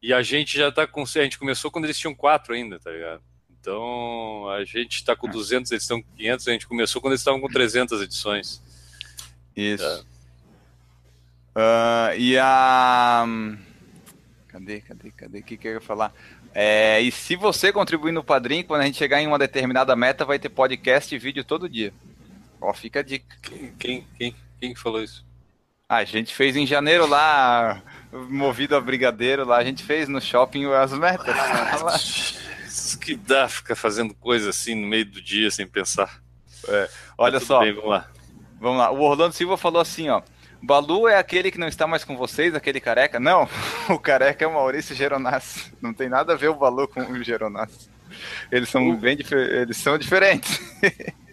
[0.00, 1.02] E a gente já tá com.
[1.02, 3.22] A gente começou quando eles tinham 4 ainda, tá ligado?
[3.66, 7.20] Então a gente tá com 200, eles estão com 500, a gente começou quando eles
[7.20, 8.62] estavam com 300 edições.
[9.56, 10.06] Isso.
[11.50, 13.26] Uh, e a.
[14.46, 15.38] Cadê, cadê, cadê?
[15.40, 16.14] O que, que eu ia falar?
[16.54, 20.24] É, e se você contribuir no Padrim, quando a gente chegar em uma determinada meta,
[20.24, 21.92] vai ter podcast e vídeo todo dia.
[22.60, 23.36] Ó, fica a dica.
[23.80, 25.26] Quem, quem, quem falou isso?
[25.88, 27.82] Ah, a gente fez em janeiro lá,
[28.12, 32.36] movido a brigadeiro lá, a gente fez no shopping as metas.
[32.76, 36.20] Ah, que dá ficar fazendo coisa assim no meio do dia sem pensar.
[36.68, 37.60] É, olha só.
[37.60, 38.10] Bem, vamos lá.
[38.60, 38.90] Vamos lá.
[38.90, 40.22] O Orlando Silva falou assim, ó.
[40.62, 43.20] Balu é aquele que não está mais com vocês, aquele careca?
[43.20, 43.48] Não,
[43.88, 45.72] o careca é o Maurício Geronassi.
[45.80, 47.90] Não tem nada a ver o Balu com o Geronassi.
[48.50, 48.96] Eles são o...
[48.96, 50.60] bem eles são diferentes.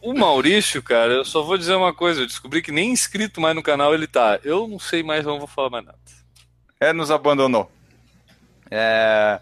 [0.00, 3.54] O Maurício, cara, eu só vou dizer uma coisa, eu descobri que nem inscrito mais
[3.54, 4.38] no canal ele tá.
[4.44, 5.98] Eu não sei mais, não vou falar mais nada.
[6.78, 7.70] É, nos abandonou.
[8.70, 9.40] É...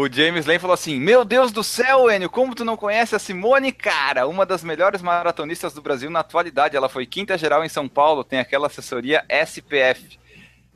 [0.00, 3.18] O James Lane falou assim: Meu Deus do céu, Enio, como tu não conhece a
[3.18, 4.28] Simone, cara?
[4.28, 6.76] Uma das melhores maratonistas do Brasil na atualidade.
[6.76, 10.16] Ela foi quinta geral em São Paulo, tem aquela assessoria SPF.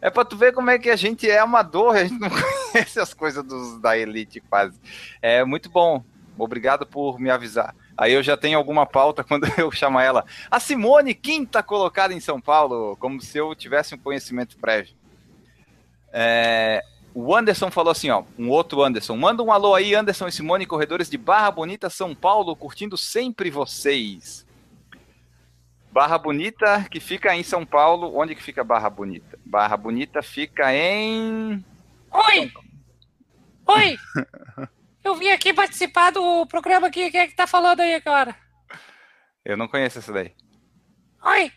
[0.01, 2.99] É pra tu ver como é que a gente é amador, a gente não conhece
[2.99, 4.77] as coisas dos, da elite quase.
[5.23, 6.03] É muito bom.
[6.37, 7.77] Obrigado por me avisar.
[7.97, 10.27] Aí eu já tenho alguma pauta quando eu chamo ela.
[10.51, 14.97] A Simone, quinta colocada em São Paulo, como se eu tivesse um conhecimento prévio.
[16.13, 16.83] É,
[17.15, 19.17] o Anderson falou assim, ó, um outro Anderson.
[19.17, 23.51] Manda um alô aí, Anderson e Simone, corredores de Barra Bonita, São Paulo, curtindo sempre
[23.51, 24.47] vocês.
[25.91, 28.17] Barra Bonita, que fica em São Paulo.
[28.17, 29.39] Onde que fica Barra Bonita?
[29.45, 31.63] Barra Bonita fica em.
[32.11, 32.53] Oi!
[33.69, 33.99] Oi!
[35.05, 37.11] Eu vim aqui participar do programa aqui.
[37.11, 38.35] Quem é que tá falando aí agora?
[39.45, 40.33] Eu não conheço essa daí.
[41.25, 41.53] Oi!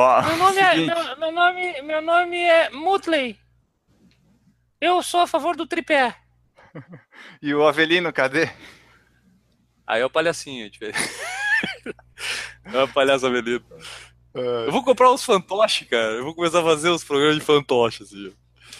[0.00, 3.36] Ó, meu, nome é, meu, meu, nome, meu nome é Mutley.
[4.80, 6.14] Eu sou a favor do tripé.
[7.42, 8.48] e o Avelino, cadê?
[9.84, 10.70] Aí é o palhacinho,
[12.64, 13.64] é o palhaço Avelino.
[14.34, 14.68] É.
[14.68, 16.12] Eu vou comprar uns fantoches, cara.
[16.12, 18.32] Eu vou começar a fazer os programas de fantoches, assim.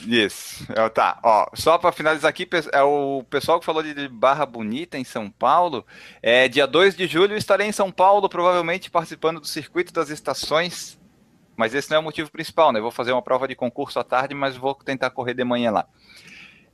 [0.06, 0.64] Isso.
[0.72, 4.96] É, tá, ó, só para finalizar aqui, é o pessoal que falou de Barra Bonita
[4.96, 5.84] em São Paulo.
[6.22, 10.96] É dia 2 de julho estarei em São Paulo, provavelmente participando do circuito das estações
[11.58, 12.78] mas esse não é o motivo principal, né?
[12.78, 15.72] Eu vou fazer uma prova de concurso à tarde, mas vou tentar correr de manhã
[15.72, 15.88] lá.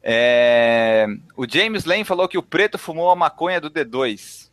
[0.03, 1.07] É...
[1.35, 4.51] O James Lane falou que o preto fumou a maconha do D2.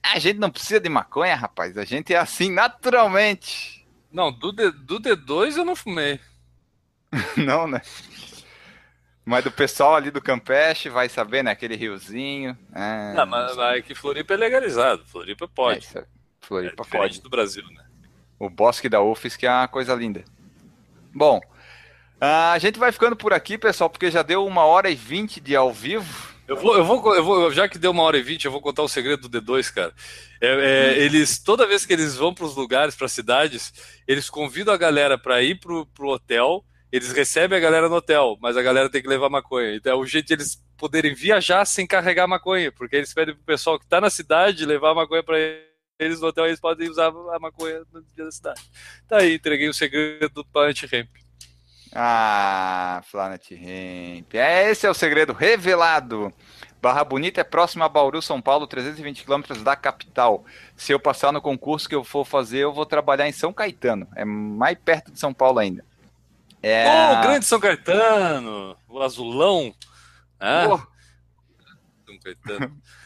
[0.00, 1.76] A gente não precisa de maconha, rapaz.
[1.76, 3.84] A gente é assim naturalmente.
[4.12, 6.20] Não, do, D, do D2 eu não fumei.
[7.36, 7.82] não, né?
[9.24, 11.50] Mas do pessoal ali do Campeche vai saber, né?
[11.50, 12.56] Aquele riozinho.
[12.72, 13.12] É...
[13.14, 15.04] Não, mas, mas é que Floripa é legalizado.
[15.06, 15.88] Floripa pode.
[15.98, 16.04] É,
[16.40, 17.20] Floripa é pode.
[17.20, 17.83] do Brasil, né?
[18.44, 20.24] O Bosque da UFES, que é uma coisa linda.
[21.14, 21.40] Bom,
[22.20, 25.56] a gente vai ficando por aqui, pessoal, porque já deu uma hora e vinte de
[25.56, 26.34] ao vivo.
[26.46, 28.60] Eu vou, eu vou, eu vou, já que deu uma hora e vinte, eu vou
[28.60, 29.94] contar o segredo do D2, cara.
[30.42, 33.72] É, é, eles, toda vez que eles vão para os lugares, para cidades,
[34.06, 36.62] eles convidam a galera para ir pro, pro hotel,
[36.92, 39.74] eles recebem a galera no hotel, mas a galera tem que levar maconha.
[39.74, 43.44] Então é o jeito de eles poderem viajar sem carregar maconha, porque eles pedem pro
[43.44, 47.08] pessoal que está na cidade levar a maconha para eles no hotel eles podem usar
[47.08, 48.60] a maconha no dia da cidade.
[49.08, 51.08] Tá aí, entreguei o segredo do Planet Ramp.
[51.94, 54.34] Ah, Planet Ramp.
[54.34, 56.32] É, esse é o segredo revelado.
[56.82, 60.44] Barra Bonita é próximo a Bauru, São Paulo, 320 quilômetros da capital.
[60.76, 64.06] Se eu passar no concurso que eu for fazer, eu vou trabalhar em São Caetano.
[64.16, 65.84] É mais perto de São Paulo ainda.
[66.62, 66.84] É...
[66.86, 68.76] Oh, grande São Caetano!
[68.88, 69.74] O azulão!
[70.40, 70.66] Ah.
[70.68, 70.78] Oh.
[72.04, 72.76] São Caetano.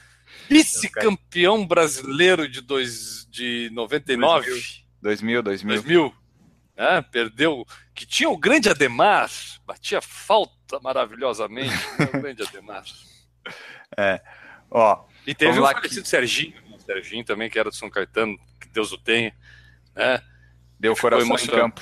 [0.49, 4.51] Vice-campeão brasileiro de, dois, de 99.
[5.01, 5.83] 2000, 2000.
[5.83, 6.15] 2000.
[6.77, 7.67] É, perdeu.
[7.95, 9.31] Que tinha o grande Ademar.
[9.67, 11.75] Batia falta maravilhosamente.
[12.15, 12.85] o grande Ademar.
[13.97, 14.21] É.
[14.71, 16.09] Ó, e teve o falecido que...
[16.09, 16.55] Serginho.
[16.85, 19.35] Serginho também, que era do São Caetano, que Deus o tenha.
[19.95, 20.23] Né?
[20.79, 21.81] Deu coração em campo.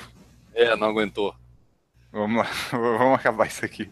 [0.55, 1.35] É, não aguentou.
[2.11, 3.91] Vamos lá, vamos acabar isso aqui.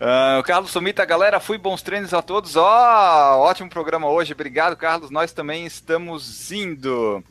[0.00, 2.54] Uh, Carlos Sumita, galera, fui bons treinos a todos.
[2.54, 4.32] Ó, oh, ótimo programa hoje.
[4.32, 5.10] Obrigado, Carlos.
[5.10, 7.22] Nós também estamos indo.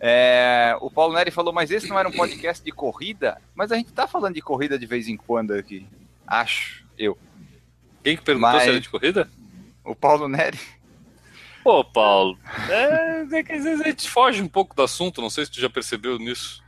[0.00, 3.40] É, o Paulo Neri falou, mas esse não era um podcast de corrida?
[3.54, 5.86] Mas a gente tá falando de corrida de vez em quando aqui.
[6.26, 7.16] Acho, eu.
[8.02, 8.64] Quem que perguntou mas...
[8.64, 9.30] se era de corrida?
[9.84, 10.58] O Paulo Neri.
[11.62, 12.36] Pô, Paulo,
[12.68, 15.50] é, é, que às vezes a gente foge um pouco do assunto, não sei se
[15.50, 16.62] tu já percebeu nisso.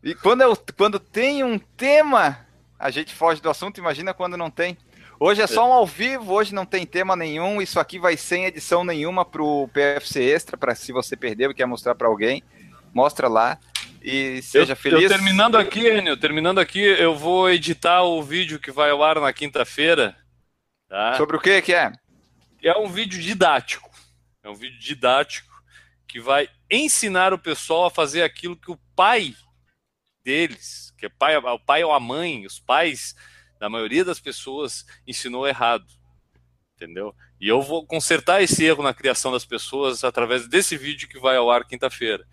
[0.00, 2.46] E quando, eu, quando tem um tema,
[2.78, 4.76] a gente foge do assunto, imagina quando não tem.
[5.18, 8.44] Hoje é só um ao vivo, hoje não tem tema nenhum, isso aqui vai sem
[8.44, 12.42] edição nenhuma pro PFC Extra, para se você perdeu e quer mostrar para alguém,
[12.94, 13.58] mostra lá
[14.00, 15.02] e seja eu, feliz.
[15.02, 19.20] Eu terminando aqui, Enio, terminando aqui, eu vou editar o vídeo que vai ao ar
[19.20, 20.16] na quinta-feira.
[20.88, 21.16] Tá?
[21.16, 21.92] Sobre o que que é?
[22.62, 23.90] É um vídeo didático.
[24.42, 25.48] É um vídeo didático
[26.06, 29.34] que vai ensinar o pessoal a fazer aquilo que o pai
[30.28, 33.16] deles, que é pai, o pai ou a mãe, os pais
[33.58, 35.86] da maioria das pessoas ensinou errado.
[36.76, 37.14] Entendeu?
[37.40, 41.36] E eu vou consertar esse erro na criação das pessoas através desse vídeo que vai
[41.36, 42.26] ao ar quinta-feira,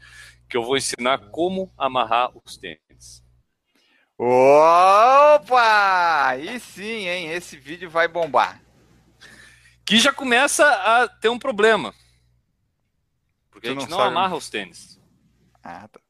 [0.50, 3.24] que eu vou ensinar como amarrar os tênis.
[4.18, 6.28] Opa!
[6.28, 7.32] Aí sim, hein?
[7.32, 8.62] Esse vídeo vai bombar.
[9.86, 11.94] Que já começa a ter um problema.
[13.50, 15.00] Porque tu a gente não, não amarra os tênis.
[15.64, 16.05] Ah, tá.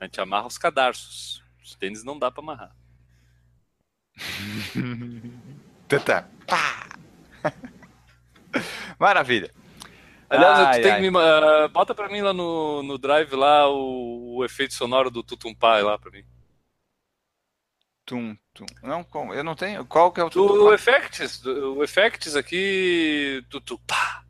[0.00, 1.42] A gente amarra os cadarços.
[1.62, 2.76] Os tênis não dá para amarrar.
[5.88, 6.28] Tata.
[6.46, 6.88] Pá.
[8.98, 9.52] Maravilha.
[10.30, 11.00] Aliás, ai, ai.
[11.00, 15.22] Me, uh, bota pra mim lá no, no drive lá o, o efeito sonoro do
[15.22, 16.24] Tutumpá lá pra mim.
[18.04, 18.66] Tum, tum.
[18.82, 19.06] Não?
[19.34, 19.84] Eu não tenho.
[19.86, 20.64] Qual que é o Tutumpá?
[20.64, 24.24] O Effects, o Effects aqui, Tutupá.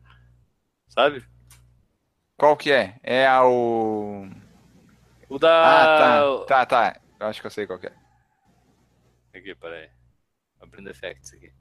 [0.87, 1.25] Sabe?
[2.37, 2.95] Qual que é?
[3.03, 4.29] É a o
[5.29, 5.49] o da.
[5.63, 7.01] Ah, tá, tá, tá.
[7.19, 7.93] Eu acho que eu sei qual que é.
[9.33, 9.89] Aqui, peraí.
[10.59, 11.51] Abrindo effects aqui.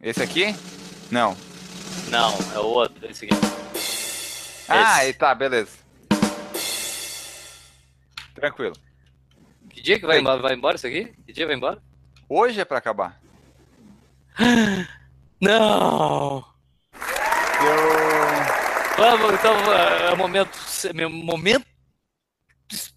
[0.00, 0.46] Esse aqui?
[1.10, 1.36] Não.
[2.08, 3.34] Não, é o outro, esse aqui.
[4.68, 5.18] Ah, esse.
[5.18, 5.78] tá, beleza.
[8.34, 8.76] Tranquilo.
[9.70, 11.06] Que dia que vai embora, vai embora isso aqui?
[11.26, 11.82] Que dia vai embora?
[12.28, 13.20] Hoje é pra acabar.
[15.40, 16.44] Não!
[17.60, 18.96] Eu...
[18.96, 20.58] Vamos, então, é o momento,
[21.10, 21.66] momento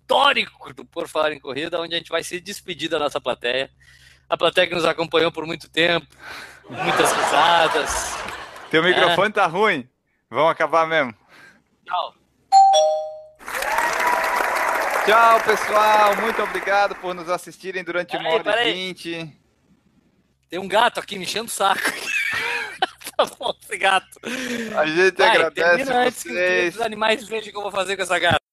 [0.09, 3.69] histórico do Por Falar em Corrida, onde a gente vai se despedir da nossa plateia.
[4.27, 6.07] A plateia que nos acompanhou por muito tempo,
[6.67, 8.15] muitas risadas.
[8.71, 9.31] Teu microfone é.
[9.31, 9.87] tá ruim.
[10.27, 11.13] Vamos acabar mesmo.
[11.85, 12.15] Tchau.
[15.05, 16.15] Tchau, pessoal.
[16.17, 19.39] Muito obrigado por nos assistirem durante uma hora e vinte.
[20.49, 21.81] Tem um gato aqui me enchendo o saco.
[23.15, 24.19] tá bom, esse gato.
[24.75, 26.75] A gente Vai, agradece vocês.
[26.75, 28.48] Os animais vejam o que eu vou fazer com essa gata.